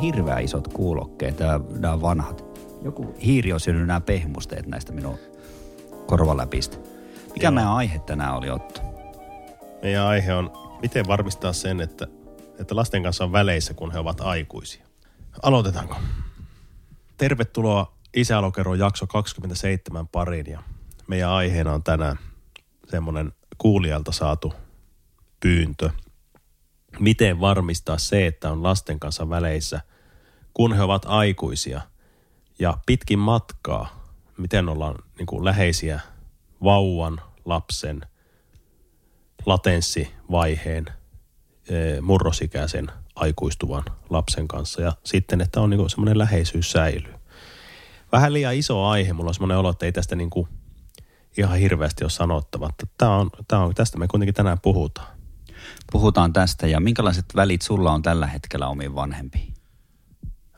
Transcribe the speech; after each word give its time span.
On 0.00 0.04
hirveä 0.04 0.38
isot 0.38 0.68
kuulokkeet, 0.68 1.36
nämä 1.78 1.94
on 1.94 2.02
vanhat. 2.02 2.44
Joku 2.82 3.14
hiiri 3.24 3.52
on 3.52 3.60
syönyt 3.60 3.86
nämä 3.86 4.00
pehmusteet 4.00 4.66
näistä 4.66 4.92
minun 4.92 5.18
korvaläpistä. 6.06 6.76
Mikä 7.34 7.46
Joo. 7.46 7.52
meidän 7.52 7.72
aihe 7.72 7.98
tänään 7.98 8.34
oli, 8.34 8.50
Otto? 8.50 8.80
Meidän 9.82 10.06
aihe 10.06 10.34
on, 10.34 10.50
miten 10.82 11.06
varmistaa 11.08 11.52
sen, 11.52 11.80
että, 11.80 12.06
että 12.58 12.76
lasten 12.76 13.02
kanssa 13.02 13.24
on 13.24 13.32
väleissä, 13.32 13.74
kun 13.74 13.92
he 13.92 13.98
ovat 13.98 14.20
aikuisia. 14.20 14.84
Aloitetaanko? 15.42 15.96
Tervetuloa 17.16 17.92
Isäalokeron 18.16 18.78
jakso 18.78 19.06
27 19.06 20.08
pariin 20.08 20.46
ja 20.46 20.62
meidän 21.06 21.30
aiheena 21.30 21.72
on 21.72 21.82
tänään 21.82 22.18
semmoinen 22.88 23.32
kuulijalta 23.58 24.12
saatu 24.12 24.54
pyyntö. 25.40 25.90
Miten 27.00 27.40
varmistaa 27.40 27.98
se, 27.98 28.26
että 28.26 28.50
on 28.50 28.62
lasten 28.62 29.00
kanssa 29.00 29.30
väleissä, 29.30 29.80
kun 30.54 30.72
he 30.72 30.82
ovat 30.82 31.02
aikuisia 31.08 31.80
ja 32.58 32.78
pitkin 32.86 33.18
matkaa, 33.18 34.06
miten 34.36 34.68
ollaan 34.68 34.94
niin 35.18 35.26
kuin 35.26 35.44
läheisiä 35.44 36.00
vauvan, 36.64 37.20
lapsen, 37.44 38.00
latenssivaiheen, 39.46 40.86
eh, 41.68 42.00
murrosikäisen 42.00 42.90
aikuistuvan 43.14 43.84
lapsen 44.10 44.48
kanssa 44.48 44.82
ja 44.82 44.92
sitten, 45.04 45.40
että 45.40 45.60
on 45.60 45.70
niinku 45.70 45.88
semmoinen 45.88 46.18
läheisyys 46.18 46.72
säilyy. 46.72 47.14
Vähän 48.12 48.32
liian 48.32 48.54
iso 48.54 48.84
aihe, 48.84 49.12
mulla 49.12 49.30
on 49.30 49.34
semmoinen 49.34 49.58
olo, 49.58 49.70
että 49.70 49.86
ei 49.86 49.92
tästä 49.92 50.16
niinku 50.16 50.48
ihan 51.38 51.58
hirveästi 51.58 52.04
ole 52.04 52.10
sanottava. 52.10 52.70
Tää 52.98 53.16
on, 53.16 53.30
tää 53.48 53.58
on, 53.58 53.74
tästä 53.74 53.98
me 53.98 54.08
kuitenkin 54.08 54.34
tänään 54.34 54.60
puhutaan. 54.60 55.19
Puhutaan 55.92 56.32
tästä 56.32 56.66
ja 56.66 56.80
minkälaiset 56.80 57.24
välit 57.36 57.62
sulla 57.62 57.92
on 57.92 58.02
tällä 58.02 58.26
hetkellä 58.26 58.68
omiin 58.68 58.94
vanhempiin? 58.94 59.54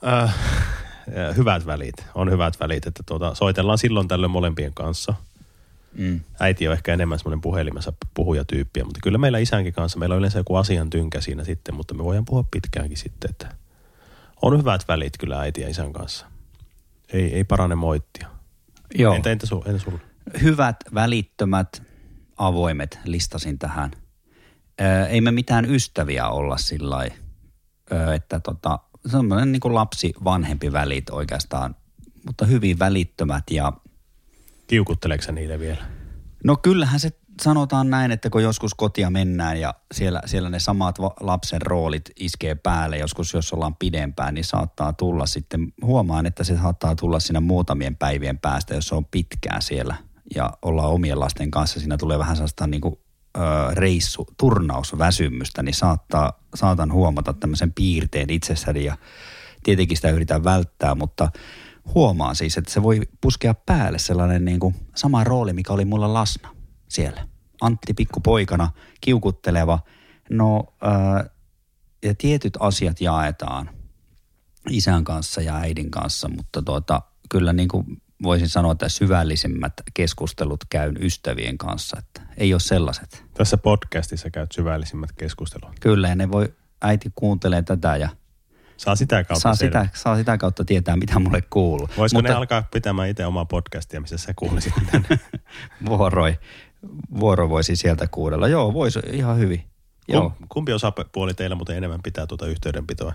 Äh, 0.06 0.34
hyvät 1.36 1.66
välit, 1.66 2.06
on 2.14 2.30
hyvät 2.30 2.60
välit, 2.60 2.86
että 2.86 3.02
tuota, 3.06 3.34
soitellaan 3.34 3.78
silloin 3.78 4.08
tällöin 4.08 4.30
molempien 4.30 4.74
kanssa. 4.74 5.14
Mm. 5.98 6.20
Äiti 6.40 6.68
on 6.68 6.74
ehkä 6.74 6.92
enemmän 6.92 7.18
semmoinen 7.18 7.40
puhelimessa 7.40 7.92
puhujatyyppiä, 8.14 8.84
mutta 8.84 9.00
kyllä 9.02 9.18
meillä 9.18 9.38
isänkin 9.38 9.72
kanssa, 9.72 9.98
meillä 9.98 10.12
on 10.12 10.18
yleensä 10.18 10.38
joku 10.38 10.56
asian 10.56 10.90
tynkä 10.90 11.20
siinä 11.20 11.44
sitten, 11.44 11.74
mutta 11.74 11.94
me 11.94 12.04
voidaan 12.04 12.24
puhua 12.24 12.44
pitkäänkin 12.50 12.96
sitten, 12.96 13.30
että 13.30 13.54
on 14.42 14.58
hyvät 14.58 14.88
välit 14.88 15.18
kyllä 15.18 15.40
äiti 15.40 15.60
ja 15.60 15.68
isän 15.68 15.92
kanssa. 15.92 16.26
Ei, 17.12 17.34
ei 17.34 17.44
parane 17.44 17.74
moittia. 17.74 18.28
Joo. 18.94 19.14
Entä, 19.14 19.30
entä, 19.30 19.46
su, 19.46 19.64
entä 19.66 19.78
sulla? 19.78 19.98
Hyvät, 20.42 20.76
välittömät, 20.94 21.82
avoimet 22.36 22.98
listasin 23.04 23.58
tähän. 23.58 23.90
Ei 25.08 25.20
me 25.20 25.30
mitään 25.30 25.70
ystäviä 25.70 26.28
olla 26.28 26.56
sillä 26.56 26.96
lailla, 26.96 27.14
ö, 27.92 28.14
että 28.14 28.40
tota, 28.40 28.78
semmoinen 29.06 29.52
niin 29.52 29.60
kuin 29.60 29.74
lapsi-vanhempi 29.74 30.72
välit 30.72 31.10
oikeastaan, 31.10 31.76
mutta 32.26 32.46
hyvin 32.46 32.78
välittömät 32.78 33.44
ja 33.50 33.72
Kiukutteleeko 34.66 35.32
niille 35.32 35.58
vielä? 35.58 35.84
No 36.44 36.56
kyllähän 36.56 37.00
se 37.00 37.10
sanotaan 37.42 37.90
näin, 37.90 38.10
että 38.10 38.30
kun 38.30 38.42
joskus 38.42 38.74
kotia 38.74 39.10
mennään 39.10 39.60
ja 39.60 39.74
siellä, 39.94 40.22
siellä 40.26 40.50
ne 40.50 40.58
samat 40.58 40.98
lapsen 41.20 41.62
roolit 41.62 42.10
iskee 42.16 42.54
päälle, 42.54 42.98
joskus 42.98 43.34
jos 43.34 43.52
ollaan 43.52 43.76
pidempään, 43.76 44.34
niin 44.34 44.44
saattaa 44.44 44.92
tulla 44.92 45.26
sitten, 45.26 45.72
huomaan, 45.84 46.26
että 46.26 46.44
se 46.44 46.56
saattaa 46.56 46.96
tulla 46.96 47.20
siinä 47.20 47.40
muutamien 47.40 47.96
päivien 47.96 48.38
päästä, 48.38 48.74
jos 48.74 48.86
se 48.86 48.94
on 48.94 49.04
pitkään 49.04 49.62
siellä 49.62 49.94
ja 50.34 50.50
ollaan 50.62 50.90
omien 50.90 51.20
lasten 51.20 51.50
kanssa, 51.50 51.80
siinä 51.80 51.96
tulee 51.96 52.18
vähän 52.18 52.36
sellaista 52.36 52.66
niin 52.66 52.80
kuin, 52.80 52.98
reissu, 53.72 54.26
turnausväsymystä, 54.38 55.62
niin 55.62 55.74
saattaa, 55.74 56.40
saatan 56.54 56.92
huomata 56.92 57.32
tämmöisen 57.32 57.72
piirteen 57.72 58.30
itsessäni 58.30 58.84
ja 58.84 58.96
tietenkin 59.62 59.96
sitä 59.96 60.10
yritän 60.10 60.44
välttää, 60.44 60.94
mutta 60.94 61.30
huomaan 61.94 62.36
siis, 62.36 62.56
että 62.56 62.72
se 62.72 62.82
voi 62.82 63.00
puskea 63.20 63.54
päälle 63.54 63.98
sellainen 63.98 64.44
niin 64.44 64.60
kuin 64.60 64.74
sama 64.94 65.24
rooli, 65.24 65.52
mikä 65.52 65.72
oli 65.72 65.84
mulla 65.84 66.14
lasna 66.14 66.48
siellä. 66.88 67.26
Antti 67.60 67.94
pikkupoikana, 67.94 68.70
kiukutteleva. 69.00 69.78
No, 70.30 70.74
ää, 70.80 71.24
ja 72.02 72.14
tietyt 72.18 72.58
asiat 72.60 73.00
jaetaan 73.00 73.70
isän 74.70 75.04
kanssa 75.04 75.40
ja 75.40 75.56
äidin 75.56 75.90
kanssa, 75.90 76.28
mutta 76.28 76.62
tuota, 76.62 77.02
kyllä 77.28 77.52
niin 77.52 77.68
kuin 77.68 78.02
voisin 78.22 78.48
sanoa, 78.48 78.72
että 78.72 78.88
syvällisimmät 78.88 79.72
keskustelut 79.94 80.64
käyn 80.70 80.96
ystävien 81.00 81.58
kanssa, 81.58 81.96
että 81.98 82.22
ei 82.36 82.54
ole 82.54 82.60
sellaiset. 82.60 83.24
Tässä 83.34 83.56
podcastissa 83.56 84.30
käyt 84.30 84.52
syvällisimmät 84.52 85.12
keskustelut. 85.12 85.70
Kyllä, 85.80 86.08
ja 86.08 86.14
ne 86.14 86.30
voi, 86.30 86.54
äiti 86.82 87.12
kuuntelee 87.14 87.62
tätä 87.62 87.96
ja 87.96 88.08
Saa 88.76 88.96
sitä 88.96 89.24
kautta 89.24 89.40
saa 89.42 89.54
selvä. 89.54 89.84
sitä, 89.84 89.98
saa 89.98 90.16
sitä 90.16 90.38
kautta 90.38 90.64
tietää, 90.64 90.96
mitä 90.96 91.18
mulle 91.18 91.42
kuuluu. 91.50 91.88
Voisiko 91.96 92.18
Mutta... 92.18 92.32
ne 92.32 92.36
alkaa 92.38 92.62
pitämään 92.72 93.08
itse 93.08 93.26
omaa 93.26 93.44
podcastia, 93.44 94.00
missä 94.00 94.18
sä 94.18 94.32
kuulisit 94.36 94.72
tänne? 94.92 95.20
vuoroi, 95.86 96.38
vuoro 97.20 97.48
voisi 97.48 97.76
sieltä 97.76 98.06
kuudella. 98.06 98.48
Joo, 98.48 98.74
voisi 98.74 98.98
ihan 99.12 99.38
hyvin. 99.38 99.62
Joo. 100.08 100.30
Kum, 100.30 100.46
kumpi 100.48 100.72
osapuoli 100.72 101.34
teillä 101.34 101.56
muuten 101.56 101.76
enemmän 101.76 102.00
pitää 102.02 102.26
tuota 102.26 102.46
yhteydenpitoa? 102.46 103.12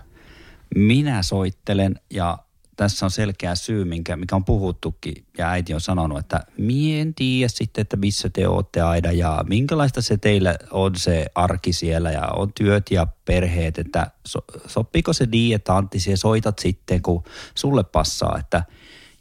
Minä 0.74 1.22
soittelen 1.22 2.00
ja 2.10 2.38
tässä 2.78 3.06
on 3.06 3.10
selkeä 3.10 3.54
syy, 3.54 3.84
minkä, 3.84 4.16
mikä 4.16 4.36
on 4.36 4.44
puhuttukin. 4.44 5.24
Ja 5.38 5.50
äiti 5.50 5.74
on 5.74 5.80
sanonut, 5.80 6.18
että 6.18 6.40
mie 6.58 7.00
en 7.00 7.14
tiedä 7.14 7.48
sitten, 7.48 7.82
että 7.82 7.96
missä 7.96 8.30
te 8.30 8.48
olette 8.48 8.80
aina 8.80 9.12
ja 9.12 9.44
minkälaista 9.48 10.02
se 10.02 10.16
teillä 10.16 10.56
on 10.70 10.96
se 10.96 11.26
arki 11.34 11.72
siellä 11.72 12.10
ja 12.10 12.26
on 12.36 12.52
työt 12.52 12.90
ja 12.90 13.06
perheet. 13.24 13.78
Että 13.78 14.10
so, 14.26 14.38
sopiiko 14.66 15.12
se 15.12 15.26
niin, 15.26 15.54
että 15.54 15.76
Antti, 15.76 16.00
siellä 16.00 16.16
soitat 16.16 16.58
sitten, 16.58 17.02
kun 17.02 17.24
sulle 17.54 17.84
passaa, 17.84 18.38
että 18.38 18.64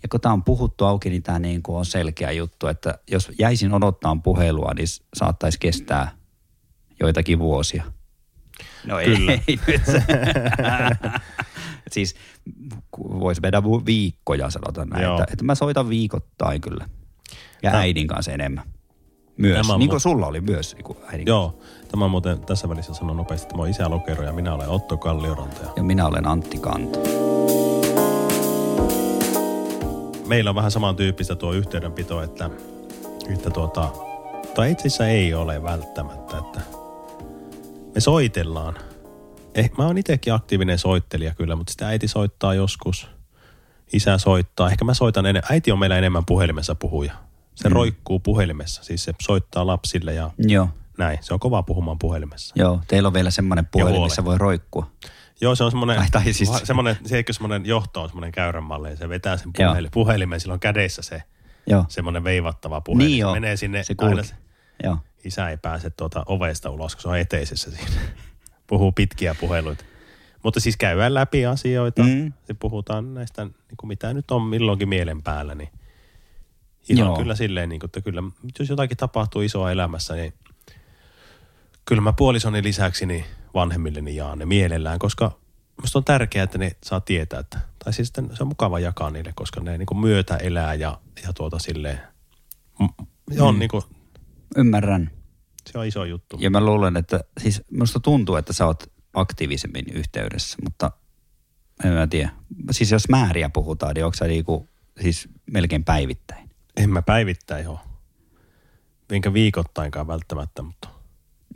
ja 0.03 0.09
kun 0.09 0.22
tämä 0.22 0.34
on 0.34 0.44
puhuttu 0.44 0.85
auki, 0.85 1.09
niin 1.09 1.23
tämä 1.23 1.40
niin 1.40 1.63
kuin 1.63 1.78
on 1.78 1.85
selkeä 1.85 2.31
juttu, 2.31 2.67
että 2.67 3.00
jos 3.12 3.31
jäisin 3.40 3.73
odottaa 3.73 4.17
puhelua, 4.23 4.73
niin 4.73 4.88
saattaisi 5.13 5.59
kestää 5.59 6.12
joitakin 7.00 7.40
vuosia. 7.40 7.84
No 8.85 8.97
Kyllä. 9.06 9.31
ei, 9.31 9.41
ei 9.47 9.59
nyt. 9.67 9.81
siis 11.91 12.15
voisi 12.97 13.41
vu- 13.63 13.85
viikkoja 13.85 14.49
sanotaan 14.49 14.89
näin, 14.89 15.03
Joo. 15.03 15.13
että, 15.19 15.33
että 15.33 15.45
mä 15.45 15.55
soitan 15.55 15.89
viikoittain 15.89 16.61
kyllä. 16.61 16.85
Ja 17.63 17.71
Tämä- 17.71 17.81
äidin 17.81 18.07
kanssa 18.07 18.31
enemmän. 18.31 18.63
Myös, 19.37 19.67
Tämä 19.67 19.77
niin 19.77 19.89
kuin 19.89 19.97
mu- 19.97 20.01
sulla 20.01 20.27
oli 20.27 20.41
myös 20.41 20.73
niin 20.75 20.83
kuin 20.83 20.97
äidin 21.07 21.27
Joo, 21.27 21.59
tämä 21.91 22.05
on 22.05 22.11
muuten 22.11 22.39
tässä 22.39 22.69
välissä 22.69 22.93
sanon 22.93 23.17
nopeasti, 23.17 23.45
että 23.45 23.55
mä 23.55 23.61
oon 23.61 23.69
isä 23.69 23.89
Lokero 23.89 24.23
ja 24.23 24.33
minä 24.33 24.53
olen 24.53 24.69
Otto 24.69 24.97
Kallioranta. 24.97 25.61
Ja 25.75 25.83
minä 25.83 26.07
olen 26.07 26.27
Antti 26.27 26.57
Kanto. 26.57 26.99
meillä 30.27 30.49
on 30.49 30.55
vähän 30.55 30.71
samantyyppistä 30.71 31.35
tuo 31.35 31.51
yhteydenpito, 31.53 32.21
että, 32.21 32.49
että 33.33 33.49
tuota, 33.49 33.89
tai 34.55 34.71
itse 34.71 34.87
asiassa 34.87 35.07
ei 35.07 35.33
ole 35.33 35.63
välttämättä, 35.63 36.37
että 36.37 36.61
me 37.95 38.01
soitellaan. 38.01 38.75
Eh, 39.57 39.71
mä 39.77 39.85
oon 39.85 39.97
itsekin 39.97 40.33
aktiivinen 40.33 40.79
soittelija 40.79 41.33
kyllä, 41.35 41.55
mutta 41.55 41.71
sitä 41.71 41.87
äiti 41.87 42.07
soittaa 42.07 42.53
joskus, 42.53 43.09
isä 43.93 44.17
soittaa. 44.17 44.69
Ehkä 44.69 44.85
mä 44.85 44.93
soitan 44.93 45.25
enemmän, 45.25 45.51
äiti 45.51 45.71
on 45.71 45.79
meillä 45.79 45.97
enemmän 45.97 46.25
puhelimessa 46.25 46.75
puhuja. 46.75 47.13
Se 47.55 47.69
mm. 47.69 47.73
roikkuu 47.73 48.19
puhelimessa, 48.19 48.83
siis 48.83 49.03
se 49.03 49.13
soittaa 49.21 49.67
lapsille 49.67 50.13
ja 50.13 50.31
Joo, 50.37 50.69
näin. 50.97 51.17
Se 51.21 51.33
on 51.33 51.39
kova 51.39 51.63
puhumaan 51.63 51.99
puhelimessa. 51.99 52.55
joo. 52.57 52.81
Teillä 52.87 53.07
on 53.07 53.13
vielä 53.13 53.31
semmoinen 53.31 53.65
puhelin, 53.71 54.01
missä 54.01 54.25
voi 54.25 54.37
roikkua. 54.37 54.91
Joo, 55.41 55.55
se 55.55 55.63
on 55.63 55.71
semmoinen, 55.71 55.99
Ai, 55.99 56.07
tai 56.11 56.33
siis- 56.33 56.51
semmoinen 56.63 56.97
se 57.05 57.15
eikö 57.17 57.33
semmoinen 57.33 57.65
johto 57.65 58.01
on 58.01 58.09
semmoinen 58.09 58.31
käyränmalli, 58.31 58.89
ja 58.89 58.95
se 58.95 59.09
vetää 59.09 59.37
sen 59.37 59.51
Joo. 59.59 59.69
puhelin, 59.71 59.91
puhelimen, 59.91 60.39
sillä 60.39 60.53
on 60.53 60.59
kädessä 60.59 61.01
se 61.01 61.23
Joo, 61.67 61.85
semmoinen 61.89 62.23
veivattava 62.23 62.81
puhelin. 62.81 63.07
Niin 63.07 63.17
se 63.17 63.21
joo, 63.21 63.33
menee 63.33 63.57
sinne, 63.57 63.83
se 63.83 63.95
aina 63.97 64.23
se- 64.23 64.35
joo. 64.83 64.97
isä 65.23 65.49
ei 65.49 65.57
pääse 65.57 65.89
tuota 65.89 66.23
ovesta 66.25 66.69
ulos, 66.69 66.95
kun 66.95 67.01
se 67.01 67.07
on 67.07 67.17
eteisessä 67.17 67.71
siinä. 67.71 67.91
Puhuu 68.67 68.91
pitkiä 68.91 69.35
puheluita. 69.40 69.84
Mutta 70.43 70.59
siis 70.59 70.78
käydään 70.78 71.14
läpi 71.14 71.46
asioita, 71.46 72.03
Mm. 72.03 72.09
mm. 72.09 72.34
puhutaan 72.59 73.14
näistä, 73.14 73.46
niin 73.46 73.78
kuin 73.78 73.87
mitä 73.87 74.14
nyt 74.14 74.31
on 74.31 74.41
milloinkin 74.41 74.90
mielen 74.90 75.23
päällä, 75.23 75.55
niin 75.55 75.69
ihan 76.90 77.08
Joo. 77.08 77.17
kyllä 77.17 77.35
silleen, 77.35 77.69
niin 77.69 77.79
kuin, 77.79 77.87
että 77.87 78.02
kyllä, 78.02 78.23
jos 78.59 78.69
jotakin 78.69 78.97
tapahtuu 78.97 79.41
isoa 79.41 79.72
elämässä, 79.72 80.16
niin 80.16 80.34
kyllä 81.85 82.02
mä 82.02 82.14
puolisoni 82.14 82.64
lisäksi 82.64 83.05
niin 83.05 83.25
vanhemmilleni 83.53 84.16
jaan 84.16 84.40
ne 84.40 84.46
mielellään, 84.46 84.99
koska 84.99 85.31
musta 85.81 85.99
on 85.99 86.03
tärkeää, 86.03 86.43
että 86.43 86.58
ne 86.58 86.72
saa 86.84 87.02
tietää, 87.02 87.40
että, 87.40 87.59
tai 87.84 87.93
siis 87.93 88.08
että 88.09 88.35
se 88.35 88.43
on 88.43 88.47
mukava 88.47 88.79
jakaa 88.79 89.09
niille, 89.09 89.34
koska 89.35 89.61
ne 89.61 89.78
niin 89.78 89.85
kuin 89.85 89.99
myötä 89.99 90.37
elää 90.37 90.73
ja, 90.73 90.99
ja 91.23 91.34
tuota 91.34 91.59
silleen, 91.59 91.99
on 93.40 93.55
mm. 93.55 93.59
niin 93.59 93.69
kuin, 93.69 93.84
Ymmärrän. 94.58 95.11
Se 95.72 95.79
on 95.79 95.85
iso 95.85 96.05
juttu. 96.05 96.37
Ja 96.40 96.49
mä 96.49 96.61
luulen, 96.61 96.97
että 96.97 97.19
siis 97.40 97.61
musta 97.72 97.99
tuntuu, 97.99 98.35
että 98.35 98.53
sä 98.53 98.66
oot 98.66 98.84
aktiivisemmin 99.14 99.85
yhteydessä, 99.93 100.58
mutta 100.64 100.91
en 101.84 101.91
mä 101.93 102.08
tiedä. 102.08 102.29
Siis 102.72 102.91
jos 102.91 103.09
määriä 103.09 103.49
puhutaan, 103.49 103.93
niin 103.96 104.05
onko 104.05 104.16
sä 104.16 104.25
niinku, 104.28 104.67
siis 105.02 105.29
melkein 105.52 105.84
päivittäin? 105.84 106.49
En 106.78 106.90
mä 106.90 107.02
päivittäin 107.02 107.67
ole. 107.67 107.79
Enkä 109.11 109.34
viikoittainkaan 109.34 110.08
välttämättä, 110.08 110.61
mutta 110.61 110.90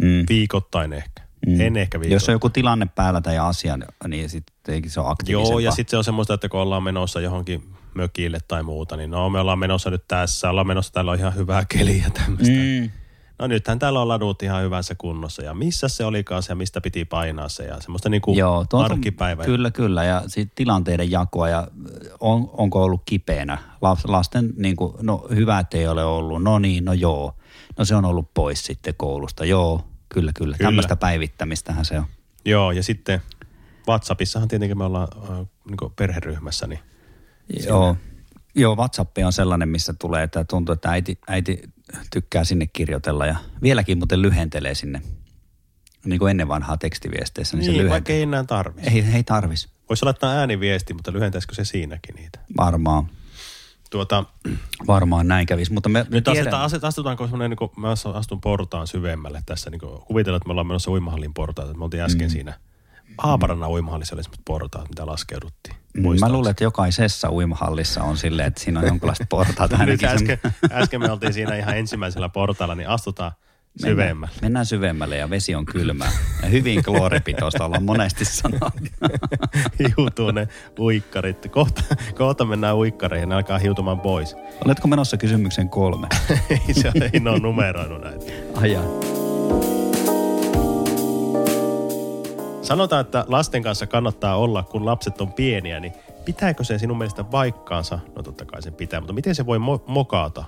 Mm. 0.02 0.26
viikoittain 0.30 0.94
ehkä. 0.94 1.22
Mm. 1.48 1.62
En 1.62 1.78
ehkä 1.78 2.00
viikoittain. 2.00 2.14
Jos 2.16 2.30
on 2.30 2.34
joku 2.34 2.50
tilanne 2.50 2.88
päällä 2.96 3.22
tai 3.22 3.38
asia, 3.38 3.78
niin 4.08 4.30
sitten 4.30 4.90
se 4.90 5.00
on 5.00 5.12
aktiivisempaa. 5.12 5.52
Joo, 5.52 5.60
ja 5.60 5.72
sitten 5.72 5.92
se 5.92 5.98
on 5.98 6.04
semmoista, 6.04 6.34
että 6.34 6.50
kun 6.50 6.60
ollaan 6.60 6.84
menossa 6.84 7.22
johonkin 7.22 7.74
mökille 7.94 8.40
tai 8.48 8.64
muuta, 8.64 8.98
niin 8.98 9.12
no 9.12 9.30
me 9.30 9.40
ollaan 9.40 9.60
menossa 9.60 9.90
nyt 9.90 10.04
tässä, 10.08 10.50
ollaan 10.50 10.68
menossa, 10.68 10.94
täällä 10.94 11.12
on 11.12 11.20
ihan 11.20 11.36
hyvää 11.36 11.66
keliä 11.70 12.10
tämmöistä. 12.14 12.54
Mm. 12.54 12.90
No 13.42 13.48
nythän 13.48 13.80
täällä 13.80 14.02
on 14.02 14.08
ladut 14.08 14.44
ihan 14.44 14.64
hyvässä 14.64 14.96
kunnossa 14.96 15.44
ja 15.44 15.54
missä 15.54 15.88
se 15.88 16.06
olikaan 16.06 16.44
se 16.44 16.52
ja 16.52 16.56
mistä 16.56 16.82
piti 16.82 17.06
painaa 17.06 17.50
se 17.50 17.64
ja 17.64 17.82
semmoista 17.82 18.10
niinku 18.10 18.34
Joo, 18.34 18.66
tuo 18.70 18.80
on- 18.80 18.92
arkipäivä. 18.92 19.44
Kyllä, 19.46 19.72
kyllä. 19.72 20.04
Ja 20.04 20.24
sitten 20.28 20.56
tilanteiden 20.56 21.12
jakoa 21.12 21.50
ja 21.50 21.68
on, 22.20 22.50
onko 22.54 22.84
ollut 22.84 23.02
kipeänä. 23.06 23.58
Las- 23.76 24.12
Lasten, 24.12 24.54
niin 24.58 24.76
kuin, 24.76 24.94
no 25.02 25.28
hyvä, 25.36 25.60
että 25.60 25.78
ei 25.78 25.88
ole 25.88 26.06
ollut. 26.06 26.44
No 26.44 26.60
niin, 26.60 26.86
no 26.86 26.94
joo. 26.94 27.36
No 27.78 27.86
se 27.86 27.96
on 27.96 28.06
ollut 28.06 28.34
pois 28.34 28.64
sitten 28.66 28.94
koulusta. 28.98 29.46
Joo, 29.46 29.86
kyllä, 30.10 30.32
kyllä. 30.36 30.58
Kyllä. 30.58 30.68
Tämmöistä 30.68 30.96
päivittämistähän 30.96 31.86
se 31.86 32.00
on. 32.00 32.06
Joo, 32.46 32.72
ja 32.72 32.84
sitten 32.84 33.22
WhatsAppissahan 33.88 34.48
tietenkin 34.48 34.78
me 34.78 34.84
ollaan 34.84 35.08
äh, 35.30 35.48
niinku 35.70 35.94
perheryhmässä, 35.96 36.68
niin 36.68 36.80
Joo. 37.68 37.96
Joo, 38.56 38.76
WhatsApp 38.76 39.18
on 39.26 39.34
sellainen, 39.34 39.70
missä 39.70 39.94
tulee, 40.00 40.24
että 40.24 40.44
tuntuu, 40.44 40.74
että 40.74 40.90
äiti, 40.92 41.18
äiti 41.28 41.62
tykkää 42.14 42.44
sinne 42.44 42.68
kirjoitella 42.68 43.26
ja 43.26 43.36
vieläkin 43.62 43.98
muuten 43.98 44.22
lyhentelee 44.22 44.76
sinne. 44.76 45.02
Niin 46.06 46.20
kuin 46.20 46.32
ennen 46.32 46.48
vanhaa 46.48 46.78
tekstiviesteissä, 46.78 47.58
niin, 47.58 47.72
niin, 47.72 47.86
se 47.86 47.90
vaikka 47.90 47.92
lyhentelee. 47.94 48.18
ei 48.18 48.24
enää 48.24 48.44
tarvitse. 48.44 48.92
Ei, 48.92 49.06
ei 49.16 49.24
tarvis. 49.24 49.70
Voisi 49.90 50.06
laittaa 50.06 50.32
ääniviesti, 50.32 50.94
mutta 50.94 51.14
lyhentäisikö 51.14 51.56
se 51.56 51.66
siinäkin 51.66 52.16
niitä? 52.16 52.40
Varmaan, 52.58 53.10
Tuota, 53.92 54.26
varmaan 54.88 55.28
näin 55.28 55.46
kävisi. 55.46 55.74
Mutta 55.74 55.90
me, 55.90 56.06
nyt 56.10 56.24
tiedämme- 56.24 56.42
asetaan, 56.42 56.64
aset, 56.64 56.84
astutaanko 56.84 57.24
semmoinen, 57.24 57.50
niin 57.50 57.58
kuin, 57.58 57.72
mä 57.78 57.90
astun 58.14 58.42
portaan 58.42 58.88
syvemmälle 58.88 59.42
tässä, 59.46 59.70
niin 59.70 59.80
kuin, 59.80 60.02
kuvitellaan, 60.02 60.38
että 60.38 60.48
me 60.48 60.52
ollaan 60.52 60.68
menossa 60.68 60.92
uimahallin 60.92 61.34
portaat, 61.34 61.68
että 61.68 61.78
me 61.78 61.84
oltiin 61.84 62.04
äsken 62.04 62.28
mm. 62.28 62.32
siinä. 62.32 62.60
Haaparannan 63.18 63.70
uimahallissa 63.70 64.16
oli 64.16 64.24
semmoiset 64.24 64.46
portaat, 64.46 64.90
mitä 64.90 65.06
laskeuduttiin. 65.06 65.76
Mm, 65.94 66.02
Mä 66.02 66.08
Muistaakseni? 66.08 66.34
luulen, 66.38 66.52
että 66.52 66.64
jokaisessa 66.64 67.30
uimahallissa 67.32 68.04
on 68.04 68.18
silleen, 68.18 68.48
että 68.48 68.62
siinä 68.64 68.80
on 68.80 68.86
jonkinlaiset 68.88 69.30
portaat 69.30 69.72
ainakin. 69.74 69.92
Nyt 69.92 70.04
äsken, 70.04 70.38
äsken 70.82 71.02
me 71.02 71.12
oltiin 71.12 71.34
siinä 71.34 71.56
ihan 71.56 71.78
ensimmäisellä 71.78 72.30
portaalla, 72.30 72.76
niin 72.76 72.90
astutaan 72.90 73.32
syvemmälle. 73.82 74.14
Mennään, 74.16 74.40
mennään 74.42 74.66
syvemmälle 74.66 75.18
ja 75.18 75.30
vesi 75.30 75.56
on 75.56 75.66
kylmää. 75.66 76.12
Ja 76.44 76.50
hyvin 76.50 76.84
klooripitoista 76.84 77.66
ollaan 77.66 77.84
monesti 77.84 78.26
sanonut. 78.26 78.74
Hiutuu 79.98 80.32
ne 80.32 80.48
uikkarit. 80.80 81.48
Kohta, 81.52 81.84
kohta 82.18 82.46
mennään 82.46 82.76
uikkareihin 82.76 83.30
ne 83.30 83.36
alkaa 83.36 83.58
hiutumaan 83.60 84.00
pois. 84.00 84.36
Oletko 84.66 84.88
menossa 84.88 85.18
kysymyksen 85.18 85.70
kolme? 85.70 86.08
ei 86.50 86.74
se 86.74 86.92
ei 87.14 87.20
ne 87.20 87.30
ole 87.30 87.40
numeroinut 87.40 88.02
näitä. 88.04 88.26
Ajan. 88.56 88.84
Sanotaan, 92.62 93.02
että 93.02 93.26
lasten 93.28 93.64
kanssa 93.64 93.88
kannattaa 93.88 94.36
olla, 94.36 94.64
kun 94.64 94.86
lapset 94.86 95.22
on 95.22 95.34
pieniä, 95.34 95.80
niin 95.80 95.94
pitääkö 96.26 96.64
se 96.64 96.78
sinun 96.78 96.98
mielestä 96.98 97.24
paikkaansa? 97.24 98.00
No 98.16 98.24
totta 98.24 98.46
kai 98.46 98.62
sen 98.62 98.74
pitää, 98.74 99.00
mutta 99.00 99.14
miten 99.14 99.36
se 99.36 99.46
voi 99.46 99.58
mo- 99.58 99.84
mokata? 99.88 100.46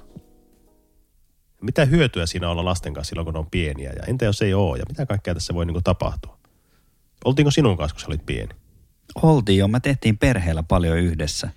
Mitä 1.62 1.86
hyötyä 1.86 2.26
siinä 2.26 2.50
olla 2.50 2.66
lasten 2.66 2.94
kanssa 2.94 3.10
silloin, 3.10 3.26
kun 3.26 3.34
ne 3.34 3.40
on 3.40 3.50
pieniä? 3.52 3.94
Ja 3.98 4.04
entä 4.08 4.26
jos 4.26 4.42
ei 4.42 4.54
ole? 4.54 4.78
Ja 4.78 4.86
mitä 4.90 5.06
kaikkea 5.06 5.34
tässä 5.34 5.54
voi 5.54 5.66
niinku 5.66 5.82
tapahtua? 5.82 6.38
Oltiinko 7.26 7.52
sinun 7.52 7.78
kanssa, 7.78 7.96
kun 7.96 8.02
sä 8.02 8.08
olit 8.08 8.26
pieni? 8.26 8.50
Oltiin 9.22 9.60
jo, 9.60 9.68
me 9.68 9.80
tehtiin 9.80 10.18
perheellä 10.18 10.64
paljon 10.64 10.98
yhdessä 10.98 11.50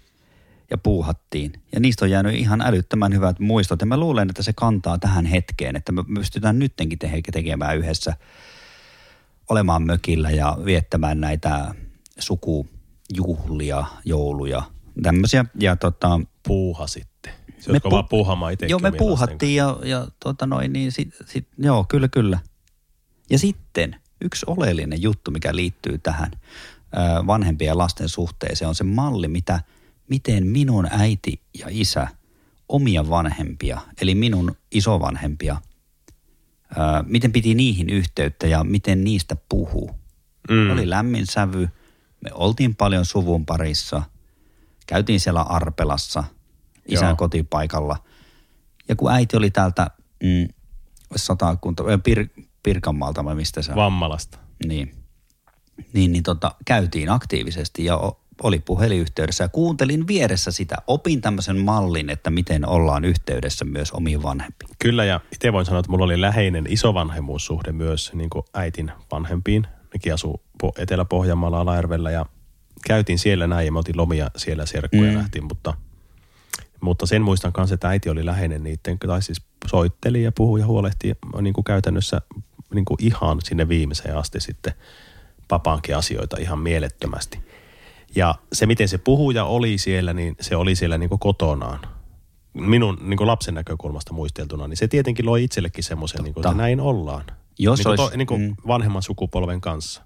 ja 0.71 0.79
puuhattiin. 0.79 1.53
Ja 1.73 1.81
niistä 1.81 2.05
on 2.05 2.11
jäänyt 2.11 2.35
ihan 2.35 2.61
älyttömän 2.61 3.15
hyvät 3.15 3.39
muistot. 3.41 3.81
Ja 3.81 3.87
mä 3.87 3.97
luulen, 3.97 4.31
että 4.31 4.43
se 4.43 4.53
kantaa 4.53 4.99
tähän 4.99 5.27
hetkeen, 5.27 5.77
että 5.77 5.93
me 5.93 6.05
pystytään 6.15 6.59
nyttenkin 6.59 6.99
te- 6.99 7.21
tekemään 7.33 7.79
yhdessä 7.79 8.17
olemaan 9.51 9.83
mökillä 9.83 10.31
ja 10.31 10.59
viettämään 10.65 11.21
näitä 11.21 11.75
sukujuhlia, 12.19 13.85
jouluja, 14.05 14.63
tämmöisiä. 15.03 15.45
Ja 15.61 15.77
tota, 15.77 16.21
Puuha 16.49 16.87
sitten. 16.87 17.33
Se 17.59 17.73
Me 17.73 17.79
pu- 17.79 18.07
puuhamaan 18.11 18.53
itsekin. 18.53 18.71
Joo, 18.71 18.79
me 18.79 18.89
lasten 18.89 18.99
puuhattiin 18.99 19.57
ja, 19.57 19.77
ja 19.85 20.09
tota 20.21 20.47
noin, 20.47 20.73
niin 20.73 20.93
sit, 20.93 21.15
sit, 21.27 21.49
joo, 21.59 21.85
kyllä, 21.89 22.09
kyllä. 22.09 22.39
Ja 23.31 23.39
sitten 23.39 23.97
yksi 24.21 24.47
oleellinen 24.49 25.03
juttu, 25.03 25.31
mikä 25.31 25.57
liittyy 25.57 25.99
tähän 25.99 26.31
ö, 26.33 27.27
vanhempien 27.27 27.69
ja 27.69 27.79
lasten 27.79 28.09
suhteeseen, 28.09 28.69
on 28.69 28.75
se 28.75 28.85
malli, 28.85 29.29
mitä, 29.29 29.61
miten 30.09 30.47
minun 30.47 30.87
äiti 30.91 31.41
ja 31.59 31.67
isä 31.71 32.09
omia 32.69 33.09
vanhempia, 33.09 33.81
eli 34.01 34.15
minun 34.15 34.57
isovanhempia, 34.73 35.57
miten 37.07 37.33
piti 37.33 37.55
niihin 37.55 37.91
yhteyttä 37.91 38.47
ja 38.47 38.65
miten 38.65 39.05
niistä 39.05 39.37
puhuu. 39.49 39.91
Mm. 40.51 40.71
Oli 40.71 40.91
lämmin 40.91 41.27
sävy, 41.27 41.69
me 42.25 42.31
oltiin 42.33 42.77
paljon 42.77 43.05
suvun 43.05 43.47
parissa, 43.47 44.03
käytiin 44.87 45.21
siellä 45.21 45.41
Arpelassa, 45.41 46.25
isän 46.89 47.09
Joo. 47.09 47.17
kotipaikalla. 47.17 47.97
Ja 48.89 48.97
kun 48.97 49.13
äiti 49.13 49.37
oli 49.37 49.51
täältä 49.51 49.91
mm, 50.23 50.49
satakunta, 51.17 51.85
Pir, 52.05 52.29
Pirkanmaalta 52.63 53.25
vai 53.25 53.35
mistä 53.35 53.63
se 53.63 53.71
on? 53.73 53.77
Vammalasta. 53.77 54.39
Niin, 54.67 54.95
niin, 55.93 56.13
niin 56.13 56.23
tota, 56.23 56.55
käytiin 56.65 57.11
aktiivisesti 57.11 57.85
ja 57.85 57.97
o- 57.97 58.21
oli 58.43 58.59
puhelinyhteydessä 58.59 59.45
ja 59.45 59.49
kuuntelin 59.49 60.07
vieressä 60.07 60.51
sitä. 60.51 60.77
Opin 60.87 61.21
tämmöisen 61.21 61.59
mallin, 61.59 62.11
että 62.11 62.31
miten 62.31 62.69
ollaan 62.69 63.05
yhteydessä 63.05 63.65
myös 63.65 63.93
omiin 63.93 64.23
vanhempiin. 64.23 64.71
Kyllä, 64.79 65.05
ja 65.05 65.21
itse 65.33 65.53
voin 65.53 65.67
sanoa, 65.67 65.81
että 65.81 65.91
mulla 65.91 66.05
oli 66.05 66.21
läheinen 66.21 66.65
isovanhemmuussuhde 66.69 67.73
myös 67.73 68.13
niin 68.15 68.31
kuin 68.31 68.45
äitin 68.55 68.93
vanhempiin. 69.13 69.67
Nekin 69.95 70.15
asuu 70.15 70.43
Po- 70.63 70.73
Etelä-Pohjanmaalla 70.83 71.61
Alajärvellä 71.61 72.11
ja 72.11 72.27
käytiin 72.87 73.19
siellä 73.19 73.47
näin 73.47 73.67
ja 73.67 73.73
me 73.73 73.79
oltiin 73.79 73.97
lomia 73.97 74.31
siellä 74.37 74.67
serkkuja 74.67 75.11
Mm. 75.11 75.17
nähtiin, 75.19 75.45
mutta, 75.45 75.75
mutta 76.81 77.07
sen 77.07 77.23
muistan 77.23 77.53
kanssa, 77.53 77.75
että 77.75 77.89
äiti 77.89 78.09
oli 78.09 78.27
läheinen 78.27 78.63
niiden, 78.65 78.99
tai 78.99 79.23
siis 79.23 79.43
soitteli 79.67 80.23
ja 80.23 80.33
puhui 80.33 80.61
ja 80.61 80.67
huolehti 80.67 81.13
niin 81.41 81.55
kuin 81.55 81.65
käytännössä 81.65 82.21
niin 82.75 82.85
kuin 82.85 82.99
ihan 83.01 83.39
sinne 83.45 83.69
viimeiseen 83.69 84.17
asti 84.17 84.41
sitten 84.41 84.73
papaankin 85.49 85.97
asioita 85.97 86.37
ihan 86.41 86.59
mielettömästi. 86.59 87.39
Ja 88.17 88.35
se, 88.53 88.67
miten 88.67 88.89
se 88.89 88.99
puhuja 88.99 89.45
oli 89.45 89.79
siellä, 89.79 90.13
niin 90.13 90.37
se 90.41 90.57
oli 90.57 90.75
siellä 90.75 90.99
niin 90.99 91.09
kuin 91.09 91.19
kotonaan. 91.19 91.81
Minun 92.53 92.99
niin 93.01 93.17
kuin 93.17 93.27
lapsen 93.27 93.55
näkökulmasta 93.55 94.13
muisteltuna, 94.13 94.69
niin 94.69 94.77
se 94.77 94.89
tietenkin 94.89 95.27
loi 95.27 95.45
itsellekin 95.45 95.85
semmoisen, 95.85 96.25
niin 96.25 96.35
kuin, 96.35 96.47
että 96.47 96.57
näin 96.57 96.81
ollaan. 96.81 97.25
Jos 97.59 97.79
niin 97.79 97.85
kuin, 97.85 98.01
olisi- 98.01 98.11
to, 98.11 98.17
niin 98.17 98.27
kuin 98.27 98.41
mm. 98.41 98.57
vanhemman 98.67 99.03
sukupolven 99.03 99.61
kanssa. 99.61 100.03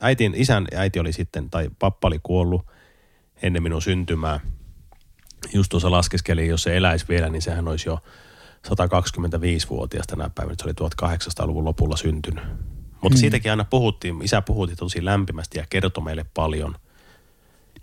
Äitin, 0.00 0.34
isän 0.36 0.66
äiti 0.74 0.98
oli 0.98 1.12
sitten, 1.12 1.50
tai 1.50 1.70
pappa 1.78 2.08
oli 2.08 2.20
kuollut 2.22 2.66
ennen 3.42 3.62
minun 3.62 3.82
syntymää. 3.82 4.40
Just 5.52 5.70
tuossa 5.70 5.90
laskeskeli, 5.90 6.48
jos 6.48 6.62
se 6.62 6.76
eläisi 6.76 7.06
vielä, 7.08 7.28
niin 7.28 7.42
sehän 7.42 7.68
olisi 7.68 7.88
jo 7.88 7.98
125-vuotias 8.66 10.06
tänä 10.06 10.30
päivänä. 10.34 10.56
Se 10.58 10.64
oli 10.64 10.90
1800-luvun 10.90 11.64
lopulla 11.64 11.96
syntynyt. 11.96 12.44
Mutta 13.02 13.16
mm. 13.16 13.20
siitäkin 13.20 13.52
aina 13.52 13.64
puhuttiin, 13.64 14.22
isä 14.22 14.42
puhutti 14.42 14.76
tosi 14.76 15.04
lämpimästi 15.04 15.58
ja 15.58 15.64
kertoi 15.70 16.04
meille 16.04 16.26
paljon. 16.34 16.74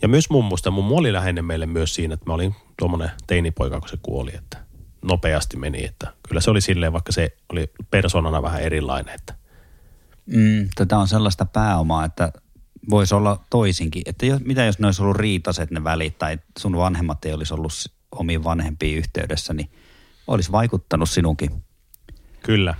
Ja 0.01 0.07
myös 0.07 0.29
mummusta, 0.29 0.71
mummu 0.71 0.97
oli 0.97 1.13
läheinen 1.13 1.45
meille 1.45 1.65
myös 1.65 1.95
siinä, 1.95 2.13
että 2.13 2.25
mä 2.25 2.33
olin 2.33 2.55
tuommoinen 2.79 3.11
teinipoika, 3.27 3.79
kun 3.79 3.89
se 3.89 3.97
kuoli, 4.01 4.31
että 4.35 4.57
nopeasti 5.01 5.57
meni. 5.57 5.85
Että 5.85 6.13
kyllä 6.27 6.41
se 6.41 6.51
oli 6.51 6.61
silleen, 6.61 6.93
vaikka 6.93 7.11
se 7.11 7.37
oli 7.49 7.71
persoonana 7.91 8.41
vähän 8.41 8.61
erilainen, 8.61 9.15
että 9.15 9.33
Mm, 10.25 10.69
tätä 10.75 10.97
on 10.97 11.07
sellaista 11.07 11.45
pääomaa, 11.45 12.05
että 12.05 12.31
voisi 12.89 13.15
olla 13.15 13.45
toisinkin. 13.49 14.01
Että 14.05 14.25
jos, 14.25 14.41
mitä 14.41 14.63
jos 14.63 14.79
ne 14.79 14.87
olisi 14.87 15.01
ollut 15.01 15.17
riitaset 15.17 15.71
ne 15.71 15.83
välit 15.83 16.17
tai 16.17 16.39
sun 16.59 16.77
vanhemmat 16.77 17.25
ei 17.25 17.33
olisi 17.33 17.53
ollut 17.53 17.73
omiin 18.11 18.43
vanhempiin 18.43 18.97
yhteydessä, 18.97 19.53
niin 19.53 19.69
olisi 20.27 20.51
vaikuttanut 20.51 21.09
sinunkin 21.09 21.63
Kyllä. 22.43 22.75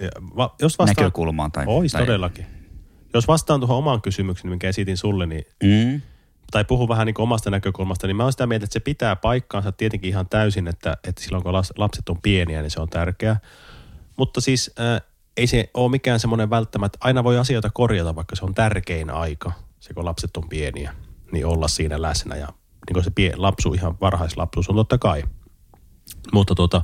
Ja 0.00 0.08
va, 0.36 0.54
jos 0.60 0.78
vastaan, 0.78 0.96
näkökulmaan. 0.96 1.52
Tai, 1.52 1.64
Ois 1.66 1.92
tai, 1.92 2.06
todellakin. 2.06 2.46
Jos 3.14 3.28
vastaan 3.28 3.60
tuohon 3.60 3.76
omaan 3.76 4.02
kysymykseen, 4.02 4.50
minkä 4.50 4.68
esitin 4.68 4.96
sulle, 4.96 5.26
niin, 5.26 5.44
Mm, 5.62 6.00
tai 6.50 6.64
puhun 6.64 6.88
vähän 6.88 7.06
niin 7.06 7.20
omasta 7.20 7.50
näkökulmasta, 7.50 8.06
niin 8.06 8.16
mä 8.16 8.22
oon 8.22 8.32
sitä 8.32 8.46
mieltä, 8.46 8.64
että 8.64 8.72
se 8.72 8.80
pitää 8.80 9.16
paikkaansa 9.16 9.72
tietenkin 9.72 10.08
ihan 10.08 10.28
täysin, 10.28 10.68
että, 10.68 10.96
että 11.04 11.22
silloin 11.22 11.42
kun 11.42 11.52
lapset 11.76 12.08
on 12.08 12.22
pieniä, 12.22 12.62
niin 12.62 12.70
se 12.70 12.80
on 12.80 12.88
tärkeää. 12.88 13.40
Mutta 14.16 14.40
siis 14.40 14.70
äh, 14.80 15.02
ei 15.36 15.46
se 15.46 15.70
ole 15.74 15.90
mikään 15.90 16.20
semmoinen 16.20 16.50
välttämättä, 16.50 16.98
aina 17.00 17.24
voi 17.24 17.38
asioita 17.38 17.70
korjata, 17.70 18.14
vaikka 18.14 18.36
se 18.36 18.44
on 18.44 18.54
tärkein 18.54 19.10
aika, 19.10 19.52
se 19.80 19.94
kun 19.94 20.04
lapset 20.04 20.36
on 20.36 20.48
pieniä, 20.48 20.94
niin 21.32 21.46
olla 21.46 21.68
siinä 21.68 22.02
läsnä 22.02 22.36
ja 22.36 22.46
niin 22.86 22.94
kuin 22.94 23.04
se 23.04 23.10
pie, 23.10 23.32
lapsu, 23.36 23.74
ihan 23.74 23.96
varhaislapsuus 24.00 24.68
on 24.68 24.76
totta 24.76 24.98
kai. 24.98 25.22
Mutta 26.32 26.54
tuota, 26.54 26.82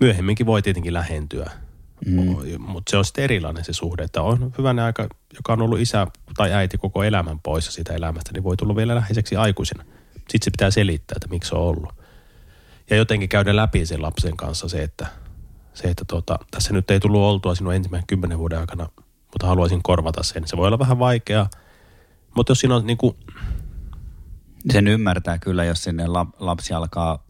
myöhemminkin 0.00 0.46
voi 0.46 0.62
tietenkin 0.62 0.94
lähentyä, 0.94 1.50
mm. 2.06 2.60
mutta 2.60 2.90
se 2.90 2.96
on 2.96 3.04
sitten 3.04 3.24
erilainen 3.24 3.64
se 3.64 3.72
suhde, 3.72 4.02
että 4.02 4.22
on 4.22 4.52
hyvänä 4.58 4.84
aika, 4.84 5.08
joka 5.34 5.52
on 5.52 5.62
ollut 5.62 5.80
isä 5.80 6.06
tai 6.36 6.52
äiti 6.52 6.78
koko 6.78 7.02
elämän 7.04 7.38
poissa 7.38 7.72
siitä 7.72 7.94
elämästä, 7.94 8.30
niin 8.32 8.44
voi 8.44 8.56
tulla 8.56 8.76
vielä 8.76 8.94
läheiseksi 8.94 9.36
aikuisena. 9.36 9.84
Sitten 10.14 10.44
se 10.44 10.50
pitää 10.50 10.70
selittää, 10.70 11.16
että 11.16 11.28
miksi 11.28 11.48
se 11.48 11.54
on 11.54 11.62
ollut. 11.62 11.94
Ja 12.90 12.96
jotenkin 12.96 13.28
käydä 13.28 13.56
läpi 13.56 13.86
sen 13.86 14.02
lapsen 14.02 14.36
kanssa 14.36 14.68
se, 14.68 14.82
että, 14.82 15.06
se, 15.74 15.88
että 15.88 16.04
tuota, 16.08 16.38
tässä 16.50 16.72
nyt 16.72 16.90
ei 16.90 17.00
tullut 17.00 17.20
oltua 17.20 17.54
sinun 17.54 17.74
ensimmäisen 17.74 18.06
kymmenen 18.06 18.38
vuoden 18.38 18.58
aikana, 18.58 18.88
mutta 19.32 19.46
haluaisin 19.46 19.82
korvata 19.82 20.22
sen. 20.22 20.46
Se 20.46 20.56
voi 20.56 20.66
olla 20.66 20.78
vähän 20.78 20.98
vaikeaa, 20.98 21.50
mutta 22.36 22.50
jos 22.50 22.60
siinä 22.60 22.76
on 22.76 22.86
niin 22.86 22.98
kuin... 22.98 23.16
Sen 24.72 24.88
ymmärtää 24.88 25.38
kyllä, 25.38 25.64
jos 25.64 25.84
sinne 25.84 26.06
lapsi 26.38 26.74
alkaa 26.74 27.26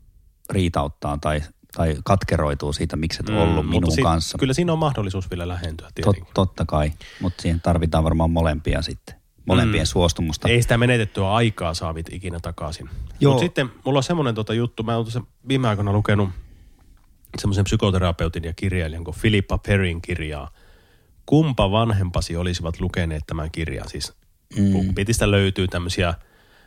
riitauttaa 0.50 1.19
tai, 1.21 1.43
tai 1.77 1.97
katkeroituu 2.05 2.73
siitä, 2.73 2.97
miksi 2.97 3.23
et 3.23 3.29
mm, 3.29 3.37
ollut 3.37 3.69
minun 3.69 3.93
si- 3.93 4.03
kanssa. 4.03 4.39
Kyllä 4.39 4.55
siinä 4.55 4.73
on 4.73 4.79
mahdollisuus 4.79 5.31
vielä 5.31 5.49
lähentyä 5.49 5.89
Tot, 6.05 6.17
totta 6.35 6.65
kai, 6.65 6.93
mutta 7.21 7.43
siihen 7.43 7.61
tarvitaan 7.61 8.05
varmaan 8.05 8.31
molempia 8.31 8.83
sitten 8.83 9.21
molempien 9.47 9.83
mm. 9.83 9.87
suostumusta. 9.87 10.49
Ei 10.49 10.62
sitä 10.62 10.79
menetettyä 10.79 11.33
aikaa 11.33 11.75
saavit 11.75 12.12
ikinä 12.12 12.41
takaisin. 12.41 12.91
Mutta 13.25 13.41
sitten 13.41 13.71
mulla 13.85 13.99
on 13.99 14.03
semmoinen 14.03 14.35
tota 14.35 14.55
juttu, 14.55 14.83
mä 14.83 14.97
oon 14.97 15.05
tuossa 15.05 15.23
viime 15.49 15.69
aikoina 15.69 15.93
lukenut 15.93 16.31
semmoisen 17.39 17.65
psykoterapeutin 17.65 18.45
ja 18.45 18.53
kirjailijan 18.57 19.05
kuin 19.05 19.17
Philippa 19.21 19.59
Perrin 19.59 20.03
kirjaa. 20.03 20.50
Kumpa 21.27 21.71
vanhempasi 21.71 22.37
olisivat 22.37 22.81
lukeneet 22.81 23.23
tämän 23.27 23.50
kirjan? 23.50 23.89
Siis 23.89 24.12
mm. 24.57 24.95
Pitistä 24.95 25.31
löytyy 25.31 25.69
tämmöisiä, 25.69 26.15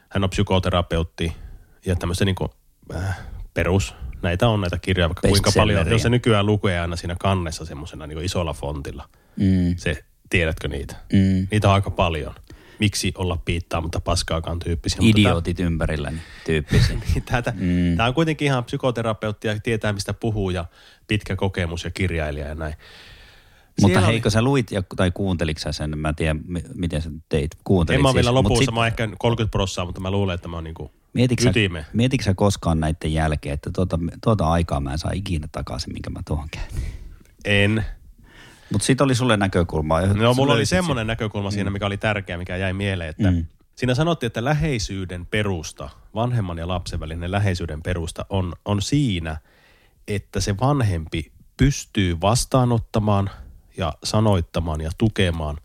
hän 0.09 0.23
on 0.23 0.29
psykoterapeutti 0.29 1.33
ja 1.85 1.95
tämmöistä 1.95 2.25
niin 2.25 2.35
kuin, 2.35 2.49
äh, 2.95 3.19
perus, 3.53 3.95
näitä 4.23 4.47
on 4.47 4.61
näitä 4.61 4.77
kirjoja, 4.77 5.09
vaikka 5.09 5.27
kuinka 5.27 5.51
paljon, 5.55 5.89
jos 5.89 6.01
se 6.01 6.09
nykyään 6.09 6.45
lukee 6.45 6.79
aina 6.79 6.95
siinä 6.95 7.15
kannessa 7.19 7.65
semmoisena 7.65 8.07
niin 8.07 8.25
isolla 8.25 8.53
fontilla. 8.53 9.09
Mm. 9.35 9.75
Se, 9.77 10.03
tiedätkö 10.29 10.67
niitä? 10.67 10.95
Mm. 11.13 11.47
Niitä 11.51 11.67
on 11.67 11.73
aika 11.73 11.91
paljon 11.91 12.35
miksi 12.79 13.13
olla 13.17 13.37
piittaamatta 13.45 13.99
paskaakaan 13.99 14.59
tyyppisiä. 14.59 14.99
Idiotit 15.01 15.57
tämä, 15.57 15.67
ympärilläni 15.67 16.17
tyyppisiä. 16.45 16.97
Niin, 17.13 17.23
tämä, 17.23 17.43
mm. 17.55 17.97
tämä 17.97 18.07
on 18.07 18.13
kuitenkin 18.13 18.45
ihan 18.45 18.63
psykoterapeutti 18.63 19.47
ja 19.47 19.59
tietää 19.59 19.93
mistä 19.93 20.13
puhuu 20.13 20.49
ja 20.49 20.65
pitkä 21.07 21.35
kokemus 21.35 21.83
ja 21.83 21.91
kirjailija 21.91 22.47
ja 22.47 22.55
näin. 22.55 22.73
Mutta 23.81 23.93
Siellä 23.93 24.07
heikö 24.07 24.27
oli... 24.27 24.31
sä 24.31 24.41
luit 24.41 24.71
ja, 24.71 24.83
tai 24.95 25.11
kuunteliko 25.11 25.59
sä 25.59 25.71
sen, 25.71 25.97
mä 25.97 26.09
en 26.09 26.15
tiedä 26.15 26.35
miten 26.73 27.01
sä 27.01 27.09
teit, 27.29 27.51
kuuntelit 27.63 27.97
En 27.97 28.01
mä 28.01 28.07
siis. 28.07 28.15
vielä 28.15 28.33
lopussa, 28.33 28.65
sit... 28.65 28.73
mä 28.73 28.79
oon 28.79 28.87
ehkä 28.87 29.09
30 29.17 29.51
prosenttia, 29.51 29.85
mutta 29.85 30.01
mä 30.01 30.11
luulen, 30.11 30.35
että 30.35 30.47
mä 30.47 30.57
oon 30.57 30.63
niinku 30.63 30.91
mietitkö 31.13 31.49
ytime. 31.49 31.81
Sä, 31.81 31.87
mietitkö 31.93 32.23
sä 32.23 32.33
koskaan 32.33 32.79
näiden 32.79 33.13
jälkeen, 33.13 33.53
että 33.53 33.69
tuota, 33.73 33.99
tuota 34.23 34.47
aikaa 34.47 34.79
mä 34.79 34.91
en 34.91 34.99
saa 34.99 35.11
ikinä 35.13 35.47
takaisin, 35.51 35.93
minkä 35.93 36.09
mä 36.09 36.19
tuohon 36.27 36.49
käyn? 36.51 36.71
En. 37.45 37.85
Mutta 38.71 38.85
siitä 38.85 39.03
oli 39.03 39.15
sulle 39.15 39.37
näkökulma. 39.37 40.01
No 40.01 40.33
mulla 40.33 40.53
oli 40.53 40.65
semmoinen 40.65 41.07
näkökulma 41.07 41.51
siinä, 41.51 41.69
mm. 41.69 41.73
mikä 41.73 41.85
oli 41.85 41.97
tärkeä, 41.97 42.37
mikä 42.37 42.57
jäi 42.57 42.73
mieleen, 42.73 43.09
että 43.09 43.31
mm. 43.31 43.45
siinä 43.75 43.95
sanottiin, 43.95 44.27
että 44.27 44.43
läheisyyden 44.43 45.25
perusta, 45.25 45.89
vanhemman 46.15 46.57
ja 46.57 46.67
lapsen 46.67 46.99
välinen 46.99 47.31
läheisyyden 47.31 47.81
perusta 47.81 48.25
on, 48.29 48.53
on 48.65 48.81
siinä, 48.81 49.37
että 50.07 50.39
se 50.39 50.55
vanhempi 50.61 51.31
pystyy 51.57 52.21
vastaanottamaan 52.21 53.29
ja 53.77 53.93
sanoittamaan 54.03 54.81
ja 54.81 54.91
tukemaan 54.97 55.57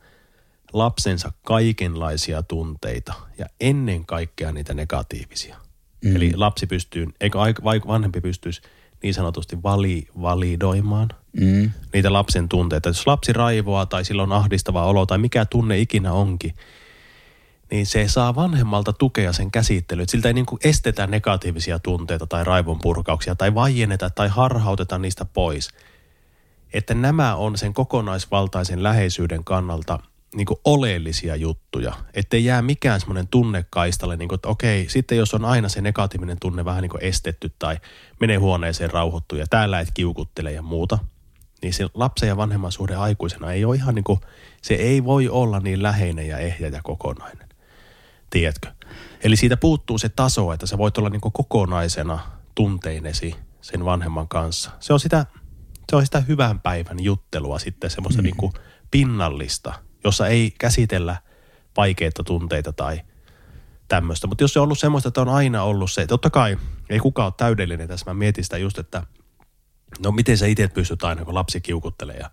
lapsensa 0.72 1.32
kaikenlaisia 1.42 2.42
tunteita 2.42 3.14
ja 3.38 3.46
ennen 3.60 4.06
kaikkea 4.06 4.52
niitä 4.52 4.75
negatiivisia. 4.75 5.56
Mm. 6.04 6.16
Eli 6.16 6.32
lapsi 6.37 6.66
pystyy, 6.66 7.06
eikö 7.20 7.38
vanhempi 7.87 8.20
pystyisi 8.20 8.62
niin 9.02 9.14
sanotusti 9.14 9.62
vali, 9.62 10.06
validoimaan 10.22 11.08
mm. 11.40 11.70
niitä 11.92 12.12
lapsen 12.12 12.48
tunteita. 12.48 12.88
Jos 12.88 13.06
lapsi 13.06 13.32
raivoaa 13.32 13.87
tai 13.87 14.04
sillä 14.04 14.22
on 14.22 14.32
ahdistava 14.32 14.87
olo 14.87 15.06
tai 15.06 15.18
mikä 15.18 15.44
tunne 15.44 15.78
ikinä 15.78 16.12
onkin, 16.12 16.54
niin 17.70 17.87
se 17.87 18.08
saa 18.08 18.34
vanhemmalta 18.34 18.92
tukea 18.92 19.32
sen 19.32 19.50
käsittelyyn. 19.50 20.08
Siltä 20.08 20.28
ei 20.28 20.34
niin 20.34 20.46
kuin 20.46 20.60
estetä 20.64 21.06
negatiivisia 21.06 21.78
tunteita 21.78 22.26
tai 22.26 22.44
raivon 22.44 22.78
purkauksia 22.82 23.34
tai 23.34 23.54
vaienneta 23.54 24.10
tai 24.10 24.28
harhauteta 24.28 24.98
niistä 24.98 25.25
pois. 25.25 25.68
Että 26.72 26.94
nämä 26.94 27.34
on 27.34 27.58
sen 27.58 27.75
kokonaisvaltaisen 27.75 28.82
läheisyyden 28.82 29.44
kannalta 29.44 29.98
niin 30.35 30.47
kuin 30.47 30.61
oleellisia 30.64 31.37
juttuja. 31.37 31.92
Että 32.14 32.37
ei 32.37 32.44
jää 32.44 32.62
mikään 32.62 33.00
semmoinen 33.00 33.28
tunnekaistalle, 33.28 34.16
niin 34.16 34.28
kuin, 34.28 34.37
että 34.37 34.49
okei, 34.49 34.88
sitten 34.88 35.18
jos 35.18 35.35
on 35.35 35.44
aina 35.44 35.68
se 35.68 35.80
negatiivinen 35.80 36.40
tunne 36.40 36.64
vähän 36.64 36.82
niin 36.82 36.90
kuin 36.90 37.04
estetty 37.04 37.52
tai 37.58 37.76
menee 38.20 38.37
huoneeseen 38.37 38.90
rauhoittu 38.90 39.37
ja 39.37 39.47
täällä 39.47 39.80
et 39.80 39.88
kiukuttele 39.94 40.52
ja 40.52 40.62
muuta, 40.62 40.99
niin 41.62 41.75
se 41.75 41.87
lapsen 41.94 42.28
ja 42.28 42.37
vanhemman 42.37 42.73
suhde 42.73 42.94
aikuisena 42.94 43.52
ei 43.52 43.64
ole 43.64 43.76
ihan 43.76 43.94
niin 43.94 44.04
kuin, 44.04 44.20
se 44.62 44.75
ei 44.75 45.04
voi 45.04 45.28
olla 45.28 45.61
niin 45.61 45.82
läheinen 45.82 46.28
ja 46.28 46.38
ehjä 46.38 46.68
ja 46.68 46.80
kokonainen. 46.82 47.49
Tiedätkö? 48.30 48.68
Eli 49.23 49.37
siitä 49.37 49.56
puuttuu 49.56 49.99
se 49.99 50.08
taso, 50.08 50.52
että 50.52 50.66
sä 50.66 50.78
voit 50.78 50.99
olla 50.99 51.08
niin 51.08 51.20
kuin 51.20 51.32
kokonaisena 51.32 52.18
tunteinesi 52.54 53.35
sen 53.61 53.85
vanhemman 53.85 54.28
kanssa. 54.28 54.70
Se 54.80 54.92
on 54.92 55.00
sitä, 55.00 55.26
se 55.90 55.97
on 55.97 56.04
sitä 56.04 56.20
hyvän 56.20 56.61
päivän 56.61 57.04
juttelua 57.04 57.58
sitten, 57.58 57.90
semmoista 57.90 58.23
mm. 58.23 58.25
niin 58.25 58.37
kuin 58.37 58.52
pinnallista– 58.90 59.75
jossa 60.05 60.26
ei 60.26 60.55
käsitellä 60.59 61.17
vaikeita 61.76 62.25
tunteita 62.25 62.73
tai 62.73 63.00
tämmöistä. 63.88 64.26
Mutta 64.26 64.45
jos 64.45 64.52
se 64.52 64.59
on 64.59 64.64
ollut 64.64 64.78
semmoista, 64.78 65.09
että 65.09 65.21
on 65.21 65.28
aina 65.28 65.62
ollut 65.62 65.93
se, 65.93 66.07
totta 66.07 66.31
kai 66.31 66.57
ei 66.90 66.99
kukaan 66.99 67.26
ole 67.26 67.35
täydellinen 67.37 67.88
tässä. 67.88 68.11
Mä 68.11 68.14
mietin 68.14 68.45
sitä 68.45 68.59
just, 68.59 68.78
että 68.78 69.02
no 70.05 70.12
miten 70.12 70.38
sä 70.38 70.47
itse 70.47 70.69
pystyt 70.69 71.05
aina, 71.05 71.25
kun 71.25 71.35
lapsi 71.35 71.61
kiukuttelee 71.61 72.17
ja 72.17 72.31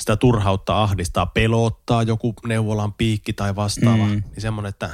sitä 0.00 0.16
turhautta 0.16 0.82
ahdistaa, 0.82 1.26
pelottaa 1.26 2.02
joku 2.02 2.34
neuvolan 2.46 2.92
piikki 2.92 3.32
tai 3.32 3.56
vastaava. 3.56 4.04
Mm. 4.04 4.10
Niin 4.10 4.40
semmoinen, 4.40 4.68
että 4.68 4.90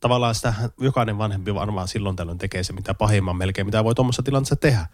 tavallaan 0.00 0.34
sitä 0.34 0.54
jokainen 0.80 1.18
vanhempi 1.18 1.54
varmaan 1.54 1.88
silloin 1.88 2.16
tällöin 2.16 2.38
tekee 2.38 2.62
se, 2.62 2.72
mitä 2.72 2.94
pahimman 2.94 3.36
melkein, 3.36 3.66
mitä 3.66 3.84
voi 3.84 3.94
tuommoisessa 3.94 4.22
tilanteessa 4.22 4.56
tehdä. 4.56 4.86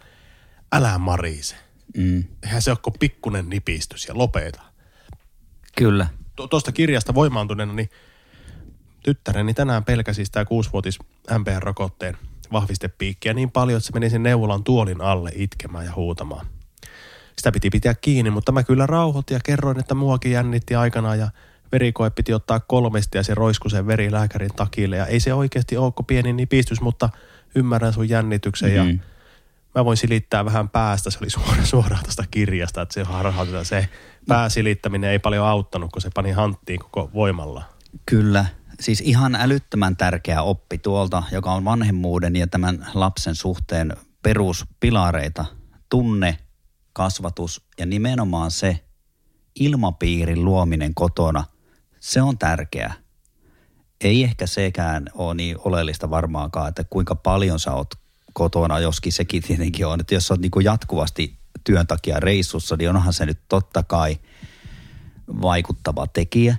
Älä 0.71 0.97
marise. 0.97 1.55
Mm. 1.97 2.23
Eihän 2.43 2.61
se 2.61 2.71
ole 2.71 2.93
pikkunen 2.99 3.49
nipistys 3.49 4.07
ja 4.07 4.17
lopeta. 4.17 4.61
Kyllä. 5.75 6.07
Tuosta 6.49 6.71
kirjasta 6.71 7.13
voimaantuneena, 7.13 7.73
niin 7.73 7.89
tyttäreni 9.03 9.53
tänään 9.53 9.83
pelkäsi 9.83 10.25
sitä 10.25 10.45
kuusivuotis 10.45 10.99
MPR-rokotteen 11.39 12.17
vahvistepiikkiä 12.51 13.33
niin 13.33 13.51
paljon, 13.51 13.77
että 13.77 13.87
se 13.87 13.93
meni 13.93 14.09
sen 14.09 14.23
neuvolan 14.23 14.63
tuolin 14.63 15.01
alle 15.01 15.31
itkemään 15.35 15.85
ja 15.85 15.95
huutamaan. 15.95 16.45
Sitä 17.37 17.51
piti 17.51 17.69
pitää 17.69 17.93
kiinni, 17.93 18.31
mutta 18.31 18.51
mä 18.51 18.63
kyllä 18.63 18.85
rauhoitin 18.85 19.35
ja 19.35 19.39
kerroin, 19.43 19.79
että 19.79 19.95
muakin 19.95 20.31
jännitti 20.31 20.75
aikana 20.75 21.15
ja 21.15 21.29
verikoe 21.71 22.09
piti 22.09 22.33
ottaa 22.33 22.59
kolmesti 22.59 23.17
ja 23.17 23.23
se 23.23 23.35
roiskui 23.35 23.71
sen 23.71 23.87
veri 23.87 24.11
lääkärin 24.11 24.55
takille. 24.55 24.97
Ja 24.97 25.05
ei 25.05 25.19
se 25.19 25.33
oikeasti 25.33 25.77
ole 25.77 25.93
pieni 26.07 26.33
nipistys, 26.33 26.81
mutta 26.81 27.09
ymmärrän 27.55 27.93
sun 27.93 28.09
jännityksen 28.09 28.71
mm-hmm. 28.71 28.89
ja 28.89 28.99
mä 29.75 29.85
voin 29.85 29.97
silittää 29.97 30.45
vähän 30.45 30.69
päästä. 30.69 31.09
Se 31.09 31.17
oli 31.21 31.29
suoraan, 31.29 31.65
suoraan 31.75 32.03
tuosta 32.03 32.23
kirjasta, 32.31 32.81
että 32.81 32.93
se 32.93 33.03
harhautetaan 33.03 33.65
se 33.65 33.89
pääsilittäminen 34.27 35.09
ei 35.09 35.19
paljon 35.19 35.45
auttanut, 35.45 35.91
kun 35.91 36.01
se 36.01 36.09
pani 36.13 36.31
hanttiin 36.31 36.79
koko 36.79 37.09
voimalla. 37.13 37.63
Kyllä. 38.05 38.45
Siis 38.79 39.01
ihan 39.01 39.35
älyttömän 39.35 39.97
tärkeä 39.97 40.41
oppi 40.41 40.77
tuolta, 40.77 41.23
joka 41.31 41.51
on 41.51 41.65
vanhemmuuden 41.65 42.35
ja 42.35 42.47
tämän 42.47 42.87
lapsen 42.93 43.35
suhteen 43.35 43.93
peruspilareita. 44.23 45.45
Tunne, 45.89 46.37
kasvatus 46.93 47.65
ja 47.79 47.85
nimenomaan 47.85 48.51
se 48.51 48.79
ilmapiirin 49.59 50.45
luominen 50.45 50.95
kotona, 50.95 51.43
se 51.99 52.21
on 52.21 52.37
tärkeää. 52.37 52.93
Ei 54.01 54.23
ehkä 54.23 54.47
sekään 54.47 55.05
ole 55.13 55.33
niin 55.33 55.57
oleellista 55.59 56.09
varmaankaan, 56.09 56.69
että 56.69 56.83
kuinka 56.83 57.15
paljon 57.15 57.59
sä 57.59 57.73
oot 57.73 58.04
kotona, 58.35 58.79
joskin 58.79 59.13
sekin 59.13 59.43
tietenkin 59.43 59.87
on, 59.87 59.99
että 59.99 60.13
jos 60.13 60.31
oot 60.31 60.39
niin 60.39 60.51
jatkuvasti 60.63 61.37
työn 61.63 61.87
takia 61.87 62.19
reissussa, 62.19 62.75
niin 62.75 62.89
onhan 62.89 63.13
se 63.13 63.25
nyt 63.25 63.39
totta 63.49 63.83
kai 63.83 64.17
vaikuttava 65.41 66.07
tekijä. 66.07 66.57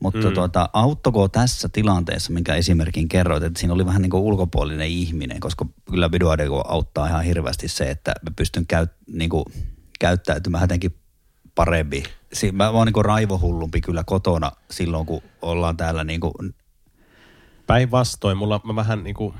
Mutta 0.00 0.28
mm. 0.28 0.34
tuota, 0.34 0.68
auttoko 0.72 1.28
tässä 1.28 1.68
tilanteessa, 1.68 2.32
minkä 2.32 2.54
esimerkin 2.54 3.08
kerroit, 3.08 3.42
että 3.42 3.60
siinä 3.60 3.74
oli 3.74 3.86
vähän 3.86 4.02
niin 4.02 4.10
kuin 4.10 4.22
ulkopuolinen 4.22 4.88
ihminen, 4.88 5.40
koska 5.40 5.66
kyllä 5.90 6.10
videoadeko 6.10 6.64
auttaa 6.68 7.06
ihan 7.06 7.24
hirveästi 7.24 7.68
se, 7.68 7.90
että 7.90 8.10
mä 8.10 8.30
pystyn 8.36 8.66
käy, 8.66 8.86
niin 9.06 9.30
kuin, 9.30 9.44
käyttäytymään 9.98 10.62
jotenkin 10.62 10.96
paremmin. 11.54 12.02
Mä 12.52 12.70
oon 12.70 12.86
niin 12.86 12.92
kuin 12.92 13.04
raivohullumpi 13.04 13.80
kyllä 13.80 14.04
kotona 14.04 14.52
silloin, 14.70 15.06
kun 15.06 15.22
ollaan 15.42 15.76
täällä 15.76 16.04
niin 16.04 16.20
kuin... 16.20 16.54
Päinvastoin, 17.66 18.36
mulla 18.36 18.60
mä 18.64 18.76
vähän 18.76 19.04
niin 19.04 19.14
kuin 19.14 19.34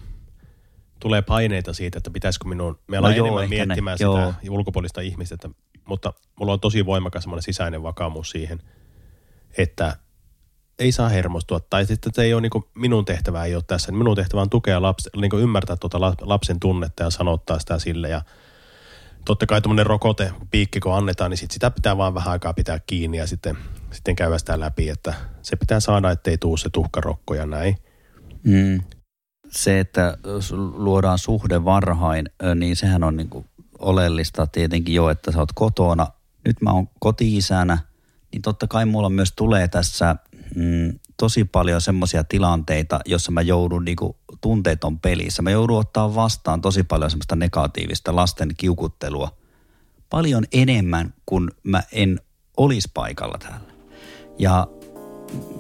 tulee 1.03 1.23
paineita 1.23 1.73
siitä, 1.73 1.99
että 1.99 2.11
pitäisikö 2.11 2.49
minun, 2.49 2.79
me 2.87 3.01
no 3.01 3.11
joo, 3.11 3.27
enemmän 3.27 3.49
miettimään 3.49 3.95
ne, 3.95 3.97
sitä 3.97 4.05
joo. 4.05 4.35
ulkopuolista 4.49 5.01
ihmistä, 5.01 5.35
että 5.35 5.51
mutta 5.85 6.13
mulla 6.39 6.53
on 6.53 6.61
tosi 6.61 6.87
voimakas 6.87 7.23
semmoinen 7.23 7.43
sisäinen 7.43 7.83
vakaumus 7.83 8.31
siihen, 8.31 8.63
että 9.59 9.97
ei 10.79 10.93
saa 10.93 11.09
hermostua. 11.09 11.61
Tai 11.61 11.87
sitten 11.87 12.13
se 12.15 12.23
ei 12.23 12.35
ole 12.35 12.43
niin 12.43 12.51
kuin, 12.51 12.65
minun 12.75 13.05
tehtävä 13.05 13.45
ei 13.45 13.55
ole 13.55 13.65
tässä. 13.67 13.93
Minun 13.93 14.17
tehtävä 14.17 14.41
on 14.41 14.51
tukea 14.51 14.83
lapsi, 14.83 15.11
niin 15.17 15.31
kuin 15.31 15.43
ymmärtää 15.43 15.77
tuota 15.77 16.01
lapsen 16.21 16.61
tunnetta 16.61 17.03
ja 17.03 17.11
sanottaa 17.11 17.59
sitä 17.59 17.79
sille. 17.79 18.09
Ja 18.09 18.23
totta 19.25 19.47
kai 19.47 19.61
tuommoinen 19.61 19.87
rokote, 19.87 20.33
piikki 20.51 20.81
kun 20.81 20.95
annetaan, 20.95 21.31
niin 21.31 21.39
sit 21.39 21.51
sitä 21.51 21.71
pitää 21.71 21.97
vaan 21.97 22.15
vähän 22.15 22.33
aikaa 22.33 22.55
pitää 22.55 22.79
kiinni 22.87 23.19
ja 23.19 23.27
sitten, 23.27 23.59
sitten 23.91 24.17
käydä 24.17 24.39
sitä 24.39 24.61
läpi, 24.61 24.89
että 24.89 25.15
se 25.43 25.57
pitää 25.57 25.81
saada, 25.81 26.11
ettei 26.11 26.39
tuu 26.39 26.57
se 26.57 26.71
tuhkarokko 26.71 27.35
ja 27.35 27.47
näin. 27.47 27.77
Mm. 28.43 28.81
Se, 29.53 29.81
että 29.81 30.17
luodaan 30.75 31.19
suhde 31.19 31.65
varhain, 31.65 32.29
niin 32.55 32.77
sehän 32.77 33.05
on 33.05 33.17
niin 33.17 33.29
kuin 33.29 33.47
oleellista 33.79 34.47
tietenkin 34.47 34.95
jo, 34.95 35.11
että 35.11 35.33
sä 35.33 35.39
oot 35.39 35.53
kotona. 35.55 36.07
Nyt 36.47 36.61
mä 36.61 36.71
oon 36.71 36.89
koti-isänä, 37.01 37.79
niin 38.33 38.43
totta 38.43 38.67
kai 38.67 38.87
mulla 38.87 39.11
myös 39.11 39.33
tulee 39.37 39.69
tässä 39.69 40.17
mm, 40.55 40.99
tosi 41.17 41.45
paljon 41.45 41.81
semmoisia 41.81 42.25
tilanteita, 42.25 43.01
jossa 43.07 43.33
mä 43.33 43.41
joudun 43.41 43.85
niinku 43.85 44.17
tunteeton 44.41 44.99
pelissä. 44.99 45.43
Mä 45.43 45.51
joudun 45.51 45.79
ottaa 45.79 46.15
vastaan 46.15 46.61
tosi 46.61 46.83
paljon 46.83 47.11
semmoista 47.11 47.37
negatiivista 47.37 48.17
lasten 48.17 48.49
kiukuttelua. 48.57 49.37
Paljon 50.11 50.45
enemmän 50.53 51.15
kuin 51.27 51.51
mä 51.63 51.83
en 51.93 52.21
olisi 52.57 52.89
paikalla 52.95 53.39
täällä. 53.39 53.73
Ja 54.39 54.67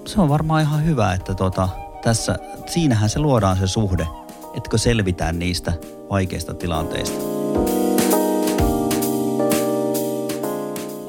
se 0.06 0.20
on 0.20 0.28
varmaan 0.28 0.62
ihan 0.62 0.84
hyvä, 0.84 1.12
että 1.12 1.34
tota, 1.34 1.68
tässä, 2.02 2.38
siinähän 2.66 3.10
se 3.10 3.18
luodaan 3.18 3.56
se 3.56 3.66
suhde, 3.66 4.06
etkö 4.54 4.78
selvitään 4.78 5.38
niistä 5.38 5.72
vaikeista 6.10 6.54
tilanteista. 6.54 7.18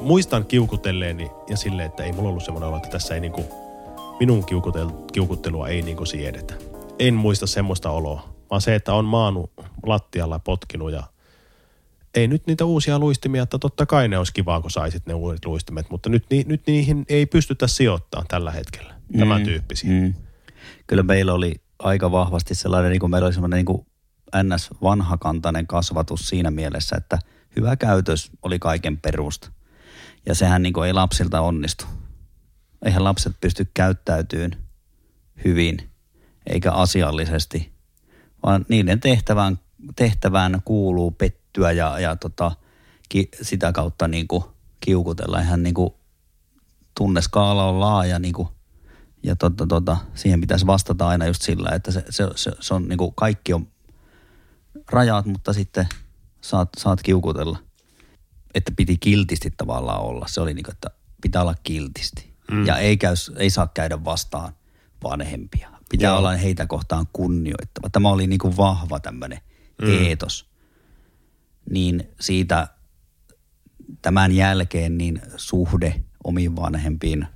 Muistan 0.00 0.46
kiukutelleeni 0.46 1.30
ja 1.48 1.56
silleen, 1.56 1.86
että 1.86 2.04
ei 2.04 2.12
mulla 2.12 2.28
ollut 2.28 2.44
semmoinen 2.44 2.68
olo, 2.68 2.76
että 2.76 2.88
tässä 2.88 3.14
ei 3.14 3.20
niinku, 3.20 3.44
minun 4.20 4.44
kiukuttelua 5.12 5.68
ei 5.68 5.82
niinku 5.82 6.04
siedetä. 6.04 6.54
En 6.98 7.14
muista 7.14 7.46
semmoista 7.46 7.90
oloa, 7.90 8.34
vaan 8.50 8.60
se, 8.60 8.74
että 8.74 8.94
on 8.94 9.04
maanut 9.04 9.50
lattialla 9.86 10.38
potkinut 10.38 10.92
ja 10.92 11.02
ei 12.14 12.28
nyt 12.28 12.46
niitä 12.46 12.64
uusia 12.64 12.98
luistimia, 12.98 13.42
että 13.42 13.58
totta 13.58 13.86
kai 13.86 14.08
ne 14.08 14.18
olisi 14.18 14.32
kivaa, 14.32 14.60
kun 14.60 14.70
saisit 14.70 15.06
ne 15.06 15.14
uudet 15.14 15.44
luistimet, 15.44 15.90
mutta 15.90 16.08
nyt, 16.08 16.24
ni, 16.30 16.44
nyt 16.48 16.62
niihin 16.66 17.04
ei 17.08 17.26
pystytä 17.26 17.66
sijoittamaan 17.66 18.26
tällä 18.28 18.50
hetkellä, 18.50 18.94
tämän 19.18 19.40
mm, 19.40 19.44
tyyppisiä. 19.44 19.90
Mm. 19.90 20.14
Kyllä 20.86 21.02
meillä 21.02 21.32
oli 21.34 21.54
aika 21.78 22.12
vahvasti 22.12 22.54
sellainen, 22.54 22.90
niin 22.90 23.00
kuin 23.00 23.10
meillä 23.10 23.26
oli 23.26 23.34
sellainen 23.34 23.56
niin 23.56 23.64
kuin 23.64 23.86
ns. 24.42 24.70
vanhakantainen 24.82 25.66
kasvatus 25.66 26.28
siinä 26.28 26.50
mielessä, 26.50 26.96
että 26.96 27.18
hyvä 27.56 27.76
käytös 27.76 28.30
oli 28.42 28.58
kaiken 28.58 28.98
perusta. 28.98 29.50
Ja 30.26 30.34
sehän 30.34 30.62
niin 30.62 30.72
kuin 30.72 30.86
ei 30.86 30.92
lapsilta 30.92 31.40
onnistu. 31.40 31.84
Eihän 32.84 33.04
lapset 33.04 33.36
pysty 33.40 33.70
käyttäytyyn 33.74 34.56
hyvin 35.44 35.90
eikä 36.46 36.72
asiallisesti, 36.72 37.72
vaan 38.46 38.66
niiden 38.68 39.00
tehtävään, 39.00 39.58
tehtävään 39.96 40.62
kuuluu 40.64 41.10
pettyä 41.10 41.72
ja, 41.72 41.98
ja 41.98 42.16
tota, 42.16 42.52
ki, 43.08 43.28
sitä 43.42 43.72
kautta 43.72 44.08
niin 44.08 44.28
kuin 44.28 44.44
kiukutella. 44.80 45.40
Ihan 45.40 45.62
niin 45.62 45.74
kuin 45.74 45.94
tunneskaala 46.98 47.64
on 47.68 47.80
laaja 47.80 48.18
niin 48.18 48.34
kuin, 48.34 48.48
ja 49.24 49.36
tota, 49.36 49.66
tota, 49.66 49.96
siihen 50.14 50.40
pitäisi 50.40 50.66
vastata 50.66 51.08
aina 51.08 51.26
just 51.26 51.42
sillä, 51.42 51.70
että 51.74 51.90
se, 51.90 52.04
se, 52.10 52.28
se, 52.34 52.52
se 52.60 52.74
on 52.74 52.88
niin 52.88 52.98
kuin 52.98 53.14
kaikki 53.14 53.52
on 53.52 53.68
rajat, 54.90 55.26
mutta 55.26 55.52
sitten 55.52 55.86
saat, 56.40 56.68
saat 56.78 57.02
kiukutella. 57.02 57.58
Että 58.54 58.72
piti 58.76 58.96
kiltisti 58.96 59.50
tavallaan 59.56 60.00
olla. 60.00 60.26
Se 60.28 60.40
oli 60.40 60.54
niin 60.54 60.64
kuin, 60.64 60.72
että 60.72 60.90
pitää 61.22 61.42
olla 61.42 61.54
kiltisti. 61.62 62.34
Mm. 62.50 62.66
Ja 62.66 62.78
ei, 62.78 62.96
käy, 62.96 63.14
ei 63.36 63.50
saa 63.50 63.68
käydä 63.74 64.04
vastaan 64.04 64.52
vanhempia. 65.02 65.70
Pitää 65.90 66.10
Joo. 66.10 66.18
olla 66.18 66.32
heitä 66.32 66.66
kohtaan 66.66 67.06
kunnioittava. 67.12 67.90
Tämä 67.90 68.10
oli 68.10 68.26
niin 68.26 68.38
kuin 68.38 68.56
vahva 68.56 69.00
tämmöinen 69.00 69.38
mm. 69.82 69.88
eetos. 69.88 70.46
Niin 71.70 72.08
siitä 72.20 72.68
tämän 74.02 74.32
jälkeen 74.32 74.98
niin 74.98 75.22
suhde 75.36 76.02
omiin 76.24 76.56
vanhempiin 76.56 77.26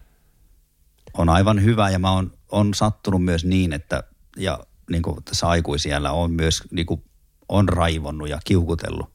on 1.19 1.29
aivan 1.29 1.63
hyvä 1.63 1.91
ja 1.91 1.99
mä 1.99 2.13
oon 2.13 2.39
on 2.53 2.75
sattunut 2.75 3.25
myös 3.25 3.45
niin, 3.45 3.73
että 3.73 4.03
ja 4.37 4.59
niin 4.91 5.03
kuin 5.03 5.25
tässä 5.25 5.49
aikuisiellä 5.49 6.13
on 6.13 6.31
myös 6.31 6.63
niin 6.71 6.87
kuin, 6.87 7.03
on 7.49 7.69
raivonnut 7.69 8.29
ja 8.29 8.39
kiukutellut, 8.45 9.11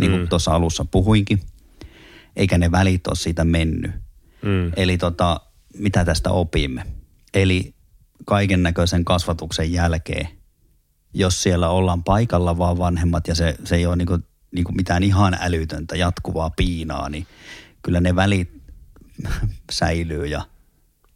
niin 0.00 0.10
kuin 0.10 0.22
mm. 0.22 0.28
tuossa 0.28 0.54
alussa 0.54 0.84
puhuinkin, 0.84 1.40
eikä 2.36 2.58
ne 2.58 2.70
välit 2.70 3.06
ole 3.06 3.16
siitä 3.16 3.44
mennyt. 3.44 3.90
Mm. 4.42 4.72
Eli 4.76 4.98
tota, 4.98 5.40
mitä 5.78 6.04
tästä 6.04 6.30
opimme? 6.30 6.86
Eli 7.34 7.74
kaiken 8.26 8.62
näköisen 8.62 9.04
kasvatuksen 9.04 9.72
jälkeen, 9.72 10.28
jos 11.14 11.42
siellä 11.42 11.68
ollaan 11.68 12.04
paikalla 12.04 12.58
vaan 12.58 12.78
vanhemmat 12.78 13.28
ja 13.28 13.34
se, 13.34 13.56
se 13.64 13.76
ei 13.76 13.86
ole 13.86 13.96
niin 13.96 14.06
kuin, 14.06 14.24
niin 14.52 14.64
kuin 14.64 14.76
mitään 14.76 15.02
ihan 15.02 15.36
älytöntä 15.40 15.96
jatkuvaa 15.96 16.50
piinaa, 16.50 17.08
niin 17.08 17.26
kyllä 17.82 18.00
ne 18.00 18.16
välit 18.16 18.62
säilyy 19.72 20.26
ja 20.26 20.42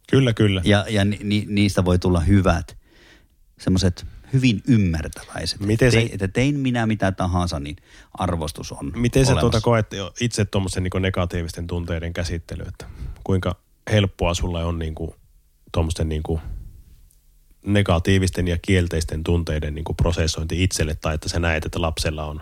Kyllä, 0.09 0.33
kyllä. 0.33 0.61
Ja, 0.65 0.85
ja 0.89 1.05
ni, 1.05 1.45
niistä 1.49 1.85
voi 1.85 1.99
tulla 1.99 2.19
hyvät, 2.19 2.77
semmoiset 3.59 4.05
hyvin 4.33 4.61
ymmärtäväiset. 4.67 5.59
Miten 5.59 5.91
se, 5.91 6.09
että 6.11 6.27
tein 6.27 6.59
minä 6.59 6.85
mitä 6.85 7.11
tahansa, 7.11 7.59
niin 7.59 7.75
arvostus 8.13 8.71
on 8.71 8.91
Miten 8.95 9.25
se 9.25 9.35
tuota 9.39 9.61
koet 9.61 9.87
itse 10.19 10.45
tuommoisen 10.45 10.83
niin 10.83 11.01
negatiivisten 11.01 11.67
tunteiden 11.67 12.13
käsittely, 12.13 12.63
että 12.67 12.85
kuinka 13.23 13.55
helppoa 13.91 14.33
sulla 14.33 14.65
on 14.65 14.79
niin 14.79 14.95
tuommoisten 15.71 16.09
niin 16.09 16.23
negatiivisten 17.65 18.47
ja 18.47 18.57
kielteisten 18.61 19.23
tunteiden 19.23 19.75
niin 19.75 19.85
kuin 19.85 19.95
prosessointi 19.95 20.63
itselle 20.63 20.95
tai 20.95 21.15
että 21.15 21.29
sä 21.29 21.39
näet, 21.39 21.65
että 21.65 21.81
lapsella 21.81 22.25
on? 22.25 22.41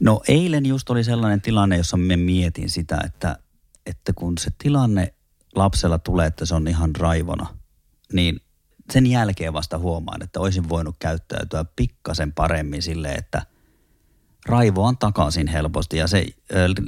No 0.00 0.22
eilen 0.28 0.66
just 0.66 0.90
oli 0.90 1.04
sellainen 1.04 1.40
tilanne, 1.40 1.76
jossa 1.76 1.96
me 1.96 2.16
mietin 2.16 2.70
sitä, 2.70 2.98
että, 3.06 3.38
että 3.86 4.12
kun 4.12 4.38
se 4.38 4.50
tilanne 4.58 5.14
lapsella 5.56 5.98
tulee, 5.98 6.26
että 6.26 6.46
se 6.46 6.54
on 6.54 6.68
ihan 6.68 6.96
raivona, 6.96 7.46
niin 8.12 8.40
sen 8.92 9.06
jälkeen 9.06 9.52
vasta 9.52 9.78
huomaan, 9.78 10.22
että 10.22 10.40
olisin 10.40 10.68
voinut 10.68 10.96
käyttäytyä 10.98 11.64
pikkasen 11.76 12.32
paremmin 12.32 12.82
sille, 12.82 13.08
että 13.08 13.42
raivo 14.46 14.84
on 14.84 14.98
takaisin 14.98 15.46
helposti 15.46 15.96
ja 15.96 16.06
se 16.06 16.26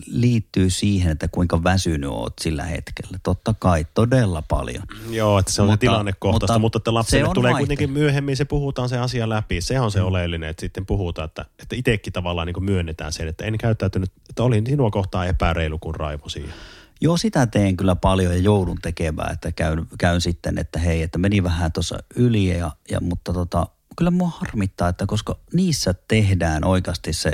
liittyy 0.06 0.70
siihen, 0.70 1.12
että 1.12 1.28
kuinka 1.28 1.64
väsynyt 1.64 2.10
oot 2.10 2.32
sillä 2.40 2.64
hetkellä. 2.64 3.18
Totta 3.22 3.54
kai, 3.58 3.86
todella 3.94 4.42
paljon. 4.42 4.82
Joo, 5.10 5.38
että 5.38 5.52
se 5.52 5.62
on 5.62 5.68
mutta, 5.68 5.80
tilannekohtaista, 5.80 6.58
mutta, 6.58 6.58
mutta 6.58 6.78
että 6.78 6.94
lapselle 6.94 7.34
tulee 7.34 7.52
vaihte. 7.52 7.66
kuitenkin 7.66 7.90
myöhemmin, 7.90 8.36
se 8.36 8.44
puhutaan 8.44 8.88
se 8.88 8.98
asia 8.98 9.28
läpi. 9.28 9.60
Se 9.60 9.80
on 9.80 9.90
se 9.90 10.00
mm. 10.00 10.06
oleellinen, 10.06 10.48
että 10.48 10.60
sitten 10.60 10.86
puhutaan, 10.86 11.26
että, 11.26 11.44
että 11.62 11.76
itsekin 11.76 12.12
tavallaan 12.12 12.46
niin 12.46 12.64
myönnetään 12.64 13.12
sen, 13.12 13.28
että 13.28 13.44
en 13.44 13.58
käyttäytynyt, 13.58 14.12
että 14.28 14.42
olin 14.42 14.66
sinua 14.66 14.90
kohtaan 14.90 15.28
epäreilu, 15.28 15.78
kun 15.78 15.94
raivo 15.94 16.28
siihen. 16.28 16.54
Joo, 17.00 17.16
sitä 17.16 17.46
teen 17.46 17.76
kyllä 17.76 17.96
paljon 17.96 18.32
ja 18.32 18.38
joudun 18.38 18.78
tekemään, 18.82 19.32
että 19.32 19.52
käyn, 19.52 19.86
käyn 19.98 20.20
sitten, 20.20 20.58
että 20.58 20.78
hei, 20.78 21.02
että 21.02 21.18
meni 21.18 21.42
vähän 21.42 21.72
tuossa 21.72 21.98
yli, 22.16 22.58
ja, 22.58 22.70
ja, 22.90 23.00
mutta 23.00 23.32
tota, 23.32 23.66
kyllä 23.96 24.10
mua 24.10 24.28
harmittaa, 24.28 24.88
että 24.88 25.06
koska 25.06 25.38
niissä 25.52 25.94
tehdään 26.08 26.64
oikeasti 26.64 27.12
se, 27.12 27.32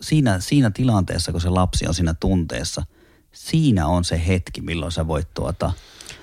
siinä, 0.00 0.40
siinä 0.40 0.70
tilanteessa, 0.70 1.32
kun 1.32 1.40
se 1.40 1.48
lapsi 1.48 1.86
on 1.86 1.94
siinä 1.94 2.14
tunteessa, 2.20 2.84
siinä 3.32 3.86
on 3.86 4.04
se 4.04 4.26
hetki, 4.26 4.60
milloin 4.60 4.92
sä 4.92 5.06
voit 5.06 5.34
tuota, 5.34 5.72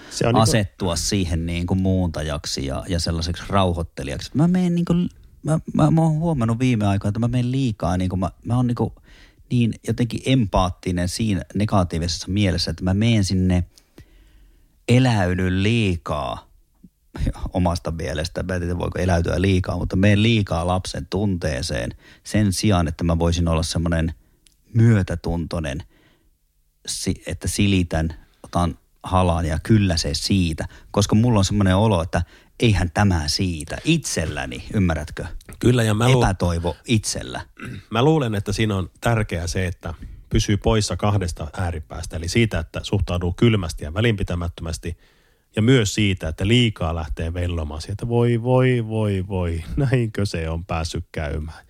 se 0.09 0.27
on 0.27 0.33
niinku- 0.33 0.41
asettua 0.41 0.93
niin 0.93 0.99
kuin... 0.99 1.07
siihen 1.07 1.45
niin 1.45 1.67
kuin 1.67 1.81
muuntajaksi 1.81 2.65
ja, 2.65 2.83
ja 2.87 2.99
sellaiseksi 2.99 3.43
rauhoittelijaksi. 3.49 4.31
Mä 4.33 4.47
menen 4.47 4.75
niin 4.75 4.85
kuin, 4.85 5.09
mä, 5.43 5.59
mä, 5.73 5.91
mä 5.91 6.01
oon 6.01 6.19
huomannut 6.19 6.59
viime 6.59 6.87
aikoina, 6.87 7.09
että 7.09 7.19
mä 7.19 7.27
menen 7.27 7.51
liikaa, 7.51 7.97
niin 7.97 8.09
kuin 8.09 8.19
mä, 8.19 8.31
mä 8.45 8.55
oon 8.55 8.67
niin 8.67 8.75
kuin– 8.75 8.93
niin 9.51 9.73
jotenkin 9.87 10.21
empaattinen 10.25 11.09
siinä 11.09 11.41
negatiivisessa 11.55 12.27
mielessä, 12.27 12.71
että 12.71 12.83
mä 12.83 12.93
menen 12.93 13.23
sinne 13.23 13.63
eläydyn 14.87 15.63
liikaa 15.63 16.49
omasta 17.53 17.91
mielestä. 17.91 18.43
Mä 18.43 18.55
en 18.55 18.61
tiedä, 18.61 18.79
voiko 18.79 18.99
eläytyä 18.99 19.41
liikaa, 19.41 19.77
mutta 19.77 19.95
menen 19.95 20.23
liikaa 20.23 20.67
lapsen 20.67 21.07
tunteeseen 21.09 21.91
sen 22.23 22.53
sijaan, 22.53 22.87
että 22.87 23.03
mä 23.03 23.19
voisin 23.19 23.47
olla 23.47 23.63
semmoinen 23.63 24.13
myötätuntoinen, 24.73 25.83
että 27.27 27.47
silitän, 27.47 28.13
otan 28.43 28.77
halaan 29.03 29.45
ja 29.45 29.59
kyllä 29.63 29.97
se 29.97 30.13
siitä. 30.13 30.67
Koska 30.91 31.15
mulla 31.15 31.39
on 31.39 31.45
semmoinen 31.45 31.75
olo, 31.75 32.01
että 32.01 32.21
eihän 32.59 32.91
tämä 32.93 33.27
siitä 33.27 33.77
itselläni, 33.83 34.65
ymmärrätkö? 34.73 35.25
Kyllä 35.59 35.83
ja 35.83 35.93
mä 35.93 36.09
lu- 36.09 36.23
Epätoivo 36.23 36.75
itsellä. 36.87 37.41
Mä 37.89 38.03
luulen, 38.03 38.35
että 38.35 38.53
siinä 38.53 38.75
on 38.75 38.89
tärkeää 39.01 39.47
se, 39.47 39.65
että 39.65 39.93
pysyy 40.29 40.57
poissa 40.57 40.97
kahdesta 40.97 41.47
ääripäästä. 41.57 42.17
Eli 42.17 42.27
siitä, 42.27 42.59
että 42.59 42.79
suhtautuu 42.83 43.33
kylmästi 43.33 43.83
ja 43.83 43.93
välinpitämättömästi 43.93 44.97
ja 45.55 45.61
myös 45.61 45.95
siitä, 45.95 46.27
että 46.27 46.47
liikaa 46.47 46.95
lähtee 46.95 47.33
vellomaan 47.33 47.81
sieltä. 47.81 48.07
Voi, 48.07 48.43
voi, 48.43 48.87
voi, 48.87 49.25
voi, 49.27 49.63
näinkö 49.91 50.25
se 50.25 50.49
on 50.49 50.65
päässyt 50.65 51.05
käymään. 51.11 51.65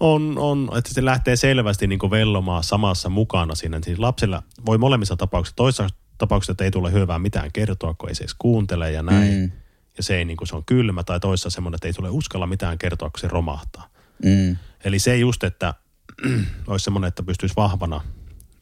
On, 0.00 0.38
on, 0.38 0.70
että 0.78 0.94
se 0.94 1.04
lähtee 1.04 1.36
selvästi 1.36 1.86
niin 1.86 1.98
kuin 1.98 2.10
vellomaan 2.10 2.64
samassa 2.64 3.08
mukana 3.08 3.54
siinä. 3.54 3.80
Siis 3.84 3.98
lapsilla 3.98 4.42
voi 4.66 4.78
molemmissa 4.78 5.16
tapauksissa, 5.16 5.56
toisessa 5.56 5.88
tapauksessa, 6.18 6.52
että 6.52 6.64
ei 6.64 6.70
tule 6.70 6.92
hyvää 6.92 7.18
mitään 7.18 7.52
kertoa, 7.52 7.94
kun 7.94 8.08
ei 8.08 8.14
se 8.14 8.24
edes 8.24 8.34
kuuntele 8.38 8.92
ja 8.92 9.02
näin. 9.02 9.34
Mm. 9.34 9.50
Ja 9.98 10.02
se 10.02 10.16
ei 10.16 10.24
niin 10.24 10.36
kuin 10.36 10.48
se 10.48 10.56
on 10.56 10.64
kylmä 10.64 11.04
tai 11.04 11.20
toisessa 11.20 11.50
semmoinen, 11.50 11.74
että 11.74 11.88
ei 11.88 11.92
tule 11.92 12.10
uskalla 12.10 12.46
mitään 12.46 12.78
kertoa, 12.78 13.10
kun 13.10 13.20
se 13.20 13.28
romahtaa. 13.28 13.88
Mm. 14.24 14.56
Eli 14.84 14.98
se 14.98 15.16
just, 15.16 15.44
että 15.44 15.74
olisi 16.66 16.84
semmoinen, 16.84 17.08
että 17.08 17.22
pystyisi 17.22 17.56
vahvana 17.56 18.00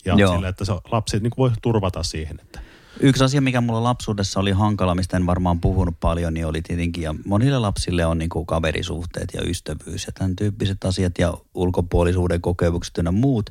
ja 0.05 0.15
Joo. 0.15 0.33
sille, 0.33 0.49
että 0.49 0.65
se 0.65 0.73
lapsi 0.73 1.21
niin 1.21 1.31
kuin 1.31 1.51
voi 1.51 1.57
turvata 1.63 2.03
siihen, 2.03 2.41
että 2.43 2.61
Yksi 3.01 3.25
asia, 3.25 3.41
mikä 3.41 3.61
mulla 3.61 3.83
lapsuudessa 3.83 4.41
oli 4.41 4.51
hankala, 4.51 4.95
mistä 4.95 5.17
en 5.17 5.27
varmaan 5.27 5.61
puhunut 5.61 6.01
paljon, 6.01 6.35
niin 6.35 6.47
oli 6.47 6.63
tietenkin, 6.63 7.03
ja 7.03 7.15
monille 7.27 7.59
lapsille 7.59 8.07
on 8.07 8.19
niin 8.19 8.29
kuin 8.29 8.47
kaverisuhteet 8.47 9.29
ja 9.35 9.43
ystävyys 9.43 10.07
ja 10.07 10.13
tämän 10.13 10.37
tyyppiset 10.37 10.85
asiat 10.85 11.13
ja 11.19 11.35
ulkopuolisuuden 11.55 12.41
kokemukset 12.41 12.97
ja 13.05 13.13
muut. 13.13 13.51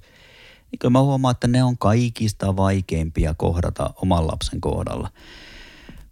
Niin 0.72 0.80
kyllä 0.80 0.92
mä 0.92 1.02
huomaan, 1.02 1.32
että 1.32 1.48
ne 1.48 1.64
on 1.64 1.78
kaikista 1.78 2.56
vaikeimpia 2.56 3.34
kohdata 3.34 3.94
oman 4.02 4.28
lapsen 4.28 4.62
kohdalla. 4.62 5.10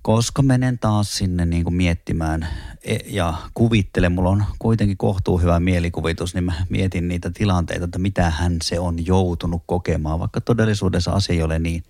Koska 0.03 0.41
menen 0.41 0.79
taas 0.79 1.17
sinne 1.17 1.45
niin 1.45 1.63
kuin 1.63 1.73
miettimään 1.73 2.47
e- 2.83 2.97
ja 3.05 3.33
kuvittelen, 3.53 4.11
mulla 4.11 4.29
on 4.29 4.43
kuitenkin 4.59 4.97
kohtuu 4.97 5.37
hyvä 5.37 5.59
mielikuvitus, 5.59 6.33
niin 6.33 6.43
mä 6.43 6.53
mietin 6.69 7.07
niitä 7.07 7.31
tilanteita, 7.33 7.85
että 7.85 7.99
mitä 7.99 8.29
hän 8.29 8.57
se 8.63 8.79
on 8.79 9.05
joutunut 9.05 9.63
kokemaan, 9.65 10.19
vaikka 10.19 10.41
todellisuudessa 10.41 11.11
asia 11.11 11.33
ei 11.33 11.43
ole 11.43 11.59
niin. 11.59 11.83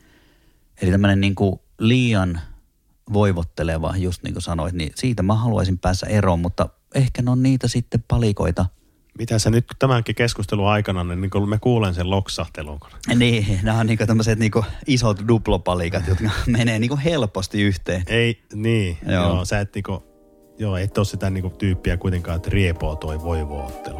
Eli 0.82 0.92
tämmöinen 0.92 1.22
niin 1.22 1.36
kuin 1.36 1.60
liian 1.80 2.42
voivotteleva, 3.14 3.98
just 3.98 4.24
niin 4.24 4.34
kuin 4.34 4.44
sanoit, 4.44 4.76
niin 4.76 4.92
siitä 4.96 5.24
mä 5.24 5.36
haluaisin 5.36 5.78
päässä 5.80 6.08
eroon, 6.08 6.40
mutta 6.40 6.70
ehkä 6.96 7.22
ne 7.22 7.32
on 7.32 7.44
niitä 7.44 7.68
sitten 7.68 8.04
palikoita. 8.08 8.66
Mitä 9.18 9.40
sä 9.40 9.50
nyt 9.50 9.66
tämänkin 9.80 10.16
keskustelun 10.16 10.68
aikana, 10.68 11.04
niin, 11.04 11.22
niin 11.22 11.32
kun 11.32 11.50
mä 11.50 11.58
kuulen 11.58 11.94
sen 11.94 12.10
loksahtelun. 12.10 12.80
Niin, 13.16 13.60
nämä 13.64 13.80
on 13.80 13.88
niin 13.88 13.98
tämmöiset 14.08 14.40
niin 14.40 14.52
isot 14.88 15.28
duplopalikat, 15.28 16.08
jotka 16.08 16.30
menee 16.48 16.80
niin 16.80 16.98
helposti 16.98 17.62
yhteen. 17.62 18.04
Ei, 18.08 18.44
niin, 18.54 18.98
Joo. 19.08 19.24
joo. 19.24 19.46
sä 19.46 19.60
et 19.60 19.76
niinku, 19.76 20.04
joo, 20.60 20.78
et 20.78 20.98
ole 20.98 21.06
sitä 21.06 21.30
niinku 21.30 21.50
tyyppiä 21.50 21.98
kuitenkaan, 21.98 22.38
että 22.38 22.50
riepoo 22.50 22.96
toi 22.96 23.22
voivoottelu. 23.22 24.00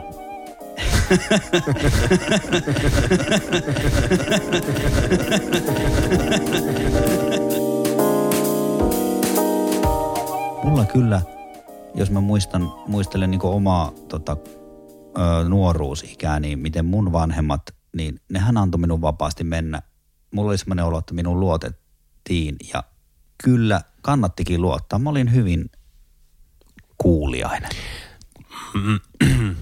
Mulla 10.64 10.86
kyllä, 10.86 11.22
jos 11.96 12.12
mä 12.12 12.22
muistan, 12.22 12.74
muistelen 12.88 13.32
niin 13.32 13.42
omaa 13.44 13.92
tota, 14.08 14.38
ö, 15.18 15.50
nuoruusikää, 15.50 16.40
niin 16.40 16.60
miten 16.60 16.86
mun 16.86 17.12
vanhemmat, 17.12 17.62
niin 17.96 18.20
nehän 18.30 18.58
antoi 18.58 18.80
minun 18.82 19.02
vapaasti 19.02 19.44
mennä. 19.44 19.82
Mulla 20.32 20.50
oli 20.50 20.58
semmoinen 20.58 20.86
olo, 20.86 21.00
että 21.00 21.14
minun 21.14 21.40
luotettiin 21.40 22.56
ja 22.74 22.84
kyllä 23.44 23.82
kannattikin 24.02 24.62
luottaa. 24.62 25.00
Mä 25.00 25.10
olin 25.10 25.34
hyvin 25.34 25.72
kuuliainen. 26.98 27.70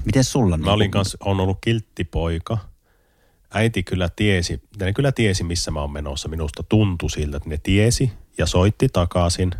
Miten 0.05 0.23
sulla? 0.23 0.57
Mä 0.57 0.71
olin 0.71 0.91
kanssa, 0.91 1.17
on 1.25 1.39
ollut 1.39 1.57
kilttipoika. 1.61 2.57
Äiti 3.53 3.83
kyllä 3.83 4.09
tiesi, 4.15 4.61
ja 4.79 4.85
ne 4.85 4.93
kyllä 4.93 5.11
tiesi, 5.11 5.43
missä 5.43 5.71
mä 5.71 5.81
oon 5.81 5.91
menossa. 5.91 6.29
Minusta 6.29 6.63
tuntui 6.63 7.09
siltä, 7.09 7.37
että 7.37 7.49
ne 7.49 7.57
tiesi 7.57 8.11
ja 8.37 8.45
soitti 8.45 8.89
takaisin. 8.89 9.51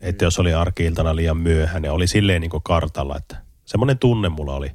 Että 0.00 0.24
jos 0.24 0.38
oli 0.38 0.54
arkiiltana 0.54 1.16
liian 1.16 1.36
myöhään, 1.36 1.84
ja 1.84 1.92
oli 1.92 2.06
silleen 2.06 2.40
niin 2.40 2.50
kartalla, 2.64 3.16
että 3.16 3.36
semmoinen 3.64 3.98
tunne 3.98 4.28
mulla 4.28 4.54
oli. 4.54 4.70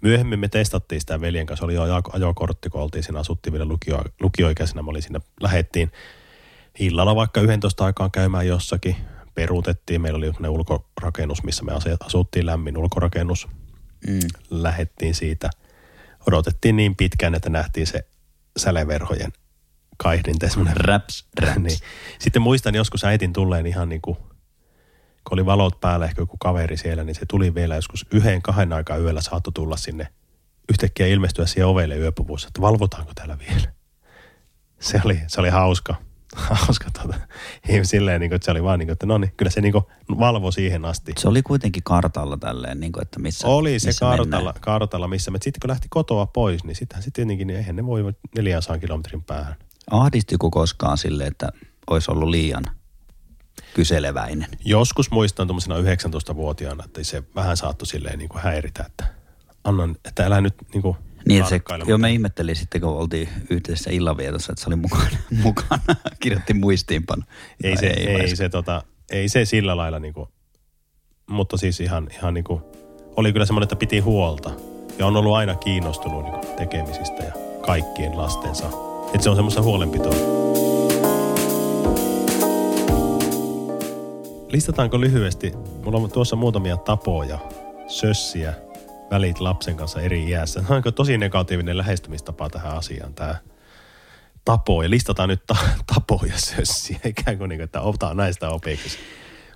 Myöhemmin 0.00 0.40
me 0.40 0.48
testattiin 0.48 1.00
sitä 1.00 1.20
veljen 1.20 1.46
kanssa, 1.46 1.64
oli 1.64 1.74
jo 1.74 1.82
ajo- 1.82 2.10
ajokortti, 2.12 2.70
kun 2.70 2.80
oltiin 2.80 3.04
siinä, 3.04 3.18
asuttiin 3.18 3.52
vielä 3.52 3.64
lukio, 3.64 4.02
lukioikäisenä, 4.20 4.82
me 4.82 4.90
oli 4.90 5.02
siinä, 5.02 5.20
lähettiin 5.40 5.92
illalla 6.78 7.16
vaikka 7.16 7.40
11 7.40 7.84
aikaan 7.84 8.10
käymään 8.10 8.46
jossakin, 8.46 8.96
peruutettiin, 9.34 10.00
meillä 10.00 10.16
oli 10.16 10.32
ulkorakennus, 10.48 11.42
missä 11.42 11.64
me 11.64 11.72
asuttiin, 12.06 12.46
lämmin 12.46 12.76
ulkorakennus, 12.78 13.48
Mm. 14.06 14.20
lähettiin 14.50 15.14
siitä. 15.14 15.50
Odotettiin 16.26 16.76
niin 16.76 16.96
pitkään, 16.96 17.34
että 17.34 17.50
nähtiin 17.50 17.86
se 17.86 18.06
säleverhojen 18.56 19.32
kaihdinta. 19.96 20.48
semmoinen 20.48 20.76
Raps, 20.76 21.26
raps. 21.40 21.58
niin. 21.62 21.78
Sitten 22.18 22.42
muistan 22.42 22.74
joskus 22.74 23.04
äitin 23.04 23.32
tulleen 23.32 23.66
ihan 23.66 23.88
niin 23.88 24.00
kuin, 24.00 24.16
kun 25.24 25.32
oli 25.38 25.46
valot 25.46 25.80
päällä, 25.80 26.06
ehkä 26.06 26.22
joku 26.22 26.36
kaveri 26.36 26.76
siellä, 26.76 27.04
niin 27.04 27.14
se 27.14 27.26
tuli 27.28 27.54
vielä 27.54 27.74
joskus 27.74 28.06
yhden, 28.12 28.42
kahden 28.42 28.72
aikaa 28.72 28.96
yöllä 28.96 29.20
saattoi 29.20 29.52
tulla 29.52 29.76
sinne 29.76 30.06
yhtäkkiä 30.70 31.06
ilmestyä 31.06 31.46
siihen 31.46 31.66
ovelle 31.66 31.96
yöpuvussa, 31.96 32.48
että 32.48 32.60
valvotaanko 32.60 33.12
täällä 33.14 33.38
vielä. 33.38 33.72
Se 34.80 35.00
oli, 35.04 35.20
se 35.26 35.40
oli 35.40 35.48
hauska. 35.48 35.94
Hauska 36.36 36.90
tota. 37.02 37.14
Ei 37.68 37.84
Silleen, 37.84 38.20
niin 38.20 38.30
kuin, 38.30 38.36
että 38.36 38.44
se 38.44 38.50
oli 38.50 38.62
vaan 38.62 38.78
niin 38.78 38.86
kuin, 38.86 38.92
että 38.92 39.06
no 39.06 39.18
niin, 39.18 39.32
kyllä 39.36 39.50
se 39.50 39.60
niin 39.60 39.72
kuin 39.72 39.84
valvo 40.18 40.50
siihen 40.50 40.84
asti. 40.84 41.12
Se 41.18 41.28
oli 41.28 41.42
kuitenkin 41.42 41.82
kartalla 41.82 42.36
tälleen, 42.36 42.80
niin 42.80 42.92
kuin, 42.92 43.02
että 43.02 43.20
missä 43.20 43.48
Oli 43.48 43.78
se 43.78 43.88
missä 43.88 44.00
kartalla, 44.00 44.36
mennään. 44.36 44.60
kartalla, 44.60 45.08
missä 45.08 45.30
me 45.30 45.38
sitten 45.42 45.60
kun 45.60 45.70
lähti 45.70 45.86
kotoa 45.90 46.26
pois, 46.26 46.64
niin 46.64 46.76
sittenhän 46.76 47.02
sitten 47.02 47.26
tietenkin, 47.26 47.46
niin 47.46 47.56
eihän 47.56 47.76
ne 47.76 47.86
voi 47.86 48.14
400 48.36 48.78
kilometrin 48.78 49.22
päähän. 49.22 49.54
Ahdistuiko 49.90 50.50
koskaan 50.50 50.98
sille, 50.98 51.24
että 51.24 51.48
olisi 51.90 52.10
ollut 52.10 52.28
liian 52.28 52.64
kyseleväinen? 53.74 54.48
Joskus 54.64 55.10
muistan 55.10 55.46
tuommoisena 55.46 55.76
19-vuotiaana, 55.78 56.84
että 56.84 57.04
se 57.04 57.22
vähän 57.34 57.56
saattoi 57.56 57.86
silleen 57.86 58.18
niin 58.18 58.28
kuin 58.28 58.42
häiritä, 58.42 58.84
että 58.86 59.04
annan, 59.64 59.96
että 60.04 60.26
älä 60.26 60.40
nyt 60.40 60.54
niin 60.74 60.82
kuin 60.82 60.96
Niin, 61.28 61.46
se, 61.46 61.60
joo, 61.86 61.98
mä 61.98 62.08
ihmettelin 62.08 62.56
sitten, 62.56 62.80
kun 62.80 62.90
oltiin 62.90 63.28
yhteisessä 63.50 63.90
illanvietossa, 63.90 64.52
että 64.52 64.62
se 64.62 64.68
oli 64.68 64.76
mukana, 64.76 65.04
mukana. 65.42 65.96
kirjoitti 66.20 66.54
muistiinpano. 66.54 67.22
ei, 67.64 67.76
se, 67.76 67.86
ei, 67.86 68.14
vai- 68.18 68.36
se, 68.36 68.48
tota, 68.48 68.82
ei 69.10 69.28
se 69.28 69.44
sillä 69.44 69.76
lailla 69.76 69.98
niin 69.98 70.14
kuin, 70.14 70.28
mutta 71.26 71.56
siis 71.56 71.80
ihan, 71.80 72.08
ihan 72.12 72.34
niin 72.34 72.44
kuin, 72.44 72.62
oli 73.16 73.32
kyllä 73.32 73.46
semmoinen, 73.46 73.64
että 73.64 73.76
piti 73.76 73.98
huolta. 73.98 74.50
Ja 74.98 75.06
on 75.06 75.16
ollut 75.16 75.34
aina 75.34 75.54
kiinnostunut 75.54 76.24
niin 76.24 76.32
kuin 76.40 76.56
tekemisistä 76.56 77.22
ja 77.22 77.32
kaikkien 77.66 78.16
lastensa. 78.16 78.66
Että 79.06 79.22
se 79.22 79.30
on 79.30 79.36
semmoista 79.36 79.62
huolenpitoa. 79.62 80.49
Listataanko 84.52 85.00
lyhyesti? 85.00 85.52
Mulla 85.84 85.98
on 85.98 86.10
tuossa 86.12 86.36
muutamia 86.36 86.76
tapoja 86.76 87.38
sössiä 87.88 88.54
välit 89.10 89.40
lapsen 89.40 89.76
kanssa 89.76 90.00
eri 90.00 90.24
iässä. 90.28 90.64
Onko 90.68 90.90
tosi 90.90 91.18
negatiivinen 91.18 91.78
lähestymistapa 91.78 92.50
tähän 92.50 92.76
asiaan 92.76 93.14
tämä 93.14 93.34
tapoja. 94.44 94.90
Listataan 94.90 95.28
nyt 95.28 95.46
ta- 95.46 95.56
tapoja 95.94 96.38
sössiä, 96.38 96.98
ikään 97.04 97.38
kuin, 97.38 97.48
niin 97.48 97.58
kuin 97.58 97.64
että 97.64 97.80
ota 97.80 98.14
näistä 98.14 98.50
opiksi. 98.50 98.98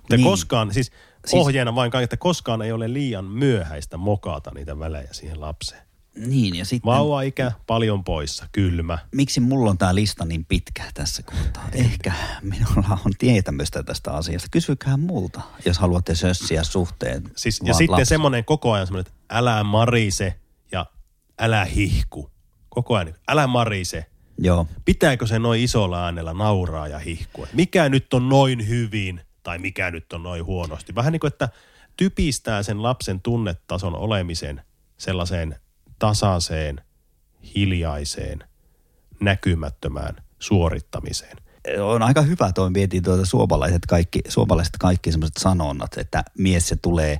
Mutta 0.01 0.15
Niin. 0.17 0.23
koskaan, 0.27 0.73
siis, 0.73 0.91
Siis- 1.25 1.41
ohjeena 1.41 1.75
vain 1.75 1.91
kaiken, 1.91 2.03
että 2.03 2.17
koskaan 2.17 2.61
ei 2.61 2.71
ole 2.71 2.93
liian 2.93 3.25
myöhäistä 3.25 3.97
mokata 3.97 4.51
niitä 4.55 4.79
välejä 4.79 5.07
siihen 5.11 5.41
lapseen. 5.41 5.84
Niin, 6.15 6.55
ja 6.55 6.65
sitten 6.65 6.91
Vauva-ikä, 6.91 7.51
paljon 7.67 8.03
poissa, 8.03 8.45
kylmä. 8.51 8.97
miksi 9.11 9.39
mulla 9.39 9.69
on 9.69 9.77
tämä 9.77 9.95
lista 9.95 10.25
niin 10.25 10.45
pitkä 10.45 10.83
tässä 10.93 11.23
kohtaa? 11.23 11.69
Ehkä 11.71 12.13
minulla 12.41 12.97
on 13.05 13.11
tietämystä 13.17 13.83
tästä 13.83 14.11
asiasta. 14.11 14.47
Kysykää 14.51 14.97
multa, 14.97 15.41
jos 15.65 15.77
haluatte 15.77 16.15
sössiä 16.15 16.63
suhteen. 16.63 17.23
Siis, 17.35 17.61
ja 17.63 17.73
sitten 17.73 17.91
lapsi- 17.97 18.09
semmoinen 18.09 18.45
koko 18.45 18.71
ajan 18.71 18.87
semmoinen, 18.87 19.07
että 19.07 19.37
älä 19.37 19.63
marise 19.63 20.39
ja 20.71 20.85
älä 21.39 21.65
hihku. 21.65 22.31
Koko 22.69 22.95
ajan, 22.95 23.13
älä 23.27 23.47
marise. 23.47 24.05
Joo, 24.37 24.67
Pitääkö 24.85 25.27
se 25.27 25.39
noin 25.39 25.61
isolla 25.63 26.05
äänellä 26.05 26.33
nauraa 26.33 26.87
ja 26.87 26.99
hihkua? 26.99 27.47
Mikä 27.53 27.89
nyt 27.89 28.13
on 28.13 28.29
noin 28.29 28.67
hyvin 28.67 29.21
tai 29.43 29.57
mikä 29.57 29.91
nyt 29.91 30.13
on 30.13 30.23
noin 30.23 30.45
huonosti? 30.45 30.95
Vähän 30.95 31.11
niin 31.11 31.19
kuin, 31.19 31.31
että 31.33 31.49
typistää 31.97 32.63
sen 32.63 32.83
lapsen 32.83 33.21
tunnetason 33.21 33.95
olemisen 33.95 34.61
sellaiseen 34.97 35.59
tasaiseen, 35.99 36.81
hiljaiseen, 37.55 38.43
näkymättömään 39.19 40.15
suorittamiseen. 40.39 41.37
on 41.81 42.03
aika 42.03 42.21
hyvä 42.21 42.51
toi 42.51 42.69
mietin 42.69 43.03
tuota 43.03 43.25
suomalaiset 43.25 43.85
kaikki, 43.85 44.19
suomalaiset 44.27 44.73
kaikki 44.79 45.11
semmoiset 45.11 45.37
sanonnat, 45.37 45.97
että 45.97 46.23
mies 46.37 46.67
se 46.67 46.75
tulee 46.75 47.19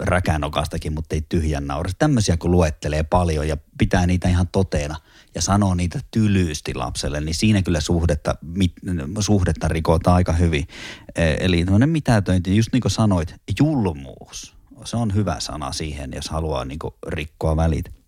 räkänokastakin, 0.00 0.92
mutta 0.92 1.14
ei 1.14 1.22
tyhjän 1.28 1.66
naurasta. 1.66 1.98
Tämmöisiä 1.98 2.36
kun 2.36 2.50
luettelee 2.50 3.02
paljon 3.02 3.48
ja 3.48 3.56
pitää 3.78 4.06
niitä 4.06 4.28
ihan 4.28 4.48
toteena 4.52 4.96
ja 5.34 5.42
sanoo 5.42 5.74
niitä 5.74 6.00
tylyysti 6.10 6.74
lapselle, 6.74 7.20
niin 7.20 7.34
siinä 7.34 7.62
kyllä 7.62 7.80
suhdetta, 7.80 8.34
mit, 8.42 8.72
suhdetta 9.20 9.68
rikotaan 9.68 10.16
aika 10.16 10.32
hyvin. 10.32 10.68
E, 11.16 11.36
eli 11.40 11.64
tämmöinen 11.64 11.88
mitätöinti, 11.88 12.56
just 12.56 12.72
niin 12.72 12.80
kuin 12.80 12.92
sanoit, 12.92 13.34
julmuus. 13.60 14.56
Se 14.84 14.96
on 14.96 15.14
hyvä 15.14 15.40
sana 15.40 15.72
siihen, 15.72 16.10
jos 16.14 16.28
haluaa 16.28 16.64
niin 16.64 16.78
rikkoa 17.06 17.56
välit. 17.56 17.99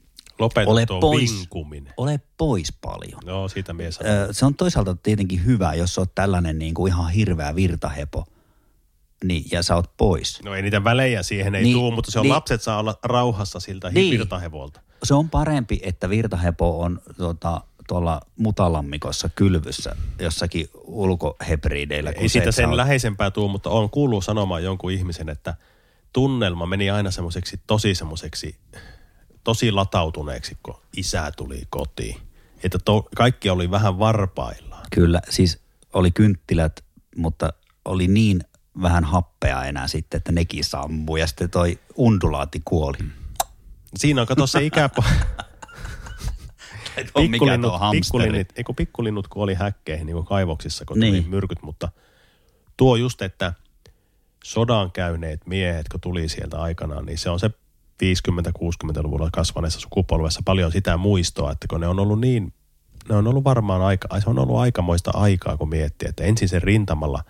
Lopeta 0.43 0.71
Ole 0.71 0.87
pois. 1.01 1.33
vinkuminen. 1.39 1.95
Ole 1.97 2.21
pois 2.39 2.73
paljon. 2.73 3.21
Joo, 3.27 3.49
siitä 3.49 3.73
mies 3.73 3.99
Ö, 4.01 4.29
se 4.33 4.47
on 4.47 4.55
toisaalta 4.55 4.97
tietenkin 5.03 5.45
hyvä, 5.45 5.75
jos 5.75 5.99
olet 5.99 6.15
tällainen 6.15 6.59
niin 6.59 6.75
kuin 6.75 6.93
ihan 6.93 7.11
hirveä 7.11 7.55
virtahepo. 7.55 8.25
niin, 9.25 9.45
ja 9.53 9.63
sä 9.63 9.75
oot 9.77 9.97
pois. 9.97 10.43
No 10.45 10.55
ei 10.55 10.63
niitä 10.63 10.85
välejä 10.85 11.23
siihen 11.23 11.55
ei 11.55 11.63
Niin, 11.63 11.77
tuu, 11.77 11.91
mutta 11.91 12.11
se 12.11 12.19
on 12.19 12.23
niin. 12.23 12.33
lapset 12.35 12.63
saa 12.63 12.79
olla 12.79 12.99
rauhassa 13.05 13.61
siltä 13.61 13.91
Niin. 13.91 14.11
virtahevolta. 14.19 14.81
Se 15.05 15.15
on 15.15 15.31
parempi, 15.31 15.81
että 15.83 16.11
virtahepo 16.11 16.81
on 16.81 17.01
tota, 17.17 17.61
tuolla 17.89 18.21
mutalammikossa 18.37 19.29
kylvyssä 19.29 19.97
jossakin 20.19 20.69
ulkohebrideillä. 20.85 22.13
kuin 22.13 22.23
Ei 22.23 22.29
se, 22.29 22.33
siitä 22.33 22.43
että 22.45 22.53
sä 22.53 22.57
sen 22.57 22.69
oot- 22.71 22.77
läheisempää 22.77 23.31
tuu, 23.31 23.49
mutta 23.49 23.71
on 23.71 23.91
kuullut 23.91 24.25
sanomaan 24.25 24.65
jonkun 24.65 24.93
ihmisen, 24.93 25.29
että 25.29 25.55
tunnelma 26.13 26.67
meni 26.67 26.91
aina 26.91 27.11
semmoiseksi 27.11 27.61
tosi 27.67 27.95
semmoiseksi, 27.95 28.57
tosi 29.45 29.73
latautuneeksi, 29.73 30.57
kun 30.63 30.75
isä 30.97 31.33
tuli 31.37 31.63
kotiin. 31.71 32.17
Että 32.65 32.79
to, 32.85 33.09
kaikki 33.17 33.51
oli 33.51 33.71
vähän 33.71 33.99
varpaillaan. 33.99 34.87
Kyllä, 34.95 35.21
siis 35.31 35.61
oli 35.93 36.11
kynttilät, 36.11 36.85
mutta 37.17 37.53
oli 37.85 38.09
niin 38.09 38.41
vähän 38.83 39.05
happea 39.05 39.65
enää 39.65 39.89
sitten, 39.89 40.19
että 40.19 40.33
nekin 40.33 40.65
sammui 40.65 41.21
ja 41.21 41.27
sitten 41.27 41.51
toi 41.51 41.79
undulaatti 41.97 42.63
kuoli. 42.65 42.99
Siinä 43.97 44.21
on, 44.21 44.27
kato 44.27 44.47
se 44.47 44.65
ikäpo... 44.65 45.05
pikkulinnut, 47.15 47.73
pikkulinnut, 47.91 48.77
pikkulinnut 48.77 49.29
kuoli 49.29 49.55
häkkeihin 49.55 50.07
niin 50.07 50.15
kuin 50.15 50.27
kaivoksissa, 50.27 50.85
kun 50.85 51.01
Niin. 51.01 51.15
tuli 51.15 51.31
myrkyt, 51.31 51.63
mutta 51.63 51.89
tuo 52.77 52.97
just, 52.97 53.23
että 53.23 53.53
sodan 54.45 54.93
käyneet 54.93 55.47
miehet, 55.47 55.89
kun 55.89 56.01
tuli 56.01 56.29
sieltä 56.29 56.63
aikanaan, 56.63 57.07
niin 57.07 57.19
se 57.19 57.31
on 57.31 57.41
se 57.41 57.51
50-60-luvulla 58.03 59.29
kasvaneessa 59.33 59.81
sukupolvessa 59.81 60.41
paljon 60.45 60.73
sitä 60.73 60.97
muistoa, 60.97 61.53
että 61.53 61.67
kun 61.69 61.81
ne 61.81 61.89
on 61.89 61.99
ollut 62.01 62.21
niin, 62.21 62.53
ne 63.09 63.15
on 63.17 63.27
ollut 63.27 63.45
varmaan 63.45 63.83
aika, 63.83 64.09
ai, 64.11 64.21
se 64.23 64.31
on 64.31 64.39
ollut 64.39 64.59
aikamoista 64.59 65.11
aikaa, 65.15 65.57
kun 65.57 65.69
miettii, 65.69 66.09
että 66.09 66.25
ensin 66.25 66.49
se 66.49 66.59
rintamalla 66.59 67.25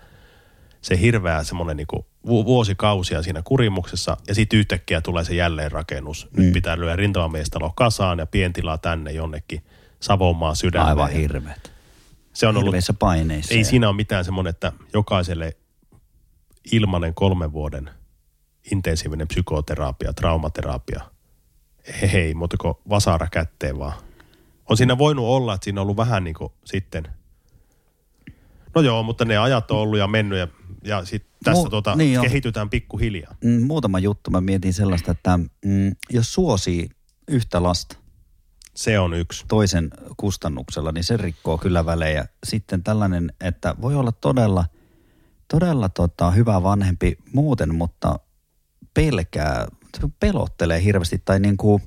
se 0.81 0.99
hirveä 0.99 1.43
semmoinen 1.43 1.77
niin 1.77 1.87
vuosikausia 2.27 3.23
siinä 3.23 3.41
kurimuksessa 3.45 4.17
ja 4.27 4.35
sitten 4.35 4.59
yhtäkkiä 4.59 5.01
tulee 5.01 5.23
se 5.23 5.35
jälleenrakennus. 5.35 6.27
Nyt 6.37 6.47
Mm. 6.47 6.53
pitää 6.53 6.77
lyödä 6.77 6.95
rintamamiestalo 6.95 7.73
kasaan 7.75 8.19
ja 8.19 8.25
pientilaa 8.25 8.77
tänne 8.77 9.11
jonnekin 9.11 9.63
Savonmaan 9.99 10.55
sydämeen. 10.55 10.87
Aivan 10.89 11.11
hirveät. 11.11 11.71
Se 12.33 12.47
on 12.47 12.57
ollut, 12.57 12.75
paineissa. 12.99 13.53
ei 13.53 13.59
ja- 13.59 13.65
siinä 13.65 13.87
ole 13.89 13.95
mitään 13.95 14.25
semmoinen, 14.25 14.49
että 14.49 14.71
jokaiselle 14.93 15.57
ilmanen 16.71 17.13
kolmen 17.13 17.51
vuoden 17.51 17.89
intensiivinen 18.71 19.27
psykoterapia, 19.27 20.13
traumaterapia. 20.13 21.01
Hei, 22.13 22.33
mutta 22.33 22.57
kun 22.57 22.75
vasara 22.89 23.27
kätteen 23.31 23.79
vaan. 23.79 23.93
On 24.69 24.77
siinä 24.77 24.97
voinut 24.97 25.25
olla, 25.25 25.53
että 25.53 25.63
siinä 25.63 25.81
on 25.81 25.83
ollut 25.83 25.97
vähän 25.97 26.23
niin 26.23 26.33
kuin 26.33 26.51
sitten, 26.65 27.03
no 28.75 28.81
joo, 28.81 29.03
mutta 29.03 29.25
ne 29.25 29.37
ajat 29.37 29.71
on 29.71 29.77
ollut 29.77 29.99
ja 29.99 30.07
mennyt 30.07 30.39
ja, 30.39 30.47
ja 30.83 31.05
sitten 31.05 31.33
tästä 31.43 31.65
Mu- 31.65 31.69
tuota, 31.69 31.95
niin 31.95 32.21
kehitytään 32.21 32.69
pikkuhiljaa. 32.69 33.35
Mm, 33.43 33.63
muutama 33.67 33.99
juttu. 33.99 34.31
Mä 34.31 34.41
mietin 34.41 34.73
sellaista, 34.73 35.11
että 35.11 35.37
mm, 35.65 35.95
jos 36.09 36.33
suosii 36.33 36.89
yhtä 37.27 37.63
lasta 37.63 37.97
Se 38.75 38.99
on 38.99 39.13
yksi. 39.13 39.45
toisen 39.47 39.89
kustannuksella, 40.17 40.91
niin 40.91 41.03
se 41.03 41.17
rikkoo 41.17 41.57
kyllä 41.57 41.85
välejä. 41.85 42.25
Sitten 42.43 42.83
tällainen, 42.83 43.33
että 43.41 43.75
voi 43.81 43.95
olla 43.95 44.11
todella, 44.11 44.65
todella 45.47 45.89
tota, 45.89 46.31
hyvä 46.31 46.63
vanhempi 46.63 47.17
muuten, 47.33 47.75
mutta 47.75 48.19
pelkää, 48.93 49.67
pelottelee 50.19 50.83
hirveästi 50.83 51.21
tai 51.25 51.39
niin 51.39 51.57
kuin, 51.57 51.83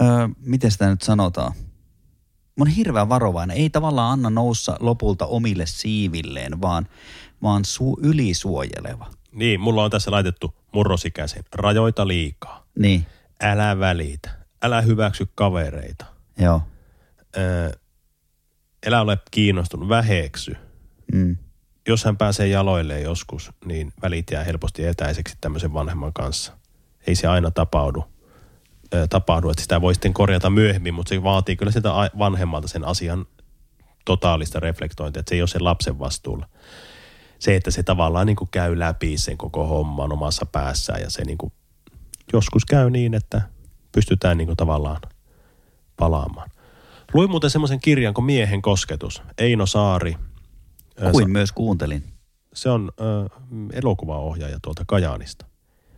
öö, 0.00 0.28
miten 0.40 0.70
sitä 0.70 0.88
nyt 0.90 1.02
sanotaan? 1.02 1.52
On 2.60 2.66
hirveän 2.66 3.08
varovainen. 3.08 3.56
Ei 3.56 3.70
tavallaan 3.70 4.12
anna 4.12 4.30
noussa 4.30 4.76
lopulta 4.80 5.26
omille 5.26 5.66
siivilleen, 5.66 6.60
vaan, 6.60 6.88
vaan 7.42 7.64
su, 7.64 7.98
ylisuojeleva. 8.02 9.10
Niin, 9.32 9.60
mulla 9.60 9.84
on 9.84 9.90
tässä 9.90 10.10
laitettu 10.10 10.54
murrosikäisen. 10.72 11.44
Rajoita 11.54 12.06
liikaa. 12.08 12.66
Niin, 12.78 13.06
Älä 13.42 13.78
välitä. 13.78 14.30
Älä 14.62 14.80
hyväksy 14.80 15.26
kavereita. 15.34 16.04
joo. 16.38 16.62
Öö, 17.36 17.70
älä 18.86 19.00
ole 19.00 19.18
kiinnostunut. 19.30 19.88
Väheksy. 19.88 20.56
Mm. 21.12 21.36
Jos 21.88 22.04
hän 22.04 22.16
pääsee 22.16 22.48
jaloilleen 22.48 23.02
joskus, 23.02 23.50
niin 23.64 23.92
välit 24.02 24.30
jää 24.30 24.44
helposti 24.44 24.84
etäiseksi 24.84 25.36
tämmöisen 25.40 25.74
vanhemman 25.74 26.12
kanssa. 26.12 26.52
Ei 27.06 27.14
se 27.14 27.26
aina 27.26 27.50
tapahdu, 27.50 28.04
ö, 28.94 29.06
tapahdu 29.06 29.50
että 29.50 29.62
sitä 29.62 29.80
voi 29.80 29.94
sitten 29.94 30.14
korjata 30.14 30.50
myöhemmin, 30.50 30.94
mutta 30.94 31.08
se 31.08 31.22
vaatii 31.22 31.56
kyllä 31.56 31.72
sitä 31.72 31.88
vanhemmalta 32.18 32.68
sen 32.68 32.84
asian 32.84 33.26
totaalista 34.04 34.60
reflektointia, 34.60 35.20
että 35.20 35.30
se 35.30 35.34
ei 35.34 35.42
ole 35.42 35.48
sen 35.48 35.64
lapsen 35.64 35.98
vastuulla. 35.98 36.48
Se, 37.38 37.56
että 37.56 37.70
se 37.70 37.82
tavallaan 37.82 38.26
niin 38.26 38.36
kuin 38.36 38.48
käy 38.50 38.78
läpi 38.78 39.18
sen 39.18 39.38
koko 39.38 39.66
homman 39.66 40.12
omassa 40.12 40.46
päässään 40.46 41.00
ja 41.00 41.10
se 41.10 41.24
niin 41.24 41.38
kuin 41.38 41.52
joskus 42.32 42.64
käy 42.64 42.90
niin, 42.90 43.14
että 43.14 43.42
pystytään 43.92 44.38
niin 44.38 44.46
kuin 44.46 44.56
tavallaan 44.56 45.00
palaamaan. 45.96 46.50
Luin 47.14 47.30
muuten 47.30 47.50
semmoisen 47.50 47.80
kirjan 47.80 48.14
kuin 48.14 48.24
Miehen 48.24 48.62
kosketus, 48.62 49.22
Eino 49.38 49.66
Saari. 49.66 50.16
Ö, 51.02 51.10
Kuin 51.10 51.30
myös 51.30 51.52
kuuntelin. 51.52 52.04
se 52.54 52.70
on 52.70 52.92
ö, 53.00 53.28
elokuvaohjaaja 53.72 54.58
tuolta 54.62 54.82
Kajaanista. 54.86 55.46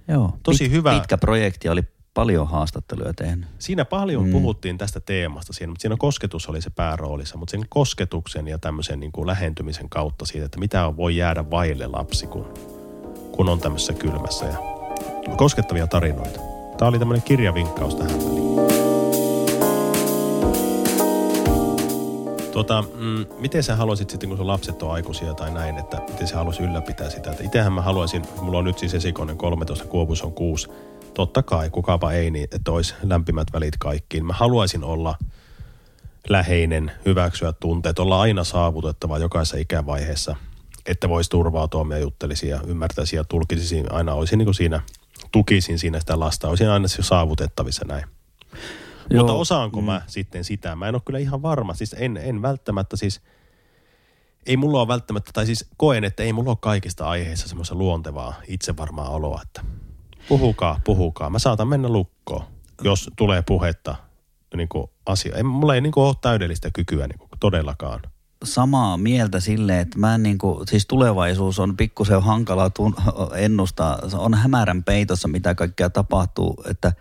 Joo. 0.09 0.37
Tosi 0.43 0.71
hyvä. 0.71 0.95
Pitkä 0.95 1.19
projekti, 1.19 1.69
oli 1.69 1.83
paljon 2.15 2.49
haastatteluja 2.49 3.15
tehnyt. 3.15 3.49
Siinä 3.59 3.85
paljon 3.85 4.23
Mm. 4.23 4.29
mm. 4.29 4.33
puhuttiin 4.33 4.79
tästä 4.79 5.01
teemasta, 5.01 5.53
siinä, 5.53 5.71
mutta 5.71 5.83
siinä 5.83 5.97
kosketus 5.99 6.49
oli 6.49 6.63
se 6.63 6.71
pääroolissa, 6.71 7.39
mutta 7.39 7.51
sen 7.51 7.67
kosketuksen 7.69 8.49
ja 8.49 8.59
tämmöisen 8.59 9.01
niin 9.01 9.13
kuin 9.13 9.27
lähentymisen 9.27 9.89
kautta 9.89 10.25
siitä, 10.27 10.47
että 10.47 10.59
mitä 10.59 10.97
voi 10.97 11.17
jäädä 11.17 11.51
vaille 11.51 11.87
lapsi, 11.87 12.27
kun, 12.27 12.55
kun 13.33 13.49
on 13.49 13.61
tämmöisessä 13.61 13.93
kylmässä 13.93 14.47
ja 14.47 14.57
koskettavia 15.37 15.87
tarinoita. 15.87 16.41
Tämä 16.79 16.89
oli 16.89 16.99
tämmöinen 16.99 17.23
kirjavinkkaus 17.23 17.95
tähän 17.95 18.19
väliin. 18.21 18.90
Tuota, 22.53 22.85
mm, 22.95 23.27
miten 23.39 23.63
sä 23.63 23.77
haluaisit 23.77 24.11
sitten, 24.11 24.29
kun 24.29 24.39
sun 24.39 24.47
lapset 24.47 24.83
on 24.83 24.93
aikuisia 24.93 25.35
tai 25.35 25.51
näin, 25.51 25.79
että 25.79 26.03
miten 26.09 26.29
sä 26.29 26.37
haluaisit 26.37 26.65
ylläpitää 26.65 27.11
sitä? 27.11 27.31
Että 27.31 27.45
itsehän 27.45 27.73
mä 27.73 27.83
haluaisin, 27.83 28.23
mulla 28.41 28.59
on 28.59 28.65
nyt 28.65 28.79
siis 28.79 28.95
esikoinen 28.95 29.37
13, 29.37 29.85
Kuopus 29.85 30.23
on 30.23 30.33
6. 30.33 30.69
Totta 31.15 31.43
kai, 31.43 31.71
kukapa 31.71 32.13
ei, 32.13 32.31
niin 32.31 32.49
että 32.53 32.73
olisi 32.73 32.95
lämpimät 33.03 33.53
välit 33.53 33.77
kaikkiin. 33.79 34.27
Mä 34.27 34.33
haluaisin 34.33 34.85
olla 34.85 35.15
läheinen, 36.29 36.93
hyväksyä 37.07 37.53
tunteet, 37.53 37.99
olla 37.99 38.21
aina 38.21 38.45
saavutettava 38.45 39.19
jokaisessa 39.19 39.57
ikävaiheessa, 39.57 40.37
että 40.87 41.09
voisi 41.09 41.31
turvautua 41.31 41.87
ja 41.91 41.99
juttelisi 41.99 42.49
ja 42.49 42.61
ymmärtäisi 42.67 43.17
ja 43.17 43.25
tulkisi 43.25 43.85
aina, 43.91 44.15
olisin 44.15 44.39
niin 44.39 44.47
kuin 44.47 44.55
siinä, 44.55 44.81
tukisin 45.33 45.79
siinä 45.79 46.01
sitä 46.01 46.21
lasta, 46.21 46.49
olisin 46.49 46.69
aina 46.69 46.89
saavutettavissa 46.89 47.85
näin. 47.89 48.05
Joo, 49.11 49.23
Mutta 49.23 49.33
osaanko 49.33 49.81
mm. 49.81 49.87
mä 49.87 50.03
sitten 50.07 50.45
sitä? 50.45 50.77
Mä 50.77 50.89
en 50.89 50.95
ole 50.95 51.03
kyllä 51.07 51.19
ihan 51.19 51.43
varma. 51.43 51.75
Siis 51.75 51.97
en, 51.99 52.17
en 52.17 52.43
välttämättä 52.43 52.97
siis, 52.97 53.21
ei 54.47 54.57
mulla 54.57 54.81
ole 54.81 54.89
välttämättä, 54.89 55.31
tai 55.35 55.47
siis 55.47 55.69
koen, 55.77 56.05
että 56.05 56.23
ei 56.23 56.33
mulla 56.33 56.51
ole 56.51 56.59
kaikista 56.61 57.09
aiheissa 57.09 57.49
semmoista 57.49 57.75
luontevaa, 57.75 58.35
itsevarmaa 58.49 59.09
oloa, 59.09 59.41
että 59.43 59.65
puhukaa, 60.29 60.81
puhukaa. 60.85 61.31
Mä 61.31 61.39
saatan 61.39 61.69
mennä 61.69 61.89
lukkoon, 61.89 62.45
jos 62.83 63.11
tulee 63.17 63.43
puhetta 63.43 63.97
niin 64.57 64.69
kuin 64.69 64.91
asia. 65.07 65.37
En, 65.37 65.47
mulla 65.47 65.75
ei 65.75 65.81
niin 65.81 65.93
kuin 65.93 66.05
ole 66.05 66.15
täydellistä 66.21 66.71
kykyä 66.73 67.07
niin 67.07 67.19
kuin 67.19 67.31
todellakaan. 67.41 68.01
Samaa 68.45 68.97
mieltä 68.97 69.41
sille, 69.41 69.81
että 69.81 69.99
mä 69.99 70.15
en 70.15 70.23
niinku, 70.23 70.63
siis 70.69 70.87
tulevaisuus 70.87 71.59
on 71.59 71.77
pikkusen 71.77 72.23
hankala 72.23 72.69
tun- 72.69 73.37
ennustaa. 73.37 74.09
Se 74.09 74.17
on 74.17 74.35
hämärän 74.35 74.85
peitossa, 74.85 75.29
mitä 75.29 75.55
kaikkea 75.55 75.91
tapahtuu, 75.91 76.63
että, 76.71 76.93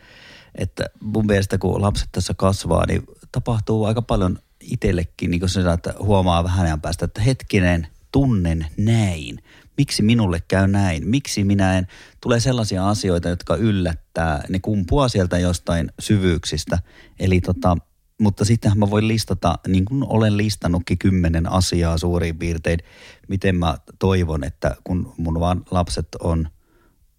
että 0.60 0.86
mun 1.02 1.26
mielestä 1.26 1.58
kun 1.58 1.82
lapset 1.82 2.10
tässä 2.12 2.34
kasvaa, 2.34 2.86
niin 2.86 3.04
tapahtuu 3.32 3.86
aika 3.86 4.02
paljon 4.02 4.40
itsellekin, 4.62 5.32
niin 5.32 5.40
kuin 5.40 5.50
se, 5.50 5.72
että 5.74 5.94
huomaa 6.00 6.44
vähän 6.44 6.66
ajan 6.66 6.82
päästä, 6.82 7.06
että 7.06 7.22
hetkinen, 7.22 7.88
tunnen 8.12 8.66
näin. 8.78 9.40
Miksi 9.78 10.02
minulle 10.02 10.42
käy 10.48 10.68
näin? 10.68 11.08
Miksi 11.08 11.44
minä 11.44 11.78
en? 11.78 11.88
Tulee 12.22 12.40
sellaisia 12.40 12.90
asioita, 12.90 13.30
jotka 13.30 13.56
yllättää. 13.56 14.44
Ne 14.50 14.60
kumpuaa 14.60 15.08
sieltä 15.08 15.40
jostain 15.40 15.92
syvyyksistä. 16.00 16.80
Eli 17.20 17.42
tota, 17.42 17.78
mutta 18.22 18.46
sittenhän 18.46 18.80
mä 18.80 18.90
voin 18.90 19.08
listata, 19.08 19.60
niin 19.68 19.86
kuin 19.86 20.04
olen 20.08 20.38
listannutkin 20.38 20.98
kymmenen 20.98 21.52
asiaa 21.52 21.98
suurin 21.98 22.38
piirtein, 22.38 22.80
miten 23.28 23.56
mä 23.56 23.78
toivon, 24.00 24.44
että 24.44 24.76
kun 24.84 25.14
mun 25.18 25.40
vaan 25.40 25.64
lapset 25.72 26.08
on 26.20 26.48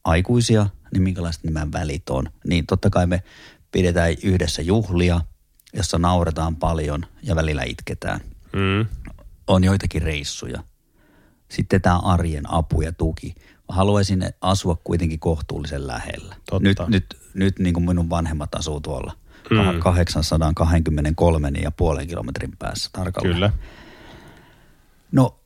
aikuisia, 0.04 0.66
niin 0.92 1.02
minkälaiset 1.02 1.44
nämä 1.44 1.66
välit 1.72 2.10
on. 2.10 2.30
Niin 2.46 2.66
totta 2.66 2.90
kai 2.90 3.06
me 3.06 3.22
pidetään 3.72 4.14
yhdessä 4.22 4.62
juhlia, 4.62 5.20
jossa 5.72 5.98
nauretaan 5.98 6.56
paljon 6.56 7.06
ja 7.22 7.36
välillä 7.36 7.62
itketään. 7.62 8.20
Mm. 8.52 8.86
On 9.46 9.64
joitakin 9.64 10.02
reissuja. 10.02 10.62
Sitten 11.48 11.82
tämä 11.82 11.98
arjen 11.98 12.52
apu 12.52 12.82
ja 12.82 12.92
tuki. 12.92 13.34
Mä 13.38 13.74
haluaisin 13.74 14.24
asua 14.40 14.76
kuitenkin 14.84 15.20
kohtuullisen 15.20 15.86
lähellä. 15.86 16.36
Totta. 16.50 16.68
Nyt, 16.68 16.78
nyt, 16.88 17.16
nyt 17.34 17.58
niin 17.58 17.74
kuin 17.74 17.84
minun 17.84 18.10
vanhemmat 18.10 18.54
asuu 18.54 18.80
tuolla 18.80 19.20
Mm. 19.50 19.56
mm. 19.56 19.80
823 19.80 21.48
ja 21.62 21.70
puolen 21.70 22.06
kilometrin 22.08 22.52
päässä 22.58 22.90
tarkalleen. 22.92 23.34
Kyllä. 23.34 23.52
No 25.12 25.40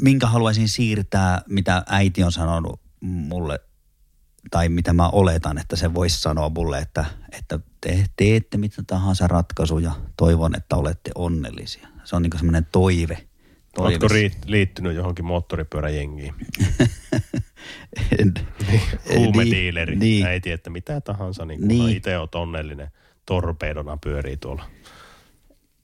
minkä 0.00 0.26
haluaisin 0.26 0.68
siirtää, 0.68 1.42
mitä 1.48 1.82
äiti 1.86 2.22
on 2.22 2.32
sanonut 2.32 2.80
mulle, 3.00 3.60
tai 4.50 4.68
mitä 4.68 4.92
mä 4.92 5.08
oletan, 5.08 5.58
että 5.58 5.76
se 5.76 5.94
voisi 5.94 6.20
sanoa 6.20 6.48
mulle, 6.48 6.78
että, 6.78 7.04
että 7.32 7.58
te 7.80 8.04
teette 8.16 8.58
mitä 8.58 8.82
tahansa 8.86 9.26
ratkaisuja, 9.28 9.92
toivon, 10.16 10.56
että 10.56 10.76
olette 10.76 11.10
onnellisia. 11.14 11.88
Se 12.04 12.16
on 12.16 12.22
niin 12.22 12.32
semmoinen 12.36 12.66
toive. 12.72 13.14
toive. 13.74 13.88
Oletko 13.88 14.06
riit- 14.06 14.42
liittynyt 14.46 14.94
johonkin 14.96 15.24
moottoripyöräjengiin? 15.24 16.34
En- 18.18 18.34
Huumediileri. 19.16 19.90
Niin, 19.96 20.00
Niin, 20.00 20.10
niin. 20.20 20.26
Äiti, 20.26 20.50
että 20.52 20.70
mitä 20.70 21.00
tahansa, 21.00 21.44
niin 21.44 21.58
kun 21.60 21.68
Niin. 21.68 21.96
itse 21.96 22.18
oot 22.18 22.34
onnellinen. 22.34 22.90
Torpeedona 23.26 23.96
pyörii 24.04 24.36
tuolla. 24.36 24.64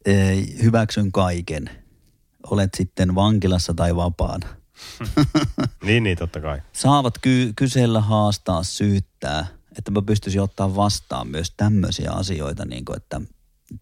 Ei, 0.04 0.56
hyväksyn 0.62 1.12
kaiken. 1.12 1.70
Olet 2.50 2.70
sitten 2.76 3.14
vankilassa 3.14 3.74
tai 3.74 3.96
vapaana. 3.96 4.46
Niin, 5.84 6.02
niin 6.02 6.18
totta 6.18 6.40
kai. 6.40 6.62
Saavat 6.72 7.18
ky- 7.18 7.52
kysellä, 7.56 8.00
haastaa, 8.00 8.62
syyttää, 8.62 9.46
että 9.78 9.90
mä 9.90 10.02
pystyisin 10.02 10.40
ottaa 10.40 10.76
vastaan 10.76 11.28
myös 11.28 11.50
tämmöisiä 11.56 12.10
asioita, 12.10 12.64
niin 12.64 12.84
kuin, 12.84 12.96
että 12.96 13.20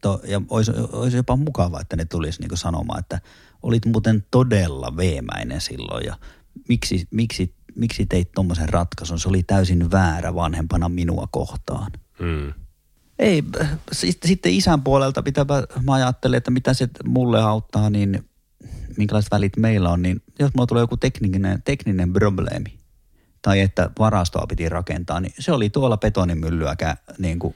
to, 0.03 0.20
ja 0.24 0.42
olisi, 0.48 0.72
olisi 0.92 1.16
jopa 1.16 1.37
mukava, 1.37 1.81
että 1.81 1.96
ne 1.96 2.05
tulisi 2.05 2.40
niin 2.40 2.48
kuin 2.48 2.59
sanomaan, 2.59 2.98
että 2.98 3.20
olit 3.62 3.87
muuten 3.87 4.26
todella 4.31 4.96
veemäinen 4.96 5.61
silloin 5.61 6.07
ja 6.07 6.16
miksi, 6.68 7.09
miksi, 7.11 7.55
miksi 7.74 8.07
teit 8.07 8.33
tuommoisen 8.33 8.68
ratkaisun, 8.68 9.20
se 9.20 9.29
oli 9.29 9.42
täysin 9.42 9.90
väärä 9.90 10.35
vanhempana 10.35 10.88
minua 10.88 11.29
kohtaan. 11.31 11.92
Hmm. 12.18 12.53
Ei, 13.18 13.42
sit- 13.92 14.22
sitten 14.24 14.53
isän 14.53 14.83
puolelta 14.83 15.22
pitääpä, 15.22 15.62
mä 15.83 15.92
ajattelen, 15.92 16.38
että 16.38 16.50
mitä 16.50 16.74
se 16.74 16.88
mulle 17.05 17.42
auttaa, 17.42 17.90
niin 17.90 18.30
minkälaiset 18.96 19.31
välit 19.31 19.57
meillä 19.57 19.90
on, 19.90 20.03
niin 20.03 20.22
jos 20.38 20.55
mulla 20.55 20.66
tulee 20.66 20.83
joku 20.83 20.96
tekninen, 20.96 21.62
tekninen 21.62 22.12
probleemi, 22.12 22.79
tai 23.42 23.61
että 23.61 23.90
varastoa 23.98 24.46
piti 24.46 24.68
rakentaa, 24.68 25.20
niin 25.20 25.35
se 25.38 25.53
oli 25.53 25.70
tuolla 25.70 25.96
betonimyllyäkään 25.96 26.96
niin 27.18 27.38
kuin 27.38 27.55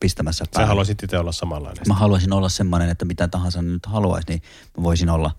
pistämässä 0.00 0.44
Sä 0.44 0.50
päälle. 0.54 0.68
haluaisit 0.68 1.02
itse 1.02 1.18
olla 1.18 1.32
samanlainen. 1.32 1.84
Mä 1.88 1.94
haluaisin 1.94 2.32
olla 2.32 2.48
semmoinen, 2.48 2.88
että 2.88 3.04
mitä 3.04 3.28
tahansa 3.28 3.62
nyt 3.62 3.86
haluaisi, 3.86 4.28
niin 4.28 4.42
mä 4.76 4.82
voisin 4.82 5.10
olla 5.10 5.30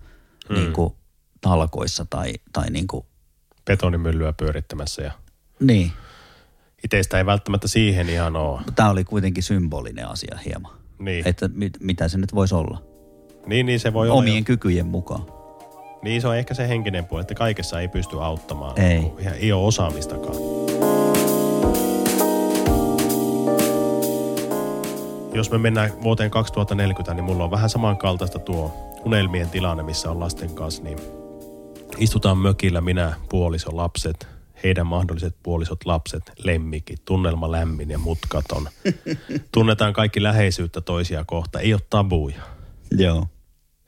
hmm. 0.48 0.56
niin 0.56 0.72
kuin 0.72 0.94
talkoissa 1.40 2.06
tai, 2.10 2.32
tai 2.52 2.70
niin 2.70 2.86
kuin, 2.86 3.06
Betonimyllyä 3.64 4.32
pyörittämässä 4.32 5.02
ja 5.02 5.12
niin. 5.60 5.92
itsestä 6.84 7.18
ei 7.18 7.26
välttämättä 7.26 7.68
siihen 7.68 8.08
ihan 8.08 8.36
ole. 8.36 8.60
Tämä 8.74 8.90
oli 8.90 9.04
kuitenkin 9.04 9.42
symbolinen 9.42 10.08
asia 10.08 10.38
hieman. 10.44 10.72
Niin, 10.98 11.28
Että 11.28 11.48
mit, 11.48 11.72
mitä 11.80 12.08
se 12.08 12.18
nyt 12.18 12.34
voisi 12.34 12.54
olla. 12.54 12.82
Niin, 13.48 13.66
niin 13.66 13.80
se 13.80 13.92
voi 13.92 14.08
olla. 14.08 14.18
Omien 14.18 14.36
jo- 14.36 14.44
kykyjen 14.44 14.86
mukaan. 14.86 15.22
Niin 16.02 16.20
se 16.20 16.28
on 16.28 16.36
ehkä 16.36 16.54
se 16.54 16.68
henkinen 16.68 17.04
puoli, 17.04 17.20
että 17.20 17.34
kaikessa 17.34 17.80
ei 17.80 17.88
pysty 17.88 18.22
auttamaan. 18.22 18.80
Ei. 18.80 19.12
Ihan 19.18 19.34
ei 19.34 19.52
ole 19.52 19.66
osaamistakaan. 19.66 20.36
Jos 25.34 25.50
me 25.50 25.58
mennään 25.58 26.02
vuoteen 26.02 26.30
2040, 26.30 27.14
niin 27.14 27.24
mulla 27.24 27.44
on 27.44 27.50
vähän 27.50 27.70
samankaltaista 27.70 28.38
tuo 28.38 28.94
unelmien 29.04 29.50
tilanne, 29.50 29.82
missä 29.82 30.10
on 30.10 30.20
lasten 30.20 30.54
kanssa, 30.54 30.82
niin 30.82 30.98
istutaan 31.98 32.38
mökillä 32.38 32.80
minä, 32.80 33.12
puoliso, 33.28 33.76
lapset, 33.76 34.28
heidän 34.64 34.86
mahdolliset 34.86 35.36
puolisot 35.42 35.84
lapset, 35.84 36.32
lemmikit, 36.44 37.04
tunnelma 37.04 37.52
lämmin 37.52 37.90
ja 37.90 37.98
mutkaton. 37.98 38.68
Tunnetaan 39.52 39.92
kaikki 39.92 40.22
läheisyyttä 40.22 40.80
toisia 40.80 41.24
kohta, 41.24 41.60
ei 41.60 41.72
ole 41.72 41.80
tabuja. 41.90 42.42
Joo. 42.90 43.26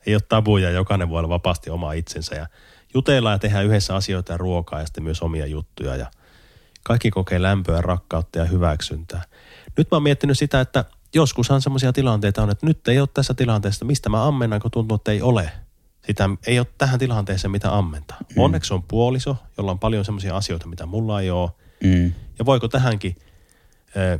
Ei 0.05 0.15
ole 0.15 0.21
tabuja, 0.29 0.69
jokainen 0.69 1.09
voi 1.09 1.19
olla 1.19 1.29
vapaasti 1.29 1.69
oma 1.69 1.93
itsensä 1.93 2.35
ja 2.35 2.47
jutellaan 2.93 3.33
ja 3.33 3.39
tehdään 3.39 3.65
yhdessä 3.65 3.95
asioita 3.95 4.31
ja 4.33 4.37
ruokaa 4.37 4.79
ja 4.79 4.85
sitten 4.85 5.03
myös 5.03 5.21
omia 5.21 5.45
juttuja 5.45 5.95
ja 5.95 6.11
kaikki 6.83 7.11
kokee 7.11 7.41
lämpöä, 7.41 7.81
rakkautta 7.81 8.39
ja 8.39 8.45
hyväksyntää. 8.45 9.21
Nyt 9.77 9.91
mä 9.91 9.95
oon 9.95 10.03
miettinyt 10.03 10.37
sitä, 10.37 10.61
että 10.61 10.85
joskushan 11.15 11.61
semmoisia 11.61 11.93
tilanteita 11.93 12.43
on, 12.43 12.49
että 12.49 12.65
nyt 12.65 12.87
ei 12.87 12.99
ole 12.99 13.09
tässä 13.13 13.33
tilanteessa, 13.33 13.85
mistä 13.85 14.09
mä 14.09 14.27
ammennan, 14.27 14.59
kun 14.59 14.71
tuntuu, 14.71 14.95
että 14.95 15.11
ei 15.11 15.21
ole. 15.21 15.51
Sitä 16.05 16.29
ei 16.47 16.59
ole 16.59 16.67
tähän 16.77 16.99
tilanteeseen 16.99 17.51
mitä 17.51 17.77
ammentaa. 17.77 18.17
Mm. 18.35 18.41
Onneksi 18.41 18.73
on 18.73 18.83
puoliso, 18.83 19.37
jolla 19.57 19.71
on 19.71 19.79
paljon 19.79 20.05
semmoisia 20.05 20.37
asioita, 20.37 20.67
mitä 20.67 20.85
mulla 20.85 21.21
ei 21.21 21.31
ole. 21.31 21.51
Mm. 21.83 22.13
Ja 22.39 22.45
voiko 22.45 22.67
tähänkin, 22.67 23.15
ö, 23.97 24.19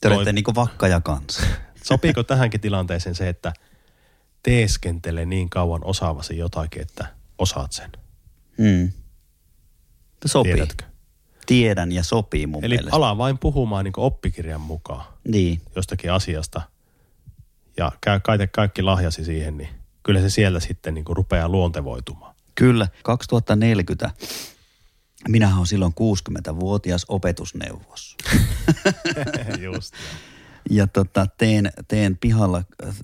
Te 0.00 0.08
olette 0.08 0.24
Toi- 0.24 0.32
niinku 0.32 0.54
vakkaja 0.54 1.00
kanssa. 1.00 1.42
sopiiko 1.84 2.22
tähänkin 2.22 2.60
tilanteeseen 2.60 3.14
se, 3.14 3.28
että 3.28 3.52
teeskentele 4.42 5.26
niin 5.26 5.50
kauan 5.50 5.84
osaavasi 5.84 6.38
jotakin, 6.38 6.82
että 6.82 7.06
osaat 7.38 7.72
sen? 7.72 7.90
Mm. 8.58 8.92
Sopii. 10.26 10.52
Tiedätkö? 10.54 10.84
Tiedän 11.46 11.92
ja 11.92 12.02
sopii 12.02 12.46
mun 12.46 12.64
Eli 12.64 12.74
mielestä. 12.74 12.96
ala 12.96 13.18
vain 13.18 13.38
puhumaan 13.38 13.84
niin 13.84 13.92
oppikirjan 13.96 14.60
mukaan 14.60 15.04
Niin. 15.28 15.60
jostakin 15.76 16.12
asiasta 16.12 16.62
ja 17.76 17.92
käy 18.00 18.20
kaikki 18.52 18.82
lahjasi 18.82 19.24
siihen, 19.24 19.56
niin 19.58 19.68
kyllä 20.02 20.20
se 20.20 20.30
siellä 20.30 20.60
sitten 20.60 20.94
niin 20.94 21.04
rupeaa 21.08 21.48
luontevoitumaan. 21.48 22.34
Kyllä. 22.54 22.88
2040. 23.04 24.10
Minähän 25.28 25.58
on 25.58 25.66
silloin 25.66 25.94
60-vuotias 26.00 27.04
opetusneuvos. 27.08 28.16
Just. 29.64 29.94
Ja 30.70 30.86
tota, 30.86 31.26
teen, 31.38 31.72
teen 31.88 32.16
pihalla 32.16 32.62
äh, 32.86 32.94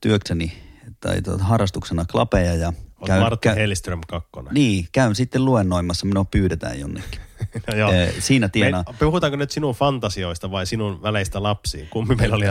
työkseni 0.00 0.52
tai 1.00 1.22
tota, 1.22 1.44
harrastuksena 1.44 2.04
klapeja 2.04 2.54
ja 2.54 2.72
On 3.00 3.20
Martti 3.20 3.48
Hellström 3.48 4.00
kakkonen. 4.08 4.54
Niin, 4.54 4.88
käyn 4.92 5.14
sitten 5.14 5.44
luennoimassa, 5.44 6.06
minua 6.06 6.24
pyydetään 6.24 6.80
jonnekin. 6.80 7.20
No 7.66 7.76
joo. 7.76 7.92
Eh, 7.92 8.14
Siinä 8.18 8.48
tienaa. 8.48 8.84
Me, 8.88 8.94
puhutaanko 8.98 9.36
nyt 9.36 9.50
sinun 9.50 9.74
fantasioista 9.74 10.50
vai 10.50 10.66
sinun 10.66 11.02
väleistä 11.02 11.42
lapsiin? 11.42 11.88
Kumpi 11.88 12.14
meillä 12.14 12.36
oli? 12.36 12.46
Ö, 12.46 12.50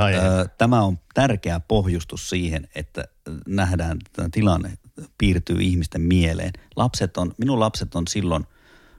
Tämä 0.58 0.82
on 0.82 1.00
tärkeä 1.14 1.60
pohjustus 1.60 2.30
siihen, 2.30 2.68
että 2.76 3.04
nähdään, 3.48 3.92
että 3.92 4.10
tämä 4.14 4.30
tilanne 4.32 4.78
piirtyy 5.18 5.58
ihmisten 5.62 6.02
mieleen. 6.02 6.54
Lapset 6.76 7.18
on, 7.18 7.34
minun 7.38 7.60
lapset 7.60 7.96
on 7.96 8.08
silloin 8.08 8.46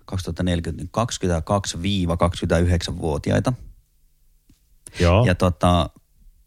2040 0.04 0.84
22-29-vuotiaita. 1.00 3.52
Joo. 5.00 5.24
Ja 5.24 5.34
tota, 5.34 5.90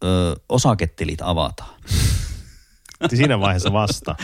ö, 0.04 0.36
osaketilit 0.48 1.22
avataan. 1.22 1.74
Siinä 3.14 3.40
vaiheessa 3.40 3.72
vasta. 3.72 4.16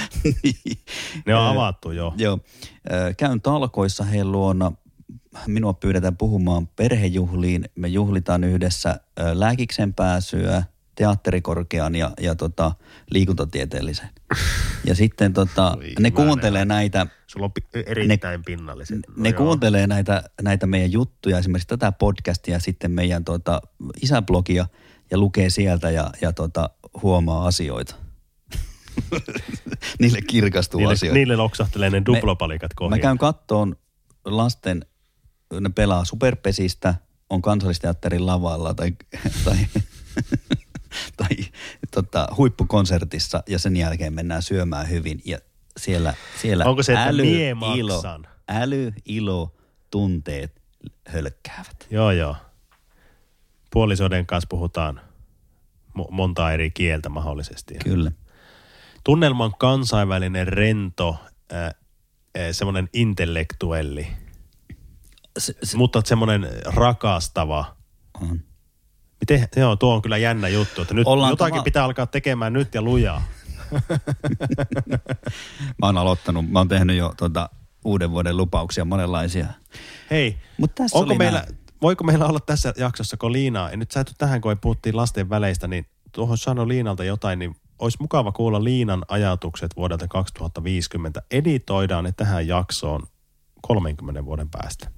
Ne 1.26 1.34
on 1.34 1.46
avattu 1.46 1.90
jo. 1.90 2.14
Joo. 2.16 2.38
Käyn 3.16 3.40
talkoissa 3.40 4.04
heidän 4.04 4.32
luona. 4.32 4.72
Minua 5.46 5.72
pyydetään 5.72 6.16
puhumaan 6.16 6.66
perhejuhliin. 6.66 7.64
Me 7.74 7.88
juhlitaan 7.88 8.44
yhdessä 8.44 9.00
lääkiksen 9.34 9.94
pääsyä, 9.94 10.62
teatterikorkean 10.94 11.94
ja, 11.94 12.10
ja 12.20 12.34
tota, 12.34 12.72
liikuntatieteellisen. 13.10 14.08
Ja 14.84 14.94
sitten 14.94 15.32
tota, 15.32 15.76
Oi, 15.76 15.92
ne 16.00 16.10
kuuntelee 16.10 16.64
näitä, 16.64 17.06
Sulla 17.26 17.46
on 17.46 17.82
erittäin 17.86 18.44
pinnalliset. 18.44 18.96
No 19.08 19.14
ne 19.16 19.28
joo. 19.28 19.36
kuuntelee 19.38 19.86
näitä, 19.86 20.22
näitä 20.42 20.66
meidän 20.66 20.92
juttuja, 20.92 21.38
esimerkiksi 21.38 21.68
tätä 21.68 21.92
podcastia, 21.92 22.60
sitten 22.60 22.90
meidän 22.90 23.24
tota, 23.24 23.62
isäblogia 24.02 24.66
ja 25.10 25.18
lukee 25.18 25.50
sieltä 25.50 25.90
ja, 25.90 26.10
ja 26.20 26.32
tota, 26.32 26.70
huomaa 27.02 27.46
asioita. 27.46 27.94
Niille 29.98 30.22
kirkastuu 30.22 30.78
Niille, 30.80 30.92
asioita. 30.94 31.14
niille 31.14 31.36
loksahtelee 31.36 31.90
ne 31.90 32.02
duplopalikat 32.06 32.70
Mä 32.70 32.74
kohjaan. 32.76 33.00
käyn 33.00 33.18
kattoon 33.18 33.76
lasten, 34.24 34.86
ne 35.60 35.68
pelaa 35.68 36.04
superpesistä, 36.04 36.94
on 37.30 37.42
kansallisteatterin 37.42 38.26
lavalla 38.26 38.74
tai, 38.74 38.92
tai, 39.44 39.56
tai 41.16 41.36
tota, 41.90 42.28
huippukonsertissa 42.36 43.42
ja 43.48 43.58
sen 43.58 43.76
jälkeen 43.76 44.12
mennään 44.12 44.42
syömään 44.42 44.88
hyvin 44.88 45.20
ja 45.24 45.38
siellä, 45.76 46.14
siellä 46.40 46.64
Onko 46.64 46.82
se, 46.82 46.92
että 46.92 47.04
äly, 47.04 47.22
mie 47.22 47.50
ilo, 47.76 47.92
maksan? 47.94 48.26
äly, 48.48 48.92
ilo, 49.04 49.54
tunteet 49.90 50.62
hölkkäävät. 51.08 51.86
Joo, 51.90 52.10
joo. 52.10 52.36
Puolisoiden 53.70 54.26
kanssa 54.26 54.46
puhutaan 54.50 55.00
mo- 55.98 56.10
montaa 56.10 56.52
eri 56.52 56.70
kieltä 56.70 57.08
mahdollisesti. 57.08 57.74
Kyllä. 57.84 58.12
Tunnelma 59.04 59.44
on 59.44 59.52
kansainvälinen, 59.58 60.48
rento, 60.48 61.16
äh, 61.52 61.74
semmoinen 62.52 62.88
intellektuelli, 62.92 64.06
Se, 65.38 65.54
se, 65.62 65.76
mutta 65.76 66.02
semmoinen 66.04 66.48
rakastava. 66.64 67.76
on. 68.22 68.40
Miten, 69.20 69.48
joo, 69.56 69.76
tuo 69.76 69.94
on 69.94 70.02
kyllä 70.02 70.16
jännä 70.16 70.48
juttu, 70.48 70.82
että 70.82 70.94
nyt 70.94 71.06
Ollaan 71.06 71.32
jotakin 71.32 71.60
tava- 71.60 71.64
pitää 71.64 71.84
alkaa 71.84 72.06
tekemään 72.06 72.52
nyt 72.52 72.74
ja 72.74 72.82
lujaa. 72.82 73.22
Mä 75.78 75.86
oon 75.86 75.98
aloittanut, 75.98 76.50
mä 76.50 76.58
oon 76.58 76.68
tehnyt 76.68 76.96
jo 76.96 77.14
tota, 77.16 77.48
uuden 77.84 78.10
vuoden 78.10 78.36
lupauksia 78.36 78.84
monenlaisia. 78.84 79.46
Hei, 80.10 80.38
Mut 80.58 80.74
tässä 80.74 80.98
onko 80.98 81.14
meillä, 81.14 81.38
nää- 81.38 81.48
voiko 81.82 82.04
meillä 82.04 82.26
olla 82.26 82.40
tässä 82.40 82.74
jaksossa, 82.76 83.16
kun 83.16 83.32
Liina, 83.32 83.70
ja 83.70 83.76
nyt 83.76 83.90
sä 83.90 84.00
et 84.00 84.14
tähän, 84.18 84.40
kun 84.40 84.58
puhuttiin 84.60 84.96
lasten 84.96 85.30
väleistä, 85.30 85.68
niin 85.68 85.86
tuohon 86.12 86.38
sano 86.38 86.68
Liinalta 86.68 87.04
jotain, 87.04 87.38
niin 87.38 87.56
olisi 87.80 87.98
mukava 88.00 88.32
kuulla 88.32 88.64
Liinan 88.64 89.04
ajatukset 89.08 89.76
vuodelta 89.76 90.08
2050. 90.08 91.22
Editoidaan 91.30 92.04
ne 92.04 92.12
tähän 92.12 92.48
jaksoon 92.48 93.02
30 93.62 94.24
vuoden 94.24 94.50
päästä. 94.50 94.90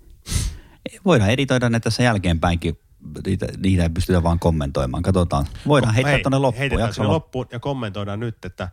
Voidaan 1.05 1.31
editoida 1.31 1.71
ne 1.71 1.81
tässä 1.81 2.03
jälkeenpäinkin. 2.03 2.79
Niitä, 3.27 3.47
niitä 3.63 3.83
ei 3.83 3.91
pystytä 3.91 4.23
vaan 4.23 4.39
kommentoimaan. 4.39 5.03
Katsotaan. 5.03 5.47
Voidaan 5.67 5.95
heittää 5.95 6.13
Hei, 6.13 6.23
tuonne 6.23 6.39
loppuun. 6.39 6.81
Jakso 6.81 7.09
loppuun. 7.09 7.47
ja 7.53 7.61
kommentoidaan 7.61 8.21
nyt, 8.21 8.45
että 8.45 8.69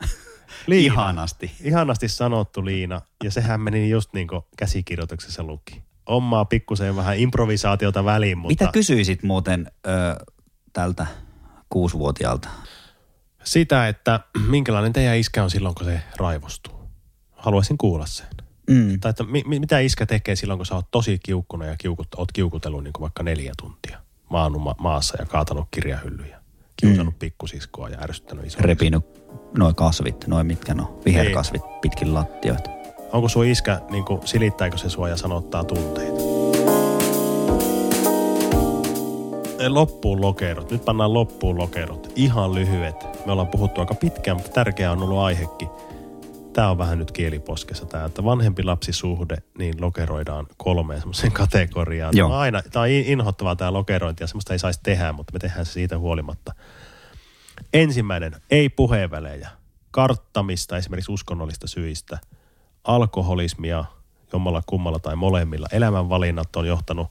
Ihanasti. 0.68 1.52
Ihanasti 1.62 2.08
sanottu 2.08 2.64
Liina. 2.64 3.00
Ja 3.24 3.30
sehän 3.30 3.60
meni 3.60 3.90
just 3.90 4.12
niin 4.12 4.28
kuin 4.28 4.42
käsikirjoituksessa 4.56 5.42
luki. 5.42 5.82
Omaa 6.06 6.44
pikkusen 6.44 6.96
vähän 6.96 7.18
improvisaatiota 7.18 8.04
väliin, 8.04 8.38
mutta 8.38 8.64
Mitä 8.64 8.72
kysyisit 8.72 9.22
muuten 9.22 9.70
ö, 9.86 9.90
tältä 10.72 11.06
kuusivuotiaalta? 11.68 12.48
Sitä, 13.44 13.88
että 13.88 14.20
minkälainen 14.48 14.92
teidän 14.92 15.16
iskä 15.16 15.42
on 15.44 15.50
silloin, 15.50 15.74
kun 15.74 15.86
se 15.86 16.00
raivostuu. 16.16 16.74
Haluaisin 17.32 17.78
kuulla 17.78 18.06
sen. 18.06 18.26
Mm. 18.70 19.00
Tai 19.00 19.10
että 19.10 19.24
mi- 19.24 19.44
mi- 19.46 19.60
mitä 19.60 19.78
iskä 19.78 20.06
tekee 20.06 20.36
silloin, 20.36 20.58
kun 20.58 20.66
sä 20.66 20.74
oot 20.74 20.90
tosi 20.90 21.18
kiukkuna 21.22 21.66
ja 21.66 21.76
kiukut, 21.78 22.08
oot 22.16 22.32
kiukutellut 22.32 22.84
niin 22.84 22.92
kuin 22.92 23.00
vaikka 23.02 23.22
neljä 23.22 23.52
tuntia. 23.62 23.98
Maannut 24.30 24.62
ma- 24.62 24.74
maassa 24.78 25.16
ja 25.18 25.26
kaatanut 25.26 25.68
kirjahyllyjä. 25.70 26.40
Kiusannut 26.76 27.14
mm. 27.14 27.18
pikkusiskoa 27.18 27.88
ja 27.88 27.98
ärsyttänyt 28.02 28.46
isoa. 28.46 28.62
Repinyt 28.62 29.04
noin 29.58 29.74
kasvit, 29.74 30.26
noin 30.26 30.46
mitkä 30.46 30.74
no, 30.74 31.00
viherkasvit 31.04 31.62
Niin. 31.62 31.80
pitkin 31.80 32.14
lattioita. 32.14 32.70
Onko 33.12 33.28
sun 33.28 33.46
iskä, 33.46 33.80
niin 33.90 34.04
kuin, 34.04 34.26
silittääkö 34.26 34.78
se 34.78 34.90
sua 34.90 35.08
ja 35.08 35.16
sanottaa 35.16 35.64
tunteita? 35.64 36.33
Loppuun 39.68 40.20
lokerot. 40.20 40.70
Nyt 40.70 40.84
pannaan 40.84 41.14
loppuun 41.14 41.58
lokerot. 41.58 42.12
Ihan 42.16 42.54
lyhyet. 42.54 42.96
Me 43.26 43.32
ollaan 43.32 43.48
puhuttu 43.48 43.80
aika 43.80 43.94
pitkään, 43.94 44.36
mutta 44.36 44.52
tärkeä 44.52 44.92
on 44.92 45.02
ollut 45.02 45.18
aihekin. 45.18 45.68
Tämä 46.52 46.70
on 46.70 46.78
vähän 46.78 46.98
nyt 46.98 47.12
kieliposkessa 47.12 47.86
tämä, 47.86 48.04
että 48.04 48.24
vanhempi 48.24 48.62
lapsisuhde, 48.62 49.36
niin 49.58 49.74
lokeroidaan 49.80 50.46
kolmeen 50.56 51.00
semmoiseen 51.00 51.32
kategoriaan. 51.32 52.16
Joo. 52.16 52.28
Tämä 52.28 52.36
on, 52.36 52.42
aina, 52.42 52.62
tämä 52.62 52.82
on 52.82 52.88
inhottavaa 52.90 53.56
tämä 53.56 53.72
lokerointi 53.72 54.22
ja 54.22 54.26
semmoista 54.26 54.52
ei 54.52 54.58
saisi 54.58 54.80
tehdä, 54.82 55.12
mutta 55.12 55.32
me 55.32 55.38
tehdään 55.38 55.66
se 55.66 55.72
siitä 55.72 55.98
huolimatta. 55.98 56.54
Ensimmäinen, 57.72 58.36
ei 58.50 58.68
puheenvälejä. 58.68 59.50
Karttamista 59.90 60.76
esimerkiksi 60.76 61.12
uskonnollista 61.12 61.66
syistä. 61.66 62.18
Alkoholismia 62.84 63.84
jommalla 64.32 64.62
kummalla 64.66 64.98
tai 64.98 65.16
molemmilla. 65.16 65.66
Elämänvalinnat 65.72 66.56
on 66.56 66.66
johtanut 66.66 67.08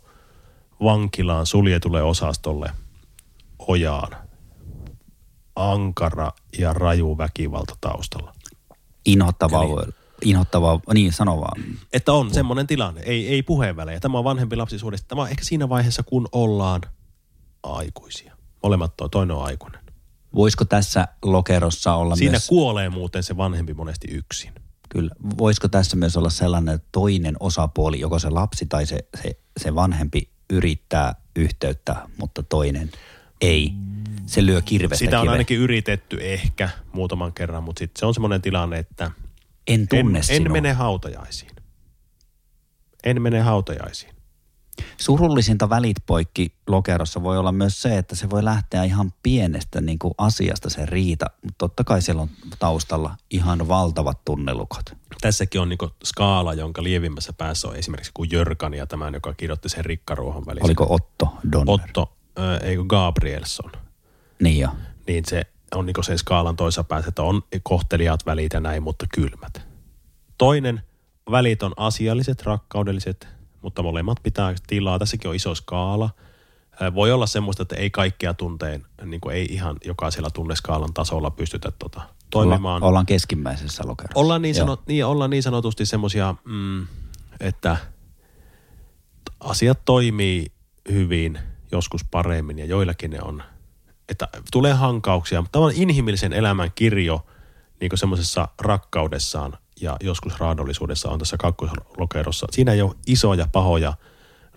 vankilaan 0.83 1.45
suljetulle 1.45 2.03
osastolle 2.03 2.69
ojaan. 3.67 4.15
Ankara 5.55 6.31
ja 6.59 6.73
raju 6.73 7.17
väkivalta 7.17 7.75
taustalla. 7.81 8.33
Inhottavaa 9.05 9.67
voi 9.67 9.85
Inhottavaa, 10.23 10.79
niin 10.93 11.13
sano 11.13 11.41
vaan. 11.41 11.61
Että 11.93 12.13
on 12.13 12.33
semmoinen 12.33 12.67
tilanne, 12.67 13.01
ei, 13.01 13.27
ei 13.27 13.43
puheenvälejä. 13.43 13.99
Tämä 13.99 14.17
on 14.17 14.23
vanhempi 14.23 14.55
lapsisuudesta. 14.55 15.07
Tämä 15.07 15.21
on 15.21 15.29
ehkä 15.29 15.43
siinä 15.43 15.69
vaiheessa, 15.69 16.03
kun 16.03 16.27
ollaan 16.31 16.81
aikuisia. 17.63 18.37
Molemmat 18.63 19.01
on, 19.01 19.09
toinen 19.09 19.35
on 19.35 19.43
aikuinen. 19.43 19.81
Voisiko 20.35 20.65
tässä 20.65 21.07
lokerossa 21.21 21.95
olla 21.95 22.15
Siinä 22.15 22.31
myös... 22.31 22.47
kuolee 22.47 22.89
muuten 22.89 23.23
se 23.23 23.37
vanhempi 23.37 23.73
monesti 23.73 24.07
yksin. 24.11 24.53
Kyllä. 24.89 25.15
Voisiko 25.37 25.67
tässä 25.67 25.97
myös 25.97 26.17
olla 26.17 26.29
sellainen, 26.29 26.81
toinen 26.91 27.35
osapuoli, 27.39 27.99
joko 27.99 28.19
se 28.19 28.29
lapsi 28.29 28.65
tai 28.65 28.85
se, 28.85 28.99
se, 29.23 29.39
se 29.57 29.75
vanhempi 29.75 30.29
yrittää 30.49 31.15
yhteyttä, 31.35 31.95
mutta 32.17 32.43
toinen 32.43 32.91
ei. 33.41 33.73
Se 34.25 34.45
lyö 34.45 34.61
kirvestä 34.61 34.97
Sitä 35.05 35.19
on 35.19 35.23
kiveen. 35.23 35.31
ainakin 35.31 35.57
yritetty 35.57 36.17
ehkä 36.21 36.69
muutaman 36.93 37.33
kerran, 37.33 37.63
mutta 37.63 37.79
sitten 37.79 37.99
se 37.99 38.05
on 38.05 38.13
semmoinen 38.13 38.41
tilanne, 38.41 38.77
että 38.79 39.11
En 39.67 39.87
tunne 39.87 40.17
en, 40.19 40.23
sinua. 40.23 40.45
en 40.45 40.51
mene 40.51 40.73
hautajaisiin. 40.73 41.51
En 43.03 43.21
mene 43.21 43.39
hautajaisiin. 43.39 44.12
Surullisinta 44.97 45.69
välit 45.69 45.97
poikki 46.05 46.55
lokerossa 46.67 47.23
voi 47.23 47.37
olla 47.37 47.51
myös 47.51 47.81
se, 47.81 47.97
että 47.97 48.15
se 48.15 48.29
voi 48.29 48.43
lähteä 48.43 48.83
ihan 48.83 49.13
pienestä 49.23 49.81
niin 49.81 49.99
kuin 49.99 50.13
asiasta 50.17 50.69
se 50.69 50.85
riita, 50.85 51.25
mutta 51.43 51.57
totta 51.57 51.83
kai 51.83 52.01
siellä 52.01 52.21
on 52.21 52.29
taustalla 52.59 53.15
ihan 53.29 53.67
valtavat 53.67 54.25
tunnelukot. 54.25 54.85
Tässäkin 55.21 55.61
on 55.61 55.69
niinku 55.69 55.89
skaala, 56.03 56.53
jonka 56.53 56.83
lievimmässä 56.83 57.33
päässä 57.33 57.67
on 57.67 57.75
esimerkiksi 57.75 58.11
kuin 58.13 58.29
Jörkan 58.31 58.73
ja 58.73 58.87
tämän, 58.87 59.13
joka 59.13 59.33
kirjoitti 59.33 59.69
sen 59.69 59.85
rikkaruohon 59.85 60.45
välissä. 60.45 60.65
Oliko 60.65 60.87
Otto 60.89 61.33
Donner? 61.51 61.73
Otto, 61.73 62.13
äh, 62.39 62.67
ei 62.67 62.77
kun 62.77 62.87
Gabrielson. 62.87 63.71
Niin 64.41 64.59
jo. 64.59 64.69
Niin 65.07 65.23
se 65.27 65.41
on 65.75 65.85
niinku 65.85 66.03
sen 66.03 66.17
skaalan 66.17 66.55
toisessa 66.55 66.83
päässä, 66.83 67.09
että 67.09 67.23
on 67.23 67.41
kohteliaat 67.63 68.25
välit 68.25 68.53
ja 68.53 68.59
näin, 68.59 68.83
mutta 68.83 69.05
kylmät. 69.15 69.61
Toinen, 70.37 70.81
välit 71.31 71.63
on 71.63 71.73
asialliset, 71.77 72.43
rakkaudelliset, 72.43 73.27
mutta 73.63 73.83
molemmat 73.83 74.17
pitää 74.23 74.53
tilaa. 74.67 74.99
Tässäkin 74.99 75.29
on 75.29 75.35
iso 75.35 75.55
skaala. 75.55 76.09
Voi 76.95 77.11
olla 77.11 77.27
semmoista, 77.27 77.63
että 77.63 77.75
ei 77.75 77.89
kaikkea 77.89 78.33
tunteen, 78.33 78.85
niin 79.05 79.21
kuin 79.21 79.35
ei 79.35 79.45
ihan 79.45 79.77
jokaisella 79.85 80.29
tunneskaalan 80.29 80.93
tasolla 80.93 81.31
pystytä 81.31 81.71
tota, 81.79 82.01
toimimaan. 82.29 82.75
Olla, 82.75 82.87
ollaan 82.87 83.05
keskimmäisessä 83.05 83.83
lokerossa. 83.87 84.19
Ollaan 84.19 84.41
niin, 84.41 84.55
Joo. 84.55 84.65
sanot, 84.65 84.87
niin, 84.87 85.05
ollaan 85.05 85.29
niin 85.29 85.43
sanotusti 85.43 85.85
semmoisia, 85.85 86.35
mm, 86.45 86.87
että 87.39 87.77
asiat 89.39 89.79
toimii 89.85 90.45
hyvin, 90.91 91.39
joskus 91.71 92.05
paremmin 92.11 92.59
ja 92.59 92.65
joillakin 92.65 93.11
ne 93.11 93.19
on, 93.21 93.43
että 94.09 94.27
tulee 94.51 94.73
hankauksia, 94.73 95.41
mutta 95.41 95.51
tämä 95.51 95.65
on 95.65 95.71
inhimillisen 95.75 96.33
elämän 96.33 96.71
kirjo 96.75 97.25
niin 97.79 97.89
kuin 97.89 97.99
semmoisessa 97.99 98.47
rakkaudessaan 98.61 99.57
ja 99.81 99.97
joskus 100.03 100.39
raadollisuudessa 100.39 101.09
on 101.09 101.19
tässä 101.19 101.37
kakkoslokerossa. 101.37 102.47
Siinä 102.51 102.71
ei 102.71 102.81
ole 102.81 102.95
isoja 103.07 103.47
pahoja 103.51 103.93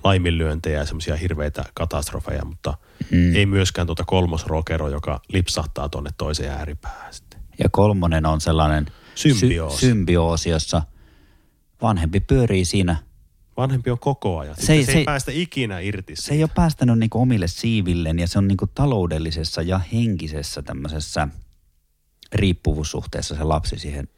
laiminlyöntejä 0.05 0.79
ja 0.79 0.87
semmoisia 0.87 1.17
hirveitä 1.17 1.65
katastrofeja, 1.75 2.45
mutta 2.45 2.75
mm. 3.11 3.35
ei 3.35 3.47
myöskään 3.47 3.87
tuota 3.87 4.05
kolmosrokero, 4.05 4.89
joka 4.89 5.21
lipsahtaa 5.29 5.89
tuonne 5.89 6.11
toiseen 6.19 6.53
ääripäähän 6.53 7.15
sitten. 7.15 7.41
Ja 7.59 7.69
kolmonen 7.73 8.27
on 8.27 8.41
sellainen 8.41 8.87
Symbioosi. 9.15 9.77
Sy- 9.77 9.87
symbioosi, 9.87 10.51
jossa 10.51 10.83
vanhempi 11.83 12.21
pyörii 12.21 12.65
siinä. 12.65 12.97
Vanhempi 13.57 13.91
on 13.91 13.99
koko 13.99 14.39
ajan. 14.39 14.57
Se 14.57 14.63
Se, 14.63 14.73
ei- 14.73 14.85
se, 14.85 14.93
se- 14.93 14.99
ei 14.99 15.05
päästä 15.05 15.33
ikinä 15.35 15.81
irti 15.81 16.17
Se 16.17 16.35
ei 16.35 16.43
ole 16.43 16.51
päästänyt 16.55 16.99
niinku 16.99 17.21
omille 17.21 17.49
siivilleen 17.49 18.19
ja 18.19 18.29
se 18.29 18.39
on 18.39 18.49
niinku 18.49 18.67
taloudellisessa 18.67 19.63
ja 19.63 19.79
henkisessä 19.93 20.63
tämmöisessä 20.63 21.29
riippuvuussuhteessa 22.33 23.37
se 23.37 23.43
lapsi 23.43 23.79
siihen. 23.79 24.09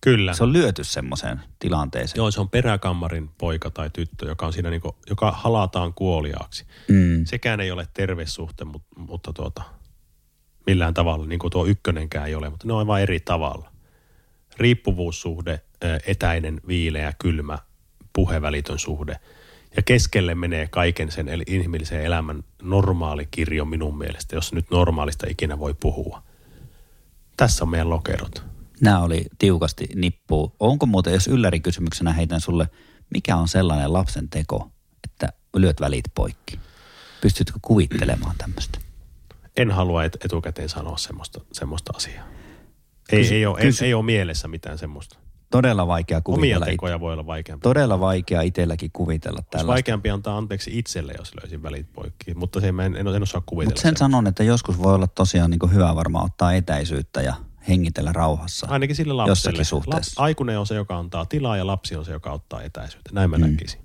Kyllä. 0.00 0.34
Se 0.34 0.42
on 0.42 0.52
lyöty 0.52 0.84
semmoiseen 0.84 1.40
tilanteeseen. 1.58 2.18
Joo, 2.18 2.30
se 2.30 2.40
on 2.40 2.50
peräkammarin 2.50 3.30
poika 3.38 3.70
tai 3.70 3.90
tyttö, 3.92 4.26
joka 4.26 4.46
on 4.46 4.52
siinä 4.52 4.70
niinku, 4.70 4.96
joka 5.10 5.32
halataan 5.32 5.94
kuoliaaksi. 5.94 6.66
Mm. 6.88 7.24
Sekään 7.24 7.60
ei 7.60 7.70
ole 7.70 7.88
terve 7.94 8.26
suhte, 8.26 8.64
mutta, 8.64 8.88
mutta 8.96 9.32
tuota, 9.32 9.62
millään 10.66 10.94
tavalla, 10.94 11.26
niin 11.26 11.38
kuin 11.38 11.50
tuo 11.50 11.66
ykkönenkään 11.66 12.26
ei 12.28 12.34
ole, 12.34 12.50
mutta 12.50 12.66
ne 12.66 12.72
on 12.72 12.86
vain 12.86 13.02
eri 13.02 13.20
tavalla. 13.20 13.72
Riippuvuussuhde, 14.58 15.60
etäinen, 16.06 16.60
viileä, 16.68 17.12
kylmä, 17.18 17.58
puhevälitön 18.12 18.78
suhde. 18.78 19.20
Ja 19.76 19.82
keskelle 19.82 20.34
menee 20.34 20.68
kaiken 20.68 21.10
sen 21.10 21.28
eli 21.28 21.42
inhimillisen 21.46 22.04
elämän 22.04 22.44
normaali 22.62 23.28
kirjo 23.30 23.64
minun 23.64 23.98
mielestä, 23.98 24.36
jos 24.36 24.52
nyt 24.52 24.70
normaalista 24.70 25.26
ikinä 25.30 25.58
voi 25.58 25.74
puhua. 25.80 26.22
Tässä 27.36 27.64
on 27.64 27.68
meidän 27.68 27.90
lokerot. 27.90 28.44
Nämä 28.80 29.00
oli 29.00 29.26
tiukasti 29.38 29.88
nippuu. 29.94 30.56
Onko 30.60 30.86
muuten, 30.86 31.12
jos 31.12 31.26
yllärikysymyksenä 31.28 32.12
heitän 32.12 32.40
sulle, 32.40 32.68
mikä 33.14 33.36
on 33.36 33.48
sellainen 33.48 33.92
lapsen 33.92 34.28
teko, 34.28 34.70
että 35.04 35.28
lyöt 35.56 35.80
välit 35.80 36.04
poikki? 36.14 36.58
Pystytkö 37.20 37.58
kuvittelemaan 37.62 38.34
tämmöistä? 38.38 38.78
En 39.56 39.70
halua 39.70 40.04
et, 40.04 40.16
etukäteen 40.24 40.68
sanoa 40.68 40.96
semmoista, 40.96 41.40
semmoista 41.52 41.92
asiaa. 41.96 42.24
Ei, 43.12 43.18
Kysy- 43.20 43.34
ei, 43.34 43.46
ole, 43.46 43.60
kysy- 43.60 43.84
ei, 43.84 43.88
ei 43.88 43.94
ole 43.94 44.04
mielessä 44.04 44.48
mitään 44.48 44.78
semmoista. 44.78 45.18
Todella 45.50 45.86
vaikea 45.86 46.16
Omia 46.18 46.22
kuvitella. 46.24 46.66
It- 46.66 46.70
tekoja 46.72 47.00
voi 47.00 47.12
olla 47.12 47.26
vaikeampi. 47.26 47.62
todella 47.62 48.00
vaikea 48.00 48.42
itselläkin 48.42 48.90
kuvitella 48.92 49.36
Olisi 49.38 49.48
tällaista. 49.50 49.72
vaikeampi 49.72 50.10
antaa 50.10 50.38
anteeksi 50.38 50.78
itselle, 50.78 51.14
jos 51.18 51.34
löysin 51.34 51.62
välit 51.62 51.92
poikki. 51.92 52.34
Mutta 52.34 52.60
se 52.60 52.68
en, 52.68 52.80
en, 52.80 52.96
en 52.96 53.22
osaa 53.22 53.42
kuvitella. 53.46 53.70
Mutta 53.70 53.80
sen 53.80 53.88
semmoista. 53.88 53.98
sanon, 54.04 54.26
että 54.26 54.42
joskus 54.44 54.78
voi 54.78 54.94
olla 54.94 55.06
tosiaan 55.06 55.50
niin 55.50 55.72
hyvä 55.74 55.94
varmaan 55.94 56.24
ottaa 56.24 56.52
etäisyyttä 56.52 57.22
ja 57.22 57.34
hengitellä 57.68 58.12
rauhassa. 58.12 58.66
Ainakin 58.70 58.96
sille 58.96 59.12
lapselle. 59.12 59.30
Jossakin 59.30 59.64
suhteessa. 59.64 60.20
Lap, 60.20 60.24
aikuinen 60.24 60.58
on 60.58 60.66
se, 60.66 60.74
joka 60.74 60.98
antaa 60.98 61.26
tilaa 61.26 61.56
ja 61.56 61.66
lapsi 61.66 61.96
on 61.96 62.04
se, 62.04 62.12
joka 62.12 62.32
ottaa 62.32 62.62
etäisyyttä. 62.62 63.10
Näin 63.12 63.30
mä 63.30 63.38
mm. 63.38 63.46
näkisin. 63.46 63.80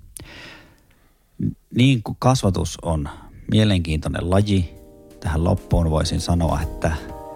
Niin 1.74 2.02
kuin 2.02 2.16
kasvatus 2.18 2.78
on 2.82 3.08
mielenkiintoinen 3.50 4.30
laji, 4.30 4.74
tähän 5.20 5.44
loppuun 5.44 5.90
voisin 5.90 6.20
sanoa, 6.20 6.60
että 6.60 6.92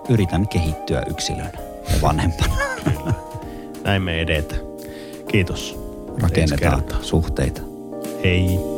yritän 0.09 0.49
kehittyä 0.49 1.03
yksilönä 1.11 1.53
ja 1.93 2.03
vanhempana. 2.03 2.57
Näin 3.85 4.03
me 4.03 4.21
edetään. 4.21 4.61
Kiitos. 5.31 5.79
Rakennetaan 6.23 6.85
suhteita. 7.03 7.63
Hei. 8.25 8.78